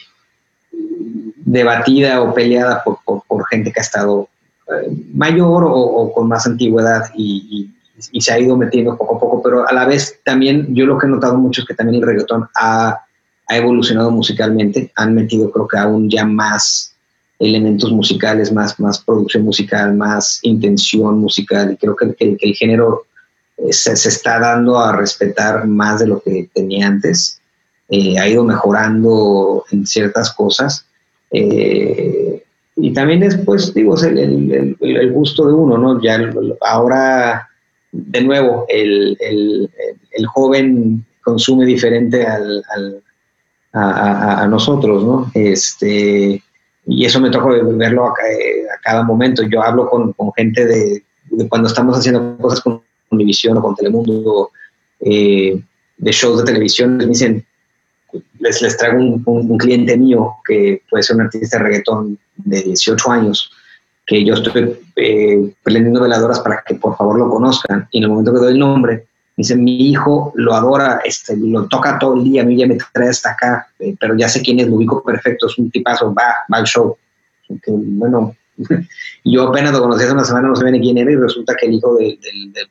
debatida 1.44 2.22
o 2.22 2.34
peleada 2.34 2.82
por, 2.82 2.98
por, 3.04 3.46
gente 3.48 3.72
que 3.72 3.80
ha 3.80 3.82
estado 3.82 4.28
eh, 4.68 4.90
mayor 5.12 5.64
o, 5.66 6.12
con 6.12 6.28
más 6.28 6.46
antigüedad 6.46 7.10
y, 7.14 7.70
se 8.18 8.32
ha 8.32 8.40
ido 8.40 8.56
metiendo 8.56 8.98
poco 8.98 9.16
a 9.16 9.20
poco, 9.20 9.42
pero 9.42 9.68
a 9.68 9.72
la 9.72 9.86
vez 9.86 10.18
también 10.24 10.74
yo 10.74 10.84
lo 10.84 10.98
que 10.98 11.06
he 11.06 11.08
notado 11.08 11.36
mucho 11.36 11.60
es 11.62 11.68
que 11.68 11.74
también 11.74 12.02
el 12.02 12.08
reggaetón 12.08 12.48
ha, 12.56 13.04
ha 13.46 13.56
evolucionado 13.56 14.10
musicalmente, 14.10 14.90
han 14.96 15.14
metido 15.14 15.50
creo 15.52 15.68
que 15.68 15.78
aún 15.78 16.10
ya 16.10 16.24
más 16.26 16.92
elementos 17.38 17.92
musicales, 17.92 18.52
más, 18.52 18.80
más 18.80 18.98
producción 18.98 19.44
musical, 19.44 19.94
más 19.94 20.40
intención 20.42 21.18
musical 21.18 21.72
y 21.72 21.76
creo 21.76 21.94
que, 21.94 22.14
que 22.14 22.36
el 22.40 22.54
género 22.54 23.06
eh, 23.56 23.72
se, 23.72 23.92
está 23.92 24.38
dando 24.38 24.78
a 24.78 24.96
respetar 24.96 25.66
más 25.66 26.00
de 26.00 26.08
lo 26.08 26.20
que 26.20 26.48
tenía 26.52 26.86
antes. 26.86 27.40
Eh, 27.88 28.18
ha 28.18 28.28
ido 28.28 28.44
mejorando 28.44 29.64
en 29.70 29.86
ciertas 29.86 30.32
cosas. 30.32 30.86
Eh, 31.30 32.42
y 32.76 32.92
también 32.92 33.20
después, 33.20 33.72
digo, 33.72 33.96
el, 34.02 34.76
el, 34.80 35.12
gusto 35.12 35.46
de 35.46 35.52
uno, 35.52 35.78
¿no? 35.78 36.02
Ya 36.02 36.18
ahora, 36.62 37.48
de 37.92 38.22
nuevo, 38.22 38.66
el, 38.68 39.16
joven 40.32 41.06
consume 41.22 41.66
diferente 41.66 42.26
al, 42.26 42.64
a, 43.72 44.46
nosotros, 44.48 45.04
¿no? 45.04 45.30
Este, 45.34 46.42
y 46.86 47.04
eso 47.04 47.20
me 47.20 47.30
toca 47.30 47.46
verlo 47.62 48.06
a, 48.06 48.14
cada 48.82 49.04
momento. 49.04 49.44
Yo 49.44 49.62
hablo 49.62 49.88
con, 49.88 50.12
con 50.14 50.32
gente 50.32 50.66
de, 50.66 51.04
de, 51.30 51.48
cuando 51.48 51.68
estamos 51.68 51.96
haciendo 51.96 52.36
cosas 52.38 52.60
con 52.60 52.82
Univisión 53.14 53.56
o 53.58 53.62
con 53.62 53.74
Telemundo, 53.74 54.50
eh, 55.00 55.60
de 55.96 56.12
shows 56.12 56.38
de 56.38 56.44
televisión, 56.44 56.96
me 56.96 57.06
dicen, 57.06 57.44
les, 58.38 58.62
les 58.62 58.76
traigo 58.76 58.98
un, 58.98 59.58
cliente 59.58 59.96
mío 59.96 60.34
que 60.46 60.82
puede 60.88 61.02
ser 61.02 61.16
un 61.16 61.22
artista 61.22 61.58
de 61.58 61.64
reggaetón 61.64 62.18
de 62.36 62.62
18 62.62 63.10
años, 63.10 63.50
que 64.06 64.24
yo 64.24 64.34
estoy 64.34 64.76
eh, 64.96 65.54
prendiendo 65.62 66.02
veladoras 66.02 66.40
para 66.40 66.62
que 66.66 66.74
por 66.74 66.96
favor 66.96 67.18
lo 67.18 67.30
conozcan. 67.30 67.88
Y 67.90 67.98
en 67.98 68.04
el 68.04 68.10
momento 68.10 68.32
que 68.32 68.38
doy 68.38 68.52
el 68.52 68.58
nombre, 68.58 69.06
me 69.36 69.42
dicen, 69.42 69.64
mi 69.64 69.88
hijo 69.88 70.32
lo 70.36 70.54
adora, 70.54 71.00
este, 71.04 71.36
lo 71.36 71.66
toca 71.66 71.98
todo 71.98 72.14
el 72.14 72.24
día, 72.24 72.42
a 72.42 72.44
mí 72.44 72.56
ya 72.56 72.66
me 72.66 72.78
trae 72.92 73.08
hasta 73.08 73.30
acá, 73.30 73.66
eh, 73.78 73.96
pero 73.98 74.16
ya 74.16 74.28
sé 74.28 74.42
quién 74.42 74.60
es, 74.60 74.68
lo 74.68 74.76
ubico 74.76 75.02
perfecto, 75.02 75.46
es 75.46 75.58
un 75.58 75.70
tipazo, 75.70 76.14
va, 76.14 76.44
va 76.52 76.58
al 76.58 76.64
show. 76.64 76.96
bueno, 77.66 78.36
yo 79.24 79.48
apenas 79.48 79.72
lo 79.72 79.80
conocí 79.80 80.04
hace 80.04 80.12
una 80.12 80.24
semana, 80.24 80.48
no 80.48 80.56
sabía 80.56 80.72
ni 80.72 80.80
quién 80.80 80.98
era 80.98 81.10
y 81.10 81.16
resulta 81.16 81.54
que 81.54 81.66
el 81.66 81.74
hijo 81.74 81.96
del, 81.96 82.18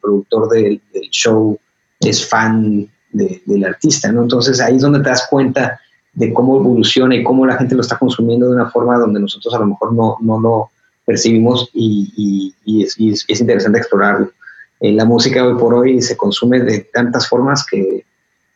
productor 0.01 0.49
del, 0.49 0.81
show 1.11 1.57
es 1.99 2.27
fan 2.27 2.87
del 3.11 3.65
artista, 3.65 4.11
¿no? 4.11 4.23
Entonces 4.23 4.59
ahí 4.59 4.75
es 4.75 4.81
donde 4.81 4.99
te 4.99 5.09
das 5.09 5.27
cuenta 5.29 5.79
de 6.13 6.33
cómo 6.33 6.57
evoluciona 6.57 7.15
y 7.15 7.23
cómo 7.23 7.45
la 7.45 7.57
gente 7.57 7.75
lo 7.75 7.81
está 7.81 7.97
consumiendo 7.97 8.47
de 8.47 8.55
una 8.55 8.69
forma 8.69 8.97
donde 8.97 9.19
nosotros 9.19 9.53
a 9.53 9.59
lo 9.59 9.67
mejor 9.67 9.93
no, 9.93 10.17
no 10.21 10.39
lo 10.39 10.69
percibimos 11.05 11.69
y, 11.73 12.53
es, 12.65 12.95
es, 13.27 13.41
interesante 13.41 13.79
explorarlo. 13.79 14.31
Eh, 14.79 14.93
la 14.93 15.05
música 15.05 15.45
hoy 15.45 15.55
por 15.59 15.73
hoy 15.73 16.01
se 16.01 16.15
consume 16.17 16.61
de 16.61 16.81
tantas 16.93 17.27
formas 17.27 17.65
que 17.65 18.05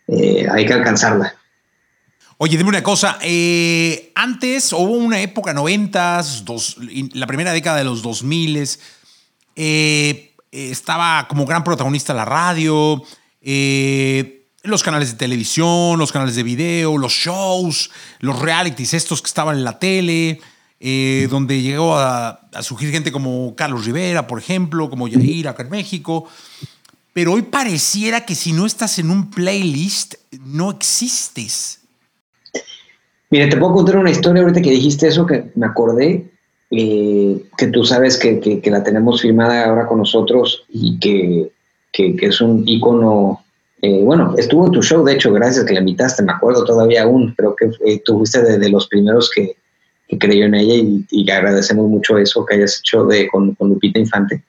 eh, 0.07 0.47
hay 0.49 0.65
que 0.65 0.73
alcanzarla. 0.73 1.35
Oye, 2.39 2.55
dime 2.55 2.69
una 2.69 2.83
cosa. 2.83 3.17
Eh, 3.21 4.11
antes 4.13 4.71
hubo 4.71 4.91
una 4.91 5.19
época, 5.21 5.55
noventas, 5.55 6.43
la 7.13 7.25
primera 7.25 7.51
década 7.51 7.77
de 7.77 7.83
los 7.83 8.03
2000 8.03 8.69
eh, 9.55 10.35
estaba 10.51 11.27
como 11.27 11.47
gran 11.47 11.63
protagonista 11.63 12.13
la 12.13 12.25
radio, 12.25 13.01
eh, 13.41 14.45
los 14.61 14.83
canales 14.83 15.13
de 15.13 15.17
televisión, 15.17 15.97
los 15.97 16.11
canales 16.11 16.35
de 16.35 16.43
video, 16.43 16.99
los 16.99 17.13
shows, 17.13 17.89
los 18.19 18.39
realities 18.39 18.93
estos 18.93 19.23
que 19.23 19.29
estaban 19.29 19.57
en 19.57 19.63
la 19.63 19.79
tele, 19.79 20.39
donde 21.31 21.63
llegó 21.63 21.97
a, 21.97 22.41
surgir 22.61 22.91
gente 22.91 23.11
como 23.11 23.55
Carlos 23.55 23.85
Rivera, 23.85 24.27
por 24.27 24.37
ejemplo, 24.37 24.91
como 24.91 25.07
Yair 25.07 25.47
acá 25.47 25.63
en 25.63 25.71
México. 25.71 26.29
Pero 27.13 27.33
hoy 27.33 27.41
pareciera 27.41 28.25
que 28.25 28.35
si 28.35 28.51
no 28.53 28.67
estás 28.67 28.99
en 28.99 29.09
un 29.09 29.31
playlist, 29.31 30.15
no 30.39 30.69
existes. 30.69 31.79
Mira, 33.29 33.49
te 33.49 33.57
puedo 33.57 33.73
contar 33.73 33.97
una 33.97 34.11
historia 34.11 34.41
ahorita 34.41 34.61
que 34.61 34.71
dijiste 34.71 35.07
eso 35.07 35.25
que 35.25 35.51
me 35.55 35.65
acordé, 35.65 36.25
eh, 36.71 37.43
que 37.57 37.67
tú 37.67 37.83
sabes 37.83 38.17
que, 38.17 38.39
que, 38.39 38.71
la 38.71 38.83
tenemos 38.83 39.21
firmada 39.21 39.65
ahora 39.65 39.85
con 39.85 39.99
nosotros 39.99 40.65
y 40.69 40.97
que, 40.99 41.49
que 41.91 42.15
es 42.21 42.41
un 42.41 42.63
ícono. 42.65 43.43
Eh, 43.81 44.01
bueno, 44.03 44.33
estuvo 44.37 44.65
en 44.65 44.71
tu 44.71 44.81
show, 44.81 45.03
de 45.03 45.13
hecho, 45.13 45.31
gracias 45.33 45.65
que 45.65 45.73
la 45.73 45.79
invitaste, 45.79 46.23
me 46.23 46.31
acuerdo 46.31 46.63
todavía 46.63 47.03
aún, 47.03 47.33
creo 47.37 47.55
que 47.55 47.69
eh, 47.85 48.01
tú 48.03 48.17
fuiste 48.17 48.41
de, 48.41 48.69
los 48.69 48.87
primeros 48.87 49.29
que, 49.29 49.55
creyó 50.19 50.45
en 50.45 50.55
ella 50.55 51.05
y, 51.09 51.29
agradecemos 51.29 51.87
mucho 51.89 52.17
eso 52.17 52.45
que 52.45 52.55
hayas 52.55 52.79
hecho 52.79 53.03
de, 53.05 53.27
con, 53.27 53.55
con 53.55 53.69
Lupita 53.69 53.99
Infante. 53.99 54.41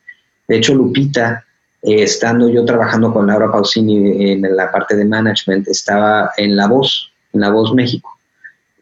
De 0.46 0.56
hecho, 0.56 0.74
Lupita, 0.74 1.44
estando 1.82 2.48
yo 2.48 2.64
trabajando 2.64 3.12
con 3.12 3.26
Laura 3.26 3.50
Pausini 3.50 4.30
en 4.30 4.56
la 4.56 4.70
parte 4.70 4.96
de 4.96 5.04
management, 5.04 5.66
estaba 5.66 6.30
en 6.36 6.56
La 6.56 6.68
Voz, 6.68 7.12
en 7.32 7.40
La 7.40 7.50
Voz 7.50 7.74
México. 7.74 8.17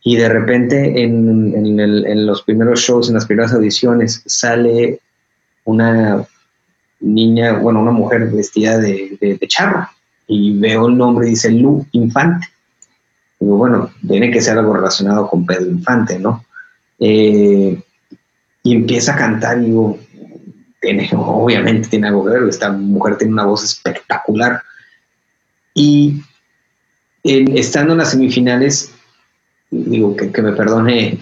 Y 0.06 0.14
de 0.14 0.28
repente 0.28 1.02
en, 1.02 2.26
los 2.26 2.42
primeros 2.42 2.78
shows, 2.78 3.08
en 3.08 3.14
las 3.14 3.26
primeras 3.26 3.52
audiciones, 3.52 4.22
sale 4.24 5.00
una 5.64 6.24
niña, 7.00 7.54
bueno, 7.54 7.82
una 7.82 7.90
mujer 7.90 8.30
vestida 8.30 8.78
de, 8.78 9.18
de, 9.20 9.48
charro. 9.48 9.88
Y 10.28 10.56
veo 10.60 10.86
el 10.86 10.96
nombre 10.96 11.26
dice 11.26 11.50
Lu 11.50 11.84
Infante. 11.90 12.46
Digo, 13.40 13.56
bueno, 13.56 13.90
tiene 14.06 14.30
que 14.30 14.40
ser 14.40 14.56
algo 14.56 14.74
relacionado 14.74 15.26
con 15.26 15.44
Pedro 15.44 15.66
Infante, 15.66 16.20
¿no? 16.20 16.44
Eh, 17.00 17.82
y 18.62 18.74
empieza 18.76 19.14
a 19.14 19.16
cantar 19.16 19.58
digo, 19.58 19.98
tiene, 20.80 21.10
obviamente 21.16 21.88
tiene 21.88 22.06
algo 22.06 22.26
que 22.26 22.30
ver, 22.30 22.48
esta 22.48 22.70
mujer 22.70 23.18
tiene 23.18 23.32
una 23.32 23.46
voz 23.46 23.64
espectacular. 23.64 24.62
Y 25.74 26.22
estando 27.24 27.94
en 27.94 27.98
las 27.98 28.12
semifinales, 28.12 28.92
digo 29.70 30.16
que, 30.16 30.42
me 30.42 30.52
perdone 30.52 31.18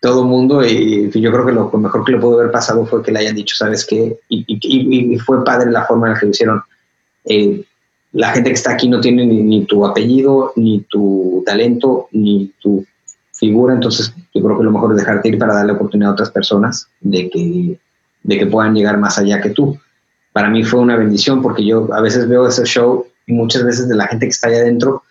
todo 0.00 0.22
el 0.22 0.28
mundo, 0.28 0.64
y 0.66 1.10
yo 1.10 1.30
creo 1.32 1.46
que 1.46 1.52
lo, 1.52 1.70
mejor 1.70 2.04
que 2.04 2.12
le 2.12 2.18
pudo 2.18 2.40
haber 2.40 2.52
pasado 2.52 2.84
fue 2.86 3.02
que 3.02 3.12
le 3.12 3.20
hayan 3.20 3.36
dicho, 3.36 3.56
¿sabes 3.56 3.84
qué? 3.84 4.18
Y, 4.28 5.18
fue 5.18 5.44
padre 5.44 5.70
la 5.70 5.84
forma 5.84 6.08
en 6.08 6.14
la 6.14 6.18
que 6.20 6.26
lo 6.26 6.30
hicieron. 6.30 6.62
Eh, 7.24 7.64
la 8.12 8.30
gente 8.30 8.50
que 8.50 8.54
está 8.54 8.72
aquí 8.72 8.88
no 8.88 9.00
tiene 9.00 9.26
ni, 9.26 9.64
tu 9.66 9.84
apellido, 9.84 10.52
ni 10.56 10.80
tu 10.88 11.42
talento, 11.44 12.08
ni 12.12 12.52
tu 12.60 12.84
figura, 13.32 13.74
entonces 13.74 14.14
yo 14.34 14.42
creo 14.42 14.58
que 14.58 14.64
lo 14.64 14.70
mejor 14.70 14.92
es 14.92 14.98
dejarte 14.98 15.28
ir 15.28 15.38
para 15.38 15.54
darle 15.54 15.72
oportunidad 15.72 16.10
a 16.10 16.14
otras 16.14 16.30
personas 16.30 16.88
de 17.00 17.28
que, 17.28 17.78
de 18.22 18.38
que 18.38 18.46
puedan 18.46 18.74
llegar 18.74 18.98
más 18.98 19.18
allá 19.18 19.40
que 19.40 19.50
tú. 19.50 19.78
Para 20.32 20.48
mí 20.48 20.64
fue 20.64 20.80
una 20.80 20.96
bendición 20.96 21.42
porque 21.42 21.64
yo 21.64 21.92
a 21.92 22.00
veces 22.00 22.28
veo 22.28 22.46
ese 22.46 22.64
show 22.64 23.06
y 23.26 23.32
muchas 23.32 23.64
veces 23.64 23.88
de 23.88 23.96
la 23.96 24.06
gente 24.06 24.26
que 24.26 24.30
está 24.30 24.48
allá 24.48 24.58
adentro, 24.58 25.02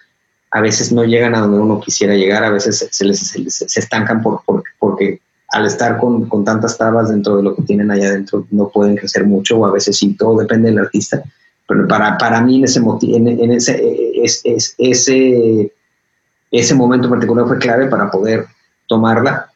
a 0.56 0.62
veces 0.62 0.94
no 0.94 1.04
llegan 1.04 1.36
a 1.36 1.42
donde 1.42 1.60
uno 1.60 1.82
quisiera 1.82 2.16
llegar, 2.16 2.46
a 2.46 2.50
veces 2.50 2.88
se, 2.90 3.04
les, 3.04 3.20
se, 3.20 3.80
estancan 3.80 4.22
por, 4.24 4.42
porque 4.80 5.20
al 5.50 5.66
estar 5.66 5.98
con, 5.98 6.30
con, 6.30 6.46
tantas 6.46 6.78
trabas 6.78 7.10
dentro 7.10 7.36
de 7.36 7.44
lo 7.44 7.54
que 7.54 7.64
tienen 7.64 7.92
allá 7.92 8.08
adentro 8.08 8.48
no 8.52 8.70
pueden 8.70 8.96
crecer 8.96 9.26
mucho 9.26 9.58
o 9.58 9.66
a 9.66 9.72
veces 9.72 9.98
sí, 9.98 10.16
todo 10.16 10.40
depende 10.40 10.70
del 10.70 10.80
artista. 10.80 11.22
Pero 11.68 11.86
para, 11.90 12.18
para 12.18 12.40
mí 12.40 12.60
en 12.60 12.64
ese, 12.64 12.80
en, 12.80 13.28
en 13.28 13.52
ese, 13.52 13.82
es, 14.24 14.42
es, 14.46 14.76
ese 14.78 15.74
ese 16.52 16.74
momento 16.74 17.10
particular 17.10 17.46
fue 17.48 17.58
clave 17.58 17.88
para 17.88 18.10
poder 18.10 18.46
tomarla 18.88 19.50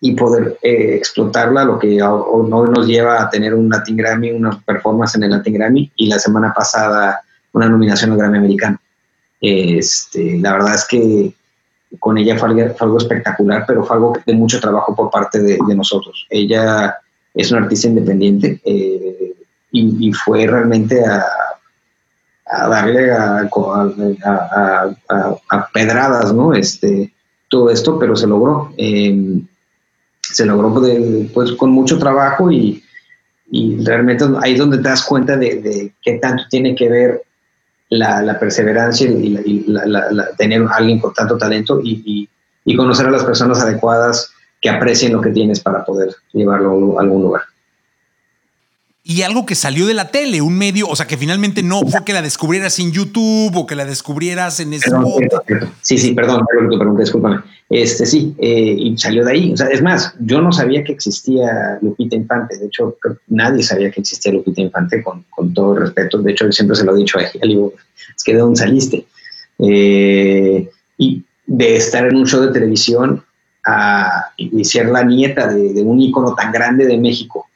y 0.00 0.16
poder 0.16 0.58
eh, 0.62 0.96
explotarla, 0.96 1.64
lo 1.64 1.78
que 1.78 2.02
hoy 2.02 2.70
nos 2.70 2.88
lleva 2.88 3.22
a 3.22 3.30
tener 3.30 3.54
un 3.54 3.68
Latin 3.68 3.96
Grammy, 3.96 4.32
una 4.32 4.58
performance 4.62 5.14
en 5.14 5.22
el 5.24 5.30
Latin 5.30 5.54
Grammy 5.54 5.92
y 5.94 6.08
la 6.08 6.18
semana 6.18 6.52
pasada 6.52 7.20
una 7.52 7.68
nominación 7.68 8.10
al 8.10 8.18
Grammy 8.18 8.38
americano. 8.38 8.80
Este, 9.40 10.38
la 10.38 10.52
verdad 10.52 10.74
es 10.74 10.86
que 10.86 11.32
con 11.98 12.18
ella 12.18 12.38
fue 12.38 12.50
algo, 12.78 12.98
espectacular, 12.98 13.64
pero 13.66 13.84
fue 13.84 13.96
algo 13.96 14.12
de 14.24 14.34
mucho 14.34 14.60
trabajo 14.60 14.94
por 14.94 15.10
parte 15.10 15.40
de, 15.40 15.58
nosotros. 15.74 16.26
Ella 16.30 16.96
es 17.34 17.50
una 17.50 17.62
artista 17.62 17.88
independiente 17.88 18.60
eh, 18.64 19.34
y, 19.72 20.12
fue 20.12 20.46
realmente 20.46 21.04
a, 21.04 21.24
darle 22.68 23.12
a, 23.12 23.48
pedradas, 25.72 26.32
¿no? 26.32 26.54
Este, 26.54 27.12
todo 27.48 27.70
esto, 27.70 27.98
pero 27.98 28.14
se 28.14 28.26
logró. 28.26 28.72
Em, 28.76 29.46
se 30.32 30.46
logró 30.46 30.72
pues, 31.34 31.52
con 31.52 31.70
mucho 31.70 31.98
trabajo 31.98 32.50
y, 32.50 32.82
realmente 33.84 34.24
ahí 34.42 34.52
es 34.52 34.58
donde 34.60 34.78
te 34.78 34.88
das 34.88 35.04
cuenta 35.04 35.36
de, 35.36 35.92
qué 36.02 36.12
tanto 36.18 36.44
tiene 36.48 36.74
que 36.76 36.88
ver 36.88 37.22
la, 37.90 38.38
perseverancia 38.38 39.10
y, 39.10 39.66
tener 40.36 40.62
a 40.62 40.76
alguien 40.76 41.00
con 41.00 41.12
tanto 41.12 41.36
talento 41.36 41.80
y, 41.82 42.28
conocer 42.76 43.06
a 43.06 43.10
las 43.10 43.24
personas 43.24 43.60
adecuadas 43.60 44.32
que 44.60 44.70
aprecien 44.70 45.12
lo 45.12 45.20
que 45.20 45.30
tienes 45.30 45.60
para 45.60 45.84
poder 45.84 46.14
llevarlo 46.32 46.98
a 46.98 47.02
algún 47.02 47.22
lugar 47.22 47.42
y 49.02 49.22
algo 49.22 49.46
que 49.46 49.54
salió 49.54 49.86
de 49.86 49.94
la 49.94 50.10
tele, 50.10 50.42
un 50.42 50.58
medio, 50.58 50.86
o 50.86 50.94
sea, 50.94 51.06
que 51.06 51.16
finalmente 51.16 51.62
no 51.62 51.80
fue 51.82 52.04
que 52.04 52.12
la 52.12 52.20
descubrieras 52.20 52.78
en 52.78 52.92
YouTube 52.92 53.56
o 53.56 53.66
que 53.66 53.74
la 53.74 53.86
descubrieras 53.86 54.60
en 54.60 54.74
Spotify. 54.74 55.28
Sí, 55.80 55.96
sí, 55.96 56.12
perdón, 56.12 56.44
te 56.50 56.76
pregunté, 56.76 57.02
discúlpame. 57.02 57.40
Este 57.70 58.04
sí, 58.04 58.34
eh, 58.38 58.76
y 58.78 58.98
salió 58.98 59.24
de 59.24 59.32
ahí. 59.32 59.52
O 59.52 59.56
sea, 59.56 59.68
es 59.68 59.80
más, 59.80 60.14
yo 60.20 60.42
no 60.42 60.52
sabía 60.52 60.84
que 60.84 60.92
existía 60.92 61.78
Lupita 61.80 62.14
Infante. 62.14 62.58
De 62.58 62.66
hecho, 62.66 62.96
nadie 63.28 63.62
sabía 63.62 63.90
que 63.90 64.00
existía 64.00 64.32
Lupita 64.32 64.60
Infante, 64.60 65.02
con, 65.02 65.24
con 65.30 65.54
todo 65.54 65.76
respeto. 65.76 66.18
De 66.18 66.32
hecho, 66.32 66.50
siempre 66.52 66.76
se 66.76 66.84
lo 66.84 66.94
he 66.94 66.98
dicho 66.98 67.18
a. 67.18 67.46
Digo, 67.46 67.72
es 68.14 68.22
que 68.22 68.34
de 68.34 68.40
dónde 68.40 68.60
saliste. 68.60 69.06
Eh, 69.60 70.68
y 70.98 71.24
de 71.46 71.76
estar 71.76 72.06
en 72.06 72.16
un 72.16 72.26
show 72.26 72.42
de 72.42 72.52
televisión 72.52 73.24
a, 73.64 74.32
y 74.36 74.64
ser 74.64 74.88
la 74.88 75.04
nieta 75.04 75.46
de, 75.46 75.72
de 75.72 75.82
un 75.82 76.00
ícono 76.00 76.34
tan 76.34 76.52
grande 76.52 76.86
de 76.86 76.98
México 76.98 77.46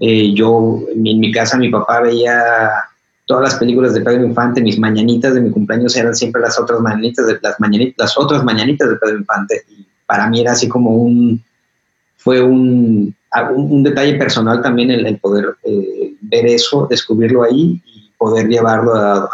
eh, 0.00 0.32
yo, 0.32 0.80
en 0.88 1.20
mi 1.20 1.30
casa, 1.30 1.58
mi 1.58 1.68
papá 1.68 2.00
veía 2.00 2.42
todas 3.26 3.44
las 3.44 3.54
películas 3.56 3.92
de 3.92 4.00
Pedro 4.00 4.24
Infante, 4.24 4.62
mis 4.62 4.78
mañanitas 4.78 5.34
de 5.34 5.42
mi 5.42 5.50
cumpleaños 5.50 5.94
eran 5.94 6.16
siempre 6.16 6.40
las 6.40 6.58
otras 6.58 6.80
mañanitas, 6.80 7.26
de, 7.26 7.38
las, 7.42 7.60
mañanitas, 7.60 7.94
las 7.98 8.18
otras 8.18 8.42
mañanitas 8.42 8.88
de 8.88 8.96
Pedro 8.96 9.18
Infante. 9.18 9.62
Y 9.68 9.86
para 10.06 10.26
mí 10.28 10.40
era 10.40 10.52
así 10.52 10.68
como 10.68 10.90
un, 10.96 11.44
fue 12.16 12.40
un, 12.40 13.14
un, 13.54 13.82
detalle 13.82 14.14
personal 14.14 14.62
también 14.62 14.90
el, 14.90 15.18
poder 15.18 15.54
eh, 15.64 16.14
ver 16.22 16.46
eso, 16.46 16.86
descubrirlo 16.88 17.42
ahí 17.42 17.82
y 17.84 18.10
poder 18.16 18.48
llevarlo 18.48 18.94
a, 18.94 19.28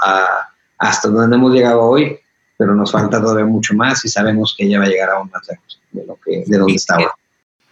hasta 0.78 1.08
donde 1.08 1.36
hemos 1.36 1.54
llegado 1.54 1.80
hoy, 1.80 2.18
pero 2.58 2.74
nos 2.74 2.90
falta 2.90 3.20
todavía 3.20 3.46
mucho 3.46 3.72
más 3.74 4.04
y 4.04 4.08
sabemos 4.08 4.52
que 4.58 4.64
ella 4.66 4.80
va 4.80 4.86
a 4.86 4.88
llegar 4.88 5.10
aún 5.10 5.30
más 5.32 5.46
lejos 5.48 5.80
de, 5.92 6.04
lo 6.04 6.18
que, 6.22 6.42
de 6.44 6.58
donde 6.58 6.74
está 6.74 6.96
ahora 6.96 7.14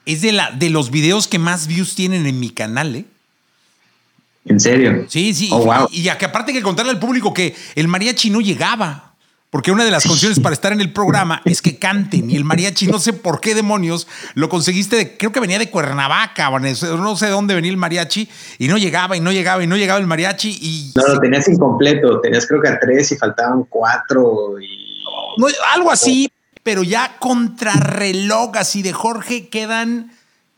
es 0.07 0.23
de, 0.23 0.33
la, 0.33 0.51
de 0.51 0.71
los 0.71 0.91
videos 0.91 1.29
que 1.29 1.39
más 1.39 1.67
views 1.67 1.95
tienen 1.95 2.27
en 2.27 2.39
mi 2.41 2.51
canal, 2.51 2.97
¿eh? 2.97 3.05
¿En 4.47 4.61
serio? 4.61 5.07
Sí, 5.09 5.33
sí. 5.33 5.49
Oh, 5.53 5.89
y, 5.91 6.09
y, 6.09 6.17
que 6.17 6.25
aparte 6.27 6.53
que 6.53 6.61
contarle 6.61 6.93
al 6.93 6.99
público 6.99 7.33
que 7.33 7.55
el 7.75 7.89
mariachi 7.89 8.29
no 8.31 8.41
llegaba. 8.41 9.15
Porque 9.55 9.71
una 9.71 9.85
de 9.85 9.93
las 9.93 10.03
condiciones 10.03 10.41
para 10.41 10.53
estar 10.53 10.73
en 10.73 10.81
el 10.81 10.93
programa 10.93 11.41
es 11.45 11.63
que 11.63 11.79
canten. 11.79 12.29
Y 12.29 12.35
el 12.35 12.43
mariachi, 12.43 12.89
no 12.89 12.99
sé 12.99 13.13
por 13.13 13.41
qué 13.41 13.55
demonios, 13.55 14.09
lo 14.35 14.49
conseguiste, 14.49 14.97
de, 14.97 15.17
creo 15.17 15.31
que 15.31 15.39
venía 15.39 15.61
de 15.61 15.71
Cuernavaca, 15.71 16.51
no 16.51 17.17
sé 17.17 17.27
de 17.27 17.31
dónde 17.31 17.55
venía 17.55 17.71
el 17.71 17.77
mariachi, 17.77 18.29
y 18.59 18.67
no 18.67 18.79
llegaba, 18.79 19.17
y 19.17 19.21
no 19.21 19.31
llegaba, 19.31 19.63
y 19.63 19.69
no 19.69 19.77
llegaba 19.77 20.01
el 20.01 20.09
mariachi. 20.09 20.59
Y... 20.61 20.93
No, 20.97 21.07
lo 21.07 21.21
tenías 21.21 21.47
incompleto, 21.47 22.21
tenías 22.21 22.49
creo 22.49 22.61
que 22.61 22.69
a 22.69 22.81
tres 22.81 23.13
y 23.13 23.17
faltaban 23.17 23.63
cuatro. 23.69 24.61
Y... 24.61 25.05
algo 25.73 25.93
así, 25.93 26.29
pero 26.65 26.83
ya 26.83 27.19
contrarreloj 27.21 28.57
así 28.57 28.83
de 28.83 28.93
Jorge 28.93 29.49
quedan 29.49 30.11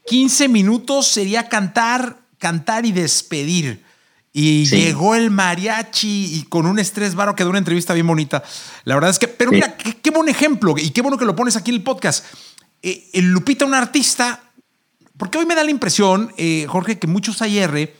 15 0.06 0.48
minutos, 0.48 1.08
sería 1.08 1.48
cantar, 1.48 2.20
cantar 2.38 2.86
y 2.86 2.92
despedir. 2.92 3.84
Y 4.32 4.66
llegó 4.66 5.14
el 5.14 5.30
mariachi 5.30 6.36
y 6.36 6.42
con 6.44 6.66
un 6.66 6.78
estrés 6.78 7.14
varo 7.14 7.34
quedó 7.34 7.50
una 7.50 7.58
entrevista 7.58 7.94
bien 7.94 8.06
bonita. 8.06 8.44
La 8.84 8.94
verdad 8.94 9.10
es 9.10 9.18
que, 9.18 9.28
pero 9.28 9.50
mira, 9.50 9.76
qué, 9.76 10.10
buen 10.10 10.28
ejemplo 10.28 10.74
y 10.78 10.90
qué 10.90 11.00
bueno 11.00 11.18
que 11.18 11.24
lo 11.24 11.34
pones 11.34 11.56
aquí 11.56 11.70
en 11.70 11.78
el 11.78 11.82
podcast. 11.82 12.24
Eh, 12.82 13.08
el 13.14 13.32
Lupita, 13.32 13.64
un 13.64 13.74
artista, 13.74 14.42
porque 15.16 15.38
hoy 15.38 15.46
me 15.46 15.54
da 15.54 15.64
la 15.64 15.70
impresión, 15.70 16.32
eh, 16.36 16.66
Jorge, 16.68 16.98
que 16.98 17.06
muchos 17.06 17.40
AR 17.42 17.90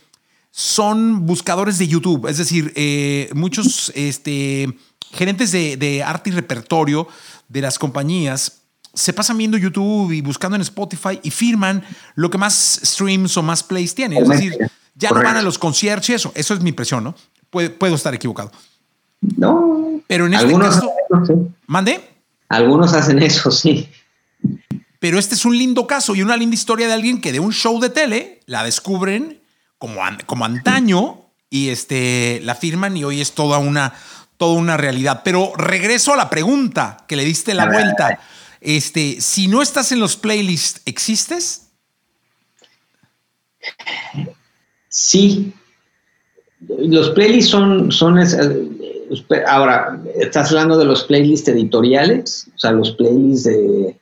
son 0.53 1.27
buscadores 1.27 1.79
de 1.79 1.89
YouTube, 1.89 2.29
es 2.29 2.37
decir, 2.37 2.73
eh, 2.77 3.31
muchos 3.35 3.91
este, 3.95 4.69
gerentes 5.13 5.53
de, 5.53 5.77
de 5.77 6.03
arte 6.03 6.31
y 6.31 6.33
repertorio 6.35 7.09
de 7.49 7.61
las 7.61 7.79
compañías 7.79 8.63
se 8.97 9.13
pasan 9.13 9.37
viendo 9.37 9.59
YouTube 9.59 10.11
y 10.11 10.23
buscando 10.23 10.57
en 10.57 10.63
Spotify 10.63 11.21
y 11.23 11.31
firman 11.31 11.85
lo 12.15 12.31
que 12.31 12.39
más 12.39 12.81
streams 12.83 13.37
o 13.37 13.43
más 13.43 13.63
plays 13.63 13.95
tiene. 13.95 14.19
Es 14.19 14.29
decir, 14.29 14.57
ya 14.95 15.11
no 15.11 15.23
van 15.23 15.37
a 15.37 15.43
los 15.43 15.59
conciertos 15.59 16.09
y 16.09 16.15
eso. 16.15 16.33
Eso 16.35 16.55
es 16.55 16.61
mi 16.61 16.71
impresión, 16.71 17.05
¿no? 17.05 17.15
Puedo, 17.51 17.95
estar 17.95 18.15
equivocado. 18.15 18.51
No. 19.37 20.01
Pero 20.07 20.27
en 20.27 20.35
este 20.35 20.47
Algunos 20.47 20.77
caso. 20.77 20.91
¿Mande? 21.67 22.01
Algunos 22.49 22.95
hacen 22.95 23.23
eso, 23.23 23.51
sí. 23.51 23.89
Pero 24.99 25.19
este 25.19 25.35
es 25.35 25.45
un 25.45 25.57
lindo 25.57 25.87
caso 25.87 26.15
y 26.15 26.23
una 26.23 26.37
linda 26.37 26.55
historia 26.55 26.87
de 26.87 26.95
alguien 26.95 27.21
que 27.21 27.33
de 27.33 27.41
un 27.41 27.53
show 27.53 27.79
de 27.81 27.91
tele 27.91 28.41
la 28.47 28.65
descubren 28.65 29.41
como, 29.77 30.01
como 30.25 30.47
antaño 30.47 31.21
y 31.51 31.69
este, 31.69 32.41
la 32.45 32.55
firman 32.55 32.97
y 32.97 33.05
hoy 33.05 33.21
es 33.21 33.33
toda 33.33 33.59
una 33.59 33.93
toda 34.37 34.55
una 34.55 34.77
realidad. 34.77 35.23
Pero 35.25 35.53
regreso 35.57 36.13
a 36.13 36.17
la 36.17 36.31
pregunta 36.31 37.05
que 37.09 37.17
le 37.17 37.25
diste 37.25 37.55
la 37.55 37.67
vuelta. 37.67 38.21
Este, 38.61 39.21
si 39.21 39.49
no 39.49 39.63
estás 39.63 39.93
en 39.93 40.01
los 40.01 40.17
playlists, 40.17 40.83
¿existes? 40.87 41.69
Sí. 44.89 45.53
Los 46.61 47.11
playlists 47.11 47.51
son, 47.51 47.93
son 47.93 48.19
ahora, 49.47 50.01
estás 50.19 50.51
hablando 50.51 50.79
de 50.79 50.85
los 50.85 51.05
playlists 51.05 51.49
editoriales, 51.49 52.49
o 52.55 52.59
sea, 52.59 52.73
los 52.73 52.93
playlists 52.93 53.45
de, 53.45 53.97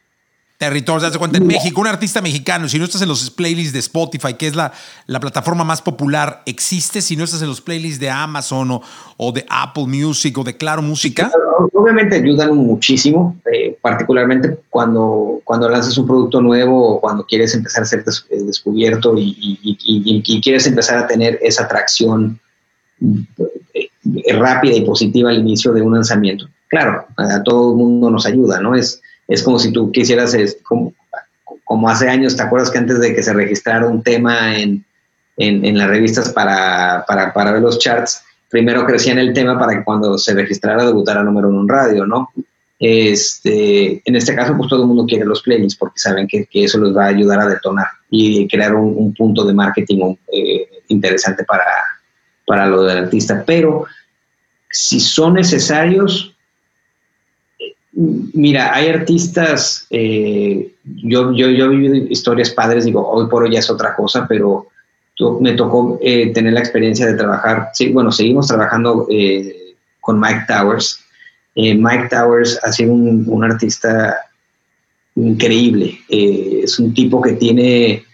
territorios. 0.59 1.05
Haz 1.05 1.19
cuenta, 1.19 1.39
en 1.39 1.47
México, 1.47 1.81
un 1.81 1.87
artista 1.87 2.21
mexicano, 2.21 2.69
si 2.69 2.79
no 2.79 2.85
estás 2.85 3.03
en 3.03 3.09
los 3.09 3.31
playlists 3.31 3.73
de 3.73 3.81
Spotify, 3.81 4.35
que 4.35 4.47
es 4.47 4.55
la, 4.55 4.73
la 5.07 5.21
plataforma 5.21 5.65
más 5.65 5.83
popular, 5.83 6.43
existe 6.47 7.01
si 7.01 7.17
no 7.17 7.25
estás 7.25 7.43
en 7.43 7.49
los 7.49 7.61
playlists 7.61 8.01
de 8.01 8.11
Amazon 8.11 8.71
o, 8.71 8.83
o 9.17 9.33
de 9.33 9.45
Apple 9.49 9.87
Music 9.87 10.37
o 10.39 10.45
de 10.45 10.57
Claro 10.57 10.83
Música. 10.83 11.31
Obviamente 11.73 12.17
ayudan 12.17 12.57
muchísimo, 12.57 13.37
eh, 13.53 13.77
particularmente 13.81 14.59
cuando, 14.71 15.41
cuando 15.45 15.69
lanzas 15.69 15.99
un 15.99 16.07
producto 16.07 16.41
nuevo 16.41 16.95
o 16.95 17.01
cuando 17.01 17.25
quieres 17.25 17.55
empezar 17.55 17.83
a 17.83 17.87
ser 17.87 18.05
eh, 18.31 18.43
descubierto 18.43 19.15
y, 19.19 19.59
y, 19.63 20.41
quieres 20.41 20.67
empezar 20.67 20.99
a 20.99 21.07
tener 21.07 21.39
esa 21.43 21.65
atracción 21.65 22.41
eh, 23.75 24.35
rápida 24.35 24.75
y 24.75 24.83
positiva 24.83 25.31
al 25.31 25.39
inicio 25.39 25.73
de 25.73 25.83
un 25.83 25.95
lanzamiento. 25.95 26.47
Claro, 26.69 27.07
a 27.17 27.43
todo 27.43 27.73
el 27.73 27.77
mundo 27.77 28.11
nos 28.11 28.27
ayuda, 28.27 28.61
¿no? 28.61 28.75
Es, 28.75 29.01
es 29.29 29.43
como 29.43 29.59
si 29.59 29.73
tú 29.73 29.91
quisieras, 29.91 30.35
es 30.35 30.59
como, 30.63 30.93
como 31.65 31.89
hace 31.89 32.09
años, 32.09 32.37
¿te 32.37 32.43
acuerdas 32.43 32.71
que 32.71 32.79
antes 32.79 33.01
de 33.01 33.15
que 33.15 33.23
se 33.23 33.33
registrara 33.33 33.87
un 33.87 34.03
tema 34.03 34.57
en, 34.57 34.85
en, 35.37 35.79
las 35.79 35.89
revistas 35.89 36.31
para, 36.31 37.05
para, 37.07 37.33
para, 37.33 37.53
ver 37.53 37.63
los 37.63 37.79
charts, 37.79 38.23
primero 38.51 38.87
crecían 38.87 39.19
el 39.19 39.33
tema 39.33 39.59
para 39.59 39.79
que 39.79 39.85
cuando 39.85 40.19
se 40.19 40.35
registrara 40.35 40.85
debutara 40.85 41.23
número 41.23 41.49
uno 41.49 41.63
en 41.63 41.69
radio, 41.69 42.07
¿no? 42.07 42.31
Este, 42.79 44.03
en 44.05 44.17
este 44.17 44.35
caso, 44.35 44.57
pues 44.57 44.69
todo 44.69 44.83
el 44.83 44.89
mundo 44.89 45.07
quiere 45.07 45.25
los 45.25 45.43
playlists 45.43 45.79
porque 45.79 45.99
saben 45.99 46.27
que, 46.27 46.45
que 46.47 46.65
eso 46.65 46.79
les 46.81 46.95
va 46.95 47.05
a 47.05 47.09
ayudar 47.09 47.41
a 47.41 47.49
detonar 47.49 47.87
y 48.11 48.47
crear 48.49 48.75
un, 48.75 49.15
punto 49.15 49.45
de 49.45 49.55
marketing 49.55 50.17
eh, 50.33 50.69
interesante 50.89 51.45
para, 51.45 51.65
para 52.47 52.67
lo 52.67 52.83
del 52.83 53.05
artista. 53.05 53.43
Pero 53.47 53.87
si 54.71 55.01
son 55.01 55.35
necesarios, 55.35 56.34
Mira, 57.97 58.75
hay 58.75 58.89
artistas, 58.89 59.87
eh, 59.91 60.75
yo, 60.85 61.33
yo, 61.33 61.49
yo 61.49 61.67
he 61.67 61.69
vivido 61.69 61.95
historias 61.95 62.51
padres, 62.51 62.85
digo, 62.85 63.09
hoy 63.09 63.29
por 63.29 63.45
hoy 63.45 63.53
ya 63.53 63.61
es 63.61 63.71
otra 63.71 63.95
cosa, 63.95 64.27
pero 64.29 64.67
me 65.41 65.53
tocó 65.53 65.97
eh, 66.03 66.33
tener 66.33 66.55
la 66.55 66.61
experiencia 66.61 67.07
de 67.07 67.15
trabajar, 67.15 67.71
sí, 67.73 67.93
bueno, 67.93 68.11
seguimos 68.11 68.49
trabajando 68.49 69.07
eh, 69.11 69.77
con 70.01 70.19
Mike 70.19 70.45
Towers. 70.49 71.01
Mike 71.55 72.09
Towers 72.11 72.59
ha 72.65 72.73
sido 72.73 72.93
un, 72.93 73.45
artista 73.45 74.17
increíble, 75.15 76.01
es 76.09 76.81
un 76.81 76.93
tipo 76.93 77.23
que 77.23 77.35
tiene 77.35 78.05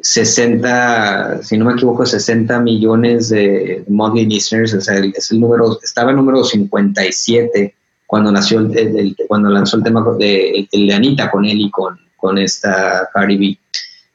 60, 0.00 1.42
si 1.42 1.58
no 1.58 1.66
me 1.66 1.72
equivoco, 1.74 2.06
60 2.06 2.58
millones 2.60 3.28
de 3.28 3.84
monthly 3.86 4.24
listeners, 4.24 4.72
o 4.72 4.80
sea, 4.80 4.98
es 4.98 5.30
el 5.30 5.40
número, 5.40 5.78
estaba 5.82 6.08
el 6.10 6.16
número 6.16 6.42
57 6.42 7.74
cuando 8.10 8.32
nació 8.32 8.58
el, 8.58 9.16
cuando 9.28 9.50
lanzó 9.50 9.76
el 9.76 9.84
tema 9.84 10.04
de, 10.18 10.68
el 10.72 10.86
de 10.88 10.92
Anita 10.92 11.30
con 11.30 11.44
él 11.44 11.60
y 11.60 11.70
con, 11.70 11.96
con 12.16 12.38
esta 12.38 13.08
Cardi 13.14 13.36
B. 13.36 13.58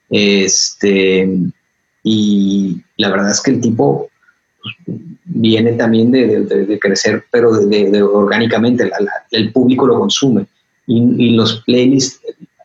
Este, 0.10 1.30
y 2.04 2.82
la 2.98 3.10
verdad 3.10 3.32
es 3.32 3.42
que 3.42 3.52
el 3.52 3.62
tipo 3.62 4.10
pues, 4.62 4.76
viene 5.24 5.72
también 5.74 6.12
de, 6.12 6.78
crecer, 6.82 7.24
pero 7.32 7.54
de, 7.54 8.04
orgánicamente, 8.04 8.92
el 9.32 9.54
público 9.54 9.88
lo 9.88 9.98
consume 9.98 10.46
y, 10.88 11.30
los 11.30 11.64
playlists 11.66 12.20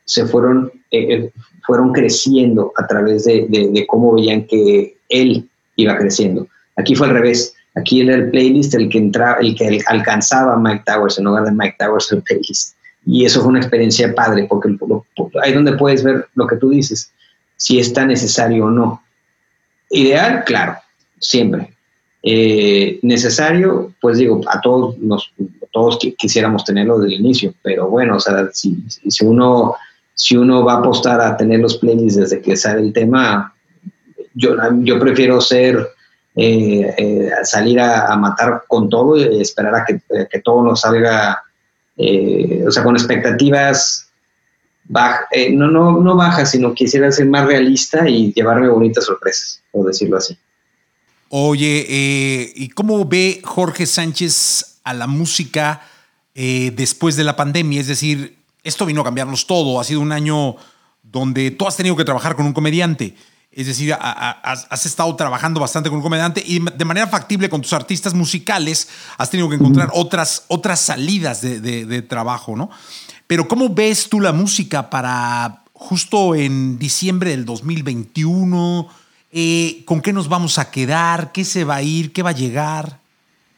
se 0.07 0.27
fueron, 0.27 0.73
eh, 0.91 1.15
eh, 1.15 1.33
fueron 1.65 1.93
creciendo 1.93 2.73
a 2.77 2.89
través 2.89 3.23
de, 3.27 3.85
cómo 3.87 4.15
veían 4.15 4.49
que 4.49 4.97
él 5.09 5.49
iba 5.77 5.97
creciendo. 5.97 6.49
Aquí 6.75 6.97
fue 6.97 7.07
al 7.07 7.15
revés. 7.15 7.55
Aquí 7.75 8.01
era 8.01 8.15
el 8.15 8.31
playlist 8.31 8.75
el 8.75 8.89
que 8.89 8.99
entraba, 8.99 9.39
el 9.41 9.55
que 9.55 9.81
alcanzaba 9.87 10.59
Mike 10.59 10.85
Towers 10.87 11.19
en 11.19 11.25
lugar 11.25 11.45
de 11.45 11.53
Mike 11.53 11.77
Towers 11.79 12.11
el 12.13 12.23
playlist. 12.23 12.77
Y 13.07 13.25
eso 13.25 13.41
fue 13.41 13.51
una 13.51 13.61
experiencia 13.61 14.15
padre, 14.15 14.47
porque 14.49 14.77
ahí 15.43 15.53
donde 15.53 15.73
puedes 15.77 16.03
ver 16.03 16.29
lo 16.35 16.47
que 16.47 16.57
tú 16.57 16.71
dices, 16.71 17.13
si 17.57 17.79
es 17.79 17.93
tan 17.93 18.09
necesario 18.09 18.67
o 18.67 18.71
no. 18.71 19.03
Ideal, 19.91 20.45
claro, 20.45 20.77
siempre. 21.19 21.75
Eh, 22.23 22.99
necesario, 23.03 23.95
pues 24.01 24.19
digo, 24.19 24.43
a 24.47 24.61
todos 24.61 24.99
nos, 24.99 25.33
todos 25.73 25.99
quisiéramos 26.19 26.65
tenerlo 26.65 26.99
desde 26.99 27.15
el 27.15 27.21
inicio, 27.23 27.55
pero 27.63 27.89
bueno, 27.89 28.17
o 28.17 28.21
sea, 28.21 28.49
si, 28.53 28.85
si 29.09 29.25
uno 29.25 29.77
si 30.21 30.37
uno 30.37 30.63
va 30.63 30.75
a 30.75 30.79
apostar 30.81 31.19
a 31.19 31.35
tener 31.35 31.61
los 31.61 31.79
playlists 31.79 32.21
desde 32.21 32.43
que 32.43 32.55
sale 32.55 32.83
el 32.83 32.93
tema, 32.93 33.55
yo, 34.35 34.55
yo 34.81 35.01
prefiero 35.01 35.41
ser 35.41 35.89
eh, 36.43 36.95
eh, 36.97 37.31
salir 37.43 37.79
a, 37.79 38.17
matar 38.17 38.65
con 38.67 38.89
todo 38.89 39.15
y 39.15 39.43
esperar 39.43 39.75
a 39.75 39.85
que, 39.85 40.01
que 40.31 40.39
todo 40.41 40.63
nos 40.65 40.81
salga, 40.81 41.43
eh, 41.99 42.65
o 42.67 42.71
sea, 42.71 42.83
con 42.83 42.97
expectativas 42.97 44.09
baja, 44.85 45.29
no, 45.51 45.69
no, 45.69 46.01
no 46.01 46.17
bajas, 46.17 46.53
sino 46.53 46.73
quisiera 46.73 47.13
ser 47.13 47.27
más 47.27 47.45
realista 47.45 48.09
y 48.09 48.33
llevarme 48.33 48.69
bonitas 48.69 49.05
sorpresas, 49.05 49.63
por 49.71 49.87
decirlo 49.87 50.17
así. 50.17 50.39
Oye, 51.29 51.87
¿y 52.57 52.71
cómo 52.71 53.05
ve 53.05 53.43
Jorge 53.45 53.85
Sánchez 53.85 54.81
a 54.83 54.95
la 54.95 55.07
música 55.07 55.83
después 56.35 57.17
de 57.17 57.25
la 57.25 57.37
pandemia? 57.37 57.83
Es 57.83 57.87
decir, 57.87 58.39
esto 58.65 58.87
vino 58.87 59.03
a 59.03 59.05
cambiarnos 59.05 59.47
todo, 59.47 59.79
ha 59.79 59.85
sido 59.85 60.01
un 60.01 60.11
año 60.11 60.57
donde 61.03 61.51
tú 61.51 61.67
has 61.67 61.77
tenido 61.77 61.97
que 61.97 62.05
trabajar 62.05 62.35
con 62.35 62.47
un 62.47 62.55
comediante. 62.55 63.15
Es 63.53 63.67
decir, 63.67 63.93
has 63.99 64.87
estado 64.87 65.15
trabajando 65.17 65.59
bastante 65.59 65.89
con 65.89 65.97
un 65.97 66.05
comediante 66.05 66.41
y 66.47 66.61
de 66.61 66.85
manera 66.85 67.09
factible 67.09 67.49
con 67.49 67.61
tus 67.61 67.73
artistas 67.73 68.15
musicales 68.15 68.89
has 69.19 69.29
tenido 69.29 69.49
que 69.49 69.57
encontrar 69.57 69.89
otras, 69.93 70.45
otras 70.47 70.79
salidas 70.79 71.43
de, 71.43 72.03
trabajo, 72.03 72.55
¿no? 72.55 72.71
Pero 73.27 73.49
¿cómo 73.49 73.69
ves 73.69 74.09
tú 74.09 74.21
la 74.21 74.33
música 74.33 74.89
para 74.89 75.63
justo 75.73 76.37
en 76.37 76.79
diciembre 76.79 77.31
del 77.31 77.45
2021? 77.45 78.89
Eh, 79.33 79.83
¿Con 79.85 80.01
qué 80.01 80.13
nos 80.13 80.29
vamos 80.29 80.59
a 80.59 80.71
quedar? 80.71 81.33
¿Qué 81.33 81.45
se 81.45 81.65
va 81.65 81.77
a 81.77 81.83
ir? 81.83 82.13
¿Qué 82.13 82.23
va 82.23 82.31
a 82.31 82.35
llegar? 82.35 82.99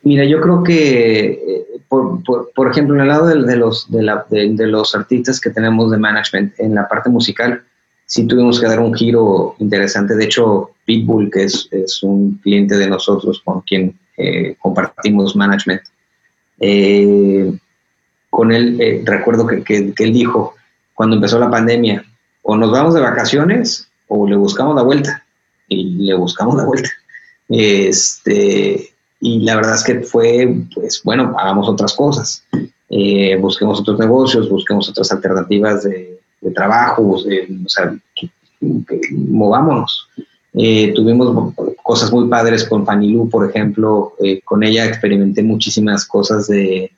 Mira, 0.05 0.25
yo 0.25 0.41
creo 0.41 0.63
que, 0.63 1.33
eh, 1.33 1.81
por, 1.89 2.71
ejemplo, 2.71 2.95
en 2.95 3.03
el 3.03 3.09
lado 3.09 3.27
de, 3.27 3.57
los, 3.57 3.91
de 3.91 4.67
los 4.67 4.95
artistas 4.95 5.39
que 5.39 5.51
tenemos 5.51 5.91
de 5.91 5.99
management, 5.99 6.59
en 6.59 6.75
la 6.75 6.89
parte 6.89 7.11
musical, 7.11 7.63
sí 8.07 8.27
tuvimos 8.27 8.61
que 8.61 8.67
dar 8.67 8.81
un 8.81 8.95
giro 8.95 9.57
interesante. 9.59 10.15
De 10.15 10.25
hecho, 10.25 10.71
Pitbull, 10.85 11.31
que 11.31 11.45
es, 11.45 11.69
es 11.71 12.03
un 12.03 12.39
cliente 12.43 12.77
de 12.77 12.89
nosotros 12.89 13.41
con 13.45 13.63
quien 13.63 13.99
eh, 14.17 14.57
compartimos 14.61 15.35
management, 15.35 15.83
eh, 16.61 17.59
con 18.31 18.53
él 18.53 18.81
eh, 18.81 19.03
recuerdo 19.05 19.47
que, 19.47 19.63
que, 19.63 19.95
él 19.97 20.13
dijo, 20.13 20.55
cuando 20.95 21.17
empezó 21.17 21.39
la 21.39 21.51
pandemia, 21.51 22.05
o 22.43 22.57
nos 22.57 22.71
vamos 22.71 22.95
de 22.95 23.01
vacaciones 23.01 23.89
o 24.09 24.27
le 24.27 24.37
buscamos 24.37 24.75
la 24.75 24.83
vuelta. 24.83 25.25
Y 25.69 26.05
le 26.05 26.15
buscamos 26.15 26.57
la 26.57 26.65
vuelta. 26.65 26.91
Este, 27.49 28.91
y 29.21 29.41
la 29.41 29.57
verdad 29.57 29.75
es 29.75 29.85
que 29.85 30.01
fue, 30.01 30.55
pues 30.75 31.03
bueno, 31.03 31.35
hagamos 31.39 31.69
otras 31.69 31.95
cosas. 31.95 32.45
busquemos 33.41 33.81
otros 33.81 33.99
negocios, 33.99 34.51
busquemos 34.51 34.91
otras 34.91 35.11
alternativas 35.13 35.85
de, 35.85 36.12
de 36.43 36.51
trabajo, 36.51 37.09
o 37.09 37.19
sea, 37.69 37.95
movámonos. 39.11 40.09
Eh, 40.55 40.93
tuvimos 40.95 41.55
cosas 41.83 42.13
muy 42.13 42.29
padres 42.29 42.65
con 42.65 42.85
Fanny 42.85 43.13
Lu, 43.13 43.29
por 43.31 43.49
ejemplo, 43.49 44.15
eh, 44.23 44.43
con 44.45 44.63
ella 44.63 44.85
experimenté 44.85 45.43
muchísimas 45.43 46.05
cosas 46.05 46.47
de, 46.49 46.93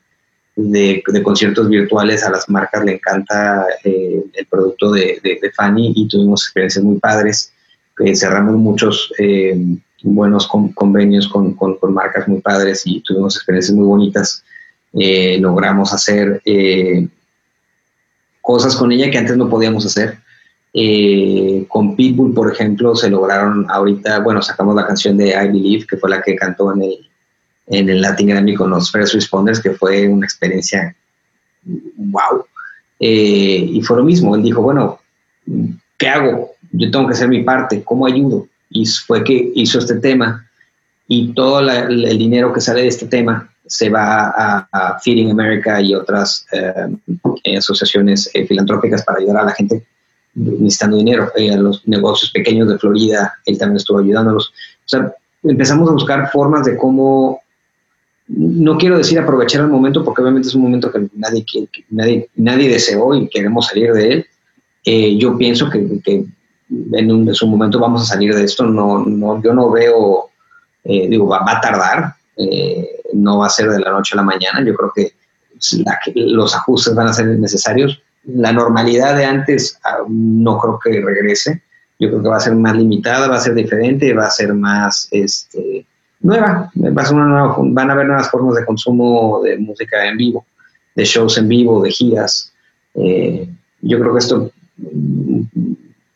de, 0.57 1.03
conciertos 1.23 1.69
virtuales, 1.69 2.25
a 2.25 2.31
las 2.31 2.49
marcas 2.49 2.85
le 2.85 2.95
encanta 2.95 3.65
eh, 3.85 4.25
el 4.33 4.47
producto 4.47 4.91
de, 4.91 5.21
de, 5.23 5.53
Fanny 5.53 5.93
y 5.95 6.09
tuvimos 6.09 6.45
experiencias 6.47 6.85
muy 6.85 6.99
padres, 6.99 7.53
cerramos 8.15 8.57
muchos 8.57 9.13
buenos 10.03 10.49
convenios 10.75 11.29
con, 11.29 11.55
con, 11.55 11.77
con, 11.77 11.95
marcas 11.95 12.27
muy 12.27 12.41
padres 12.41 12.83
y 12.87 13.01
tuvimos 13.03 13.37
experiencias 13.37 13.77
muy 13.77 13.87
bonitas. 13.87 14.43
logramos 15.39 15.93
hacer 15.93 16.43
cosas 18.45 18.77
con 18.77 18.93
ella 18.93 19.11
que 19.11 19.17
antes 19.17 19.39
no 19.39 19.49
podíamos 19.49 19.87
hacer. 19.87 20.19
Eh, 20.75 21.65
con 21.67 21.97
Pitbull, 21.97 22.35
por 22.35 22.53
ejemplo, 22.53 22.95
se 22.95 23.09
lograron 23.09 23.67
ahorita, 23.71 24.19
bueno, 24.19 24.43
sacamos 24.43 24.75
la 24.75 24.87
canción 24.87 25.17
de 25.17 25.31
I 25.31 25.49
Believe, 25.49 25.87
que 25.87 25.97
fue 25.97 26.11
la 26.11 26.21
que 26.21 26.37
cantó 26.37 26.75
en 26.75 26.83
el, 26.83 27.11
en 27.69 27.89
el 27.89 28.03
Latin 28.03 28.29
Grammy 28.29 28.55
con 28.55 28.69
los 28.69 28.93
First 28.93 29.15
Responders, 29.15 29.63
que 29.63 29.71
fue 29.71 30.07
una 30.09 30.27
experiencia 30.27 30.95
wow. 31.65 32.45
Eh, 33.01 33.67
y 33.73 33.81
fue 33.81 33.97
lo 33.97 34.05
mismo, 34.05 34.37
él 34.37 34.43
dijo, 34.43 34.61
bueno, 34.61 34.99
¿qué 35.97 36.09
hago? 36.09 36.51
Yo 36.73 36.91
tengo 36.91 37.07
que 37.07 37.15
hacer 37.15 37.29
mi 37.29 37.43
parte, 37.45 37.83
¿cómo 37.83 38.05
ayudo? 38.05 38.47
Y 38.69 38.85
fue 38.85 39.25
que 39.25 39.53
hizo 39.55 39.79
este 39.79 39.95
tema 39.95 40.47
y 41.09 41.33
todo 41.33 41.61
el 41.61 42.19
dinero 42.19 42.53
que 42.53 42.61
sale 42.61 42.83
de 42.83 42.89
este 42.89 43.07
tema 43.07 43.54
se 43.67 43.89
va 43.89 44.67
a, 44.71 44.99
Feeding 45.01 45.31
America 45.31 45.81
y 45.81 45.95
otras 45.95 46.47
eh, 46.53 47.57
asociaciones 47.57 48.31
eh, 48.35 48.47
filantrópicas 48.47 49.03
para 49.03 49.19
ayudar 49.19 49.39
a 49.39 49.45
la 49.45 49.53
gente 49.53 49.85
necesitando 50.35 50.97
dinero, 50.97 51.31
eh, 51.37 51.53
a 51.53 51.57
los 51.57 51.87
negocios 51.87 52.31
pequeños 52.31 52.69
de 52.69 52.79
Florida, 52.79 53.35
él 53.47 53.59
también 53.59 53.77
estuvo 53.77 53.99
ayudándolos. 53.99 54.49
O 54.49 54.89
sea, 54.89 55.15
empezamos 55.43 55.89
a 55.89 55.93
buscar 55.93 56.31
formas 56.31 56.65
de 56.65 56.77
cómo, 56.77 57.41
no 58.29 58.77
quiero 58.77 58.99
decir 58.99 59.19
aprovechar 59.19 59.63
el 59.63 59.69
momento, 59.69 60.05
porque 60.05 60.23
obviamente 60.23 60.49
es 60.49 60.55
un 60.55 60.63
momento 60.63 60.91
que 60.91 61.09
nadie, 61.15 61.45
nadie, 61.91 62.29
nadie 62.35 62.69
deseó 62.69 63.15
y 63.15 63.29
queremos 63.29 63.67
salir 63.67 63.93
de 63.93 64.13
él, 64.13 64.27
Eh, 64.87 65.17
yo 65.17 65.39
pienso 65.39 65.71
que, 65.71 65.81
que 66.05 66.27
en, 66.93 67.35
su 67.35 67.47
momento 67.47 67.79
vamos 67.79 68.03
a 68.03 68.15
salir 68.15 68.35
de 68.35 68.45
esto. 68.45 68.67
No, 68.67 68.99
no, 68.99 69.43
yo 69.43 69.55
no 69.55 69.71
veo, 69.71 70.29
eh, 70.85 71.09
digo, 71.09 71.27
va, 71.27 71.43
a 71.47 71.61
tardar, 71.61 72.15
eh, 72.37 72.94
no 73.15 73.39
va 73.39 73.47
a 73.47 73.51
ser 73.51 73.69
de 73.71 73.81
la 73.81 73.91
noche 73.91 74.15
a 74.15 74.17
la 74.17 74.23
mañana. 74.23 74.65
Yo 74.65 74.75
creo 74.75 74.93
que, 74.95 75.13
los 76.15 76.55
ajustes 76.55 76.95
van 76.95 77.09
a 77.09 77.13
ser 77.13 77.27
necesarios. 77.27 78.03
La 78.25 78.53
normalidad 78.53 79.17
de 79.17 79.25
antes 79.25 79.79
ah, 79.85 79.99
no 80.09 80.59
creo 80.59 80.79
que 80.79 81.01
regrese. 81.01 81.63
Yo 81.99 82.09
creo 82.09 82.23
que 82.23 82.29
va 82.29 82.37
a 82.37 82.41
ser 82.41 82.55
más 82.55 82.77
limitada, 82.77 83.29
va 83.29 83.37
a 83.37 83.41
ser 83.41 83.55
diferente, 83.55 84.13
va 84.13 84.27
a 84.27 84.31
ser 84.31 84.53
más 84.53 85.09
este, 85.11 85.87
nueva. 86.21 86.71
Va 86.77 87.03
a 87.03 87.07
ser 87.07 87.15
una 87.15 87.27
nueva, 87.27 87.57
van 87.59 87.91
a 87.91 87.93
haber 87.93 88.07
nuevas 88.07 88.31
formas 88.31 88.57
de 88.57 88.65
consumo 88.65 89.41
de 89.45 89.57
música 89.59 90.05
en 90.07 90.17
vivo, 90.17 90.45
de 90.95 91.05
shows 91.05 91.39
en 91.39 91.49
vivo, 91.49 91.83
de 91.83 91.91
giras. 91.91 92.53
Eh, 92.95 93.49
yo 93.81 94.01
creo 94.01 94.13
que 94.13 94.19
esto 94.19 94.51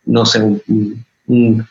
no 0.08 0.26
sé, 0.26 0.42
un, 0.42 1.66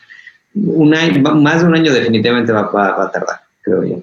año, 0.94 1.34
más 1.34 1.60
de 1.60 1.66
un 1.66 1.74
año 1.74 1.92
definitivamente 1.92 2.52
va, 2.52 2.60
a 2.62 3.10
tardar, 3.10 3.40
creo 3.62 3.84
yo. 3.84 4.02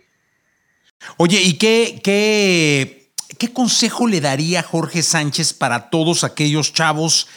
Oye, 1.18 1.41
¿y 1.41 1.53
qué, 1.53 2.01
qué, 2.03 3.13
qué 3.38 3.53
consejo 3.53 4.07
le 4.07 4.22
daría 4.22 4.63
Jorge 4.63 5.01
Sánchez 5.01 5.53
para 5.53 5.89
todos 5.89 6.24
aquellos 6.24 6.74
chavos 6.74 7.28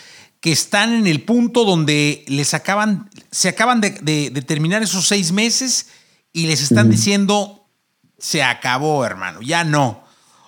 que 0.41 0.53
están 0.53 0.93
en 0.93 1.07
el 1.07 1.22
punto 1.22 1.64
donde 1.64 2.24
les 2.29 2.55
acaban, 2.55 3.11
se 3.31 3.49
acaban 3.49 3.81
de, 3.81 4.31
terminar 4.47 4.83
esos 4.83 5.07
seis 5.07 5.33
meses 5.33 5.89
y 6.33 6.47
les 6.47 6.62
están 6.62 6.91
diciendo, 6.91 7.66
se 8.18 8.43
acabó, 8.43 9.05
hermano, 9.05 9.43
ya 9.43 9.64
no. 9.64 10.05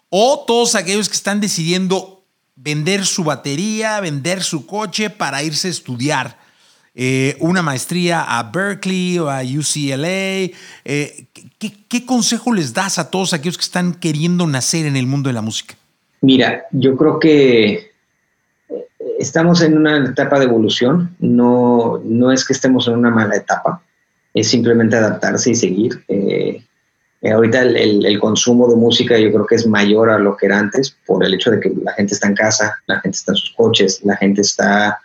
O 0.08 0.44
todos 0.46 0.74
aquellos 0.74 1.08
que 1.08 1.16
están 1.16 1.40
decidiendo 1.40 2.24
vender 2.54 3.06
su 3.06 3.24
batería, 3.24 3.98
vender 4.00 4.42
su 4.42 4.66
coche 4.66 5.10
para 5.10 5.42
irse 5.42 5.68
a 5.68 5.72
estudiar. 5.72 6.38
Eh, 6.94 7.36
una 7.38 7.62
maestría 7.62 8.22
a 8.22 8.50
Berkeley 8.50 9.18
o 9.18 9.30
a 9.30 9.42
UCLA. 9.42 10.50
Eh, 10.84 11.26
¿qué, 11.58 12.04
consejo 12.04 12.52
les 12.52 12.74
das 12.74 12.98
a 12.98 13.10
todos 13.10 13.32
aquellos 13.32 13.56
que 13.56 13.64
están 13.64 13.94
queriendo 13.94 14.46
nacer 14.46 14.86
en 14.86 14.96
el 14.96 15.06
mundo 15.06 15.28
de 15.28 15.34
la 15.34 15.42
música? 15.42 15.76
Mira, 16.20 16.64
yo 16.72 16.96
creo 16.96 17.20
que 17.20 17.72
eh, 18.68 18.86
estamos 19.18 19.62
en 19.62 19.78
una 19.78 20.04
etapa 20.04 20.38
de 20.38 20.46
evolución, 20.46 21.14
no, 21.20 22.00
no 22.04 22.32
es 22.32 22.44
que 22.44 22.52
estemos 22.52 22.88
en 22.88 22.94
una 22.94 23.10
mala 23.10 23.36
etapa, 23.36 23.82
es 24.34 24.48
simplemente 24.48 24.96
adaptarse 24.96 25.50
y 25.50 25.54
seguir. 25.54 26.04
ahorita 27.22 27.62
el, 27.62 28.04
el, 28.04 28.18
consumo 28.18 28.68
de 28.68 28.76
música 28.76 29.16
yo 29.18 29.30
creo 29.30 29.46
que 29.46 29.54
es 29.54 29.66
mayor 29.66 30.10
a 30.10 30.18
lo 30.18 30.36
que 30.36 30.46
era 30.46 30.58
antes 30.58 30.96
por 31.06 31.24
el 31.24 31.34
hecho 31.34 31.52
de 31.52 31.60
que 31.60 31.72
la 31.82 31.92
gente 31.92 32.14
está 32.14 32.28
en 32.28 32.34
casa, 32.34 32.76
la 32.86 33.00
gente 33.00 33.16
está 33.16 33.32
en 33.32 33.36
sus 33.36 33.52
coches, 33.52 34.00
la 34.04 34.16
gente 34.16 34.40
está 34.40 34.98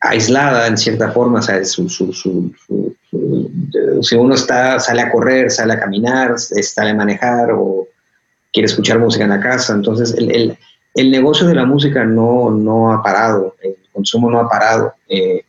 aislada 0.00 0.66
en 0.66 0.76
cierta 0.76 1.10
forma, 1.10 1.40
o 1.40 1.42
sea, 1.42 1.64
su, 1.64 1.88
si 4.02 4.16
uno 4.16 4.34
está, 4.34 4.78
sale 4.78 5.02
a 5.02 5.10
correr, 5.10 5.50
sale 5.50 5.72
a 5.74 5.80
caminar, 5.80 6.38
sale 6.38 6.90
a 6.90 6.94
manejar 6.94 7.50
o 7.52 7.88
quiere 8.52 8.66
escuchar 8.66 8.98
música 8.98 9.24
en 9.24 9.30
la 9.30 9.40
casa, 9.40 9.74
entonces 9.74 10.14
el, 10.14 10.30
el, 10.30 10.58
el 10.94 11.10
negocio 11.10 11.46
de 11.46 11.54
la 11.54 11.64
música 11.64 12.04
no, 12.04 12.50
no 12.50 12.92
ha 12.92 13.02
parado, 13.02 13.56
el 13.62 13.76
consumo 13.92 14.30
no 14.30 14.40
ha 14.40 14.48
parado. 14.48 14.94
Eh, 15.08 15.44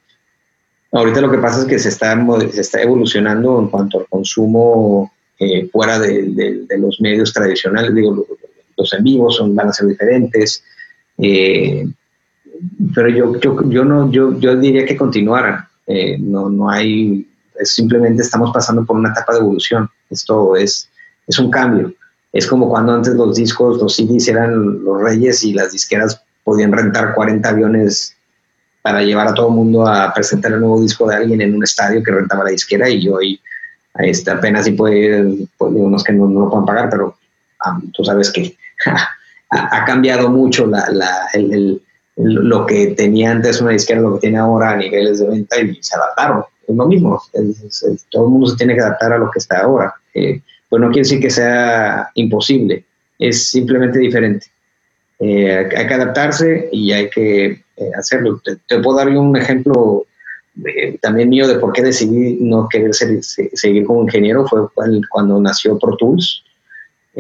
ahorita 0.92 1.22
lo 1.22 1.32
que 1.32 1.38
pasa 1.38 1.62
es 1.62 1.66
que 1.66 1.80
se 1.80 1.90
está, 1.90 2.18
se 2.52 2.62
está 2.62 2.82
evolucionando 2.82 3.60
en 3.60 3.68
cuanto 3.70 4.00
al 4.00 4.08
consumo 4.08 5.12
eh, 5.40 5.70
fuera 5.72 6.00
de, 6.00 6.24
de, 6.68 6.78
los 6.78 7.00
medios 7.00 7.32
tradicionales, 7.34 7.96
digo, 7.96 8.26
los 8.78 8.94
en 8.94 9.04
vivos 9.04 9.38
son, 9.38 9.56
van 9.56 9.70
a 9.70 9.74
ser 9.74 9.88
diferentes. 9.88 10.64
Eh, 11.18 11.86
pero 12.94 13.10
yo, 13.10 13.40
yo, 13.40 13.70
yo, 13.70 13.86
no, 13.86 14.12
yo, 14.12 14.38
yo 14.40 14.56
diría 14.56 14.86
que 14.86 14.98
continuaran. 14.98 15.66
Eh, 15.88 16.18
no, 16.20 16.50
no 16.50 16.70
hay, 16.70 17.28
simplemente 17.64 18.22
estamos 18.22 18.52
pasando 18.54 18.86
por 18.86 18.98
una 18.98 19.12
etapa 19.12 19.34
de 19.34 19.40
evolución. 19.40 19.90
Esto 20.10 20.56
es, 20.56 20.90
es 21.28 21.40
un 21.40 21.50
cambio. 21.50 21.94
Es 22.32 22.46
como 22.46 22.70
cuando 22.70 22.94
antes 22.94 23.16
los 23.16 23.36
discos, 23.36 23.82
los 23.82 23.96
CDs 23.96 24.28
eran 24.28 24.84
los 24.84 25.02
reyes 25.02 25.44
y 25.44 25.54
las 25.54 25.72
disqueras 25.72 26.22
podían 26.44 26.72
rentar 26.72 27.16
40 27.16 27.50
aviones 27.50 28.16
para 28.82 29.02
llevar 29.02 29.28
a 29.28 29.34
todo 29.34 29.50
el 29.50 29.56
mundo 29.56 29.88
a 29.88 30.14
presentar 30.14 30.54
el 30.54 30.62
nuevo 30.62 30.82
disco 30.82 31.08
de 31.08 31.16
alguien 31.16 31.42
en 31.42 31.56
un 31.56 31.64
estadio 31.64 32.02
que 32.04 32.12
rentaba 32.12 32.44
la 32.44 32.52
disquera 32.52 32.90
y 32.90 33.08
hoy 33.10 33.40
este, 33.96 34.32
apenas 34.32 34.66
si 34.66 34.72
puede, 34.72 35.48
pues, 35.58 35.72
unos 35.74 36.04
que 36.04 36.14
no, 36.14 36.28
no, 36.28 36.42
lo 36.42 36.50
pueden 36.50 36.66
pagar, 36.66 36.90
pero 36.90 37.18
ah, 37.60 37.80
tú 37.94 38.04
sabes 38.04 38.32
que 38.32 38.56
ha, 39.50 39.86
cambiado 39.86 40.30
mucho 40.30 40.66
la, 40.66 40.90
la, 40.92 41.28
el, 41.34 41.82
lo 42.22 42.66
que 42.66 42.88
tenía 42.88 43.32
antes 43.32 43.62
una 43.62 43.72
disquera, 43.72 44.02
lo 44.02 44.16
que 44.16 44.22
tiene 44.22 44.38
ahora 44.38 44.72
a 44.72 44.76
niveles 44.76 45.20
de 45.20 45.28
venta 45.28 45.60
y 45.60 45.78
se 45.82 45.96
adaptaron. 45.96 46.44
Es 46.68 46.76
lo 46.76 46.86
mismo, 46.86 47.22
todo 48.12 48.26
el 48.26 48.30
mundo 48.30 48.48
se 48.48 48.58
tiene 48.58 48.76
que 48.76 48.82
adaptar 48.82 49.14
a 49.14 49.18
lo 49.18 49.32
que 49.32 49.40
está 49.40 49.62
ahora. 49.62 49.94
Eh, 50.14 50.42
pues 50.68 50.82
no 50.82 50.88
quiere 50.88 51.02
decir 51.02 51.22
que 51.22 51.30
sea 51.30 52.10
imposible, 52.16 52.84
es 53.18 53.50
simplemente 53.50 54.00
diferente. 54.00 54.48
Eh, 55.20 55.70
hay 55.76 55.88
que 55.88 55.94
adaptarse 55.94 56.70
y 56.72 56.92
hay 56.92 57.10
que 57.10 57.46
eh, 57.46 57.92
hacerlo. 57.98 58.42
Te, 58.44 58.80
puedo 58.80 58.98
dar 58.98 59.08
un 59.08 59.36
ejemplo 59.38 60.06
también 61.02 61.30
mío 61.30 61.48
de 61.48 61.58
por 61.58 61.72
qué 61.72 61.82
decidí 61.82 62.38
no 62.42 62.68
querer 62.68 62.94
seguir 62.94 63.86
como 63.86 64.04
ingeniero, 64.04 64.46
fue 64.46 64.68
cuando 65.10 65.40
nació 65.40 65.80
Pro 65.80 65.96
Tools. 65.96 66.44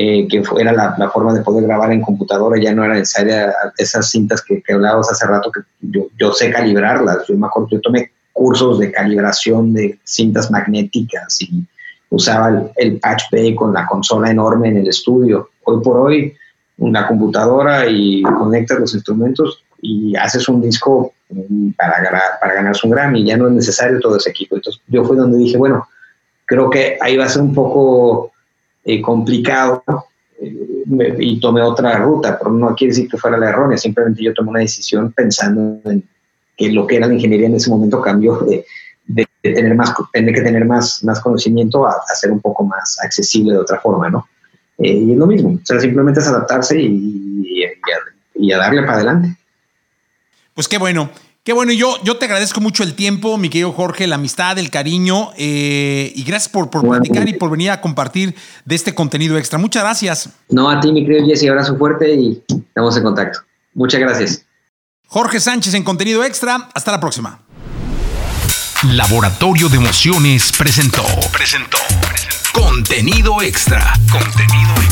Eh, 0.02 0.30
que 0.30 0.41
era 0.58 0.72
la, 0.72 1.10
forma 1.10 1.34
de 1.34 1.41
poder 1.41 1.66
grabar 1.66 1.91
en 1.91 2.00
computadora, 2.00 2.58
ya 2.58 2.74
no 2.74 2.86
era 2.86 2.93
necesaria 2.93 3.54
esas 3.78 4.10
cintas 4.10 4.41
que, 4.41 4.62
que 4.62 4.72
hablabas 4.72 5.12
hace 5.12 5.28
rato, 5.28 5.52
que 5.52 5.60
yo, 5.82 6.08
yo, 6.18 6.32
sé 6.32 6.50
calibrarlas. 6.52 7.28
Yo 7.28 7.36
me 7.36 7.47
acuerdo, 7.47 7.68
yo 7.72 7.82
tomé 7.82 8.10
cursos 8.32 8.80
de 8.80 8.93
calibración 8.93 9.74
de 9.74 10.00
cintas 10.06 10.50
magnéticas 10.52 11.41
y 11.41 11.66
usaba 12.12 12.72
el, 12.78 12.97
patch 13.02 13.24
bay 13.30 13.54
con 13.54 13.74
la 13.74 13.86
consola 13.88 14.32
enorme 14.32 14.70
en 14.70 14.78
el 14.78 14.88
estudio. 14.88 15.50
Hoy 15.66 15.84
por 15.84 15.97
hoy, 15.97 16.34
una 16.78 17.06
computadora 17.06 17.86
y 17.86 18.22
conectas 18.22 18.80
los 18.80 18.93
instrumentos 18.93 19.66
y 19.82 20.16
haces 20.16 20.47
un 20.47 20.62
disco 20.62 21.12
mm, 21.30 21.72
para, 21.72 22.38
para 22.39 22.54
ganarse 22.54 22.88
un 22.88 22.93
Grammy. 22.93 23.26
Ya 23.26 23.36
no 23.36 23.47
es 23.47 23.54
necesario 23.54 24.00
todo 24.00 24.16
ese 24.16 24.30
equipo. 24.30 24.56
Entonces, 24.56 24.82
yo 24.88 25.04
fui 25.04 25.18
donde 25.18 25.39
dije, 25.39 25.58
bueno, 25.58 25.89
creo 26.45 26.70
que 26.70 26.97
ahí 27.02 27.18
va 27.18 27.26
a 27.26 27.30
ser 27.30 27.41
un 27.41 27.54
poco 27.54 28.32
eh, 28.84 29.01
complicado 29.01 29.84
eh, 30.41 31.15
y 31.19 31.39
tomé 31.39 31.61
otra 31.61 31.97
ruta, 31.97 32.38
pero 32.38 32.51
no 32.51 32.75
quiere 32.75 32.91
decir 32.91 33.09
que 33.09 33.17
fuera 33.17 33.38
la 33.38 33.49
errónea, 33.49 33.77
simplemente 33.77 34.23
yo 34.23 34.34
tomé 34.34 34.49
una 34.51 34.59
decisión 34.59 35.11
pensando 35.11 35.80
en 35.86 36.03
que 36.57 36.71
lo 36.71 36.86
que 36.88 36.97
era 36.97 37.07
la 37.07 37.13
ingeniería 37.13 37.47
en 37.47 37.55
ese 37.55 37.69
momento 37.69 38.01
cambió 38.01 38.38
de, 38.39 38.65
tener 39.41 39.75
más, 39.75 39.93
tener 40.11 40.36
que 40.36 40.41
tener 40.41 40.65
más, 40.65 41.03
más 41.03 41.19
conocimiento 41.21 41.88
a, 41.88 41.91
a, 41.91 42.15
ser 42.15 42.32
un 42.32 42.41
poco 42.41 42.63
más 42.63 42.99
accesible 43.01 43.53
de 43.53 43.59
otra 43.59 43.80
forma, 43.80 44.09
¿no? 44.09 44.27
Eh, 44.77 44.93
y 44.93 45.11
es 45.11 45.17
lo 45.17 45.27
mismo, 45.27 45.51
o 45.51 45.65
sea, 45.65 45.80
simplemente 45.80 46.19
es 46.19 46.27
adaptarse 46.27 46.80
y, 46.80 47.63
y 48.36 48.51
a 48.51 48.57
darle 48.57 48.82
para 48.82 48.95
adelante. 48.95 49.36
Pues 50.53 50.67
qué 50.67 50.77
bueno. 50.77 51.09
Qué 51.44 51.54
bueno, 51.54 51.72
yo, 51.72 51.96
yo 52.04 52.18
te 52.18 52.26
agradezco 52.26 52.60
mucho 52.62 52.84
el 52.84 52.94
tiempo, 52.94 53.38
mi 53.38 53.50
querido 53.50 53.72
Jorge, 53.72 54.08
la 54.08 54.16
amistad, 54.16 54.58
el 54.60 54.70
cariño 54.70 55.32
eh, 55.38 56.12
y 56.14 56.24
gracias 56.24 56.50
por, 56.50 56.70
por 56.70 56.88
platicar 56.88 57.28
y 57.28 57.34
por 57.34 57.50
venir 57.50 57.72
a 57.72 57.82
compartir 57.82 58.36
de 58.66 58.76
este 58.76 58.94
contenido 58.94 59.38
extra. 59.38 59.58
Muchas 59.58 59.84
gracias. 59.84 60.30
No, 60.50 60.70
a 60.70 60.80
ti, 60.80 60.92
mi 60.92 61.06
querido 61.06 61.26
Jesse, 61.26 61.50
abrazo 61.50 61.78
fuerte 61.78 62.14
y 62.14 62.44
estamos 62.50 62.98
en 62.98 63.04
contacto. 63.04 63.40
Muchas 63.74 64.02
gracias. 64.02 64.46
Jorge 65.08 65.40
Sánchez 65.40 65.74
en 65.74 65.84
contenido 65.84 66.24
extra. 66.24 66.70
Hasta 66.74 66.92
la 66.92 67.00
próxima. 67.00 67.40
Laboratorio 68.84 69.70
de 69.70 69.78
Emociones 69.78 70.52
presentó. 70.52 71.04
Presentó. 71.32 71.78
presentó. 72.08 72.40
Contenido 72.54 73.42
extra. 73.42 73.94
Contenido 74.12 74.74
extra. 74.76 74.89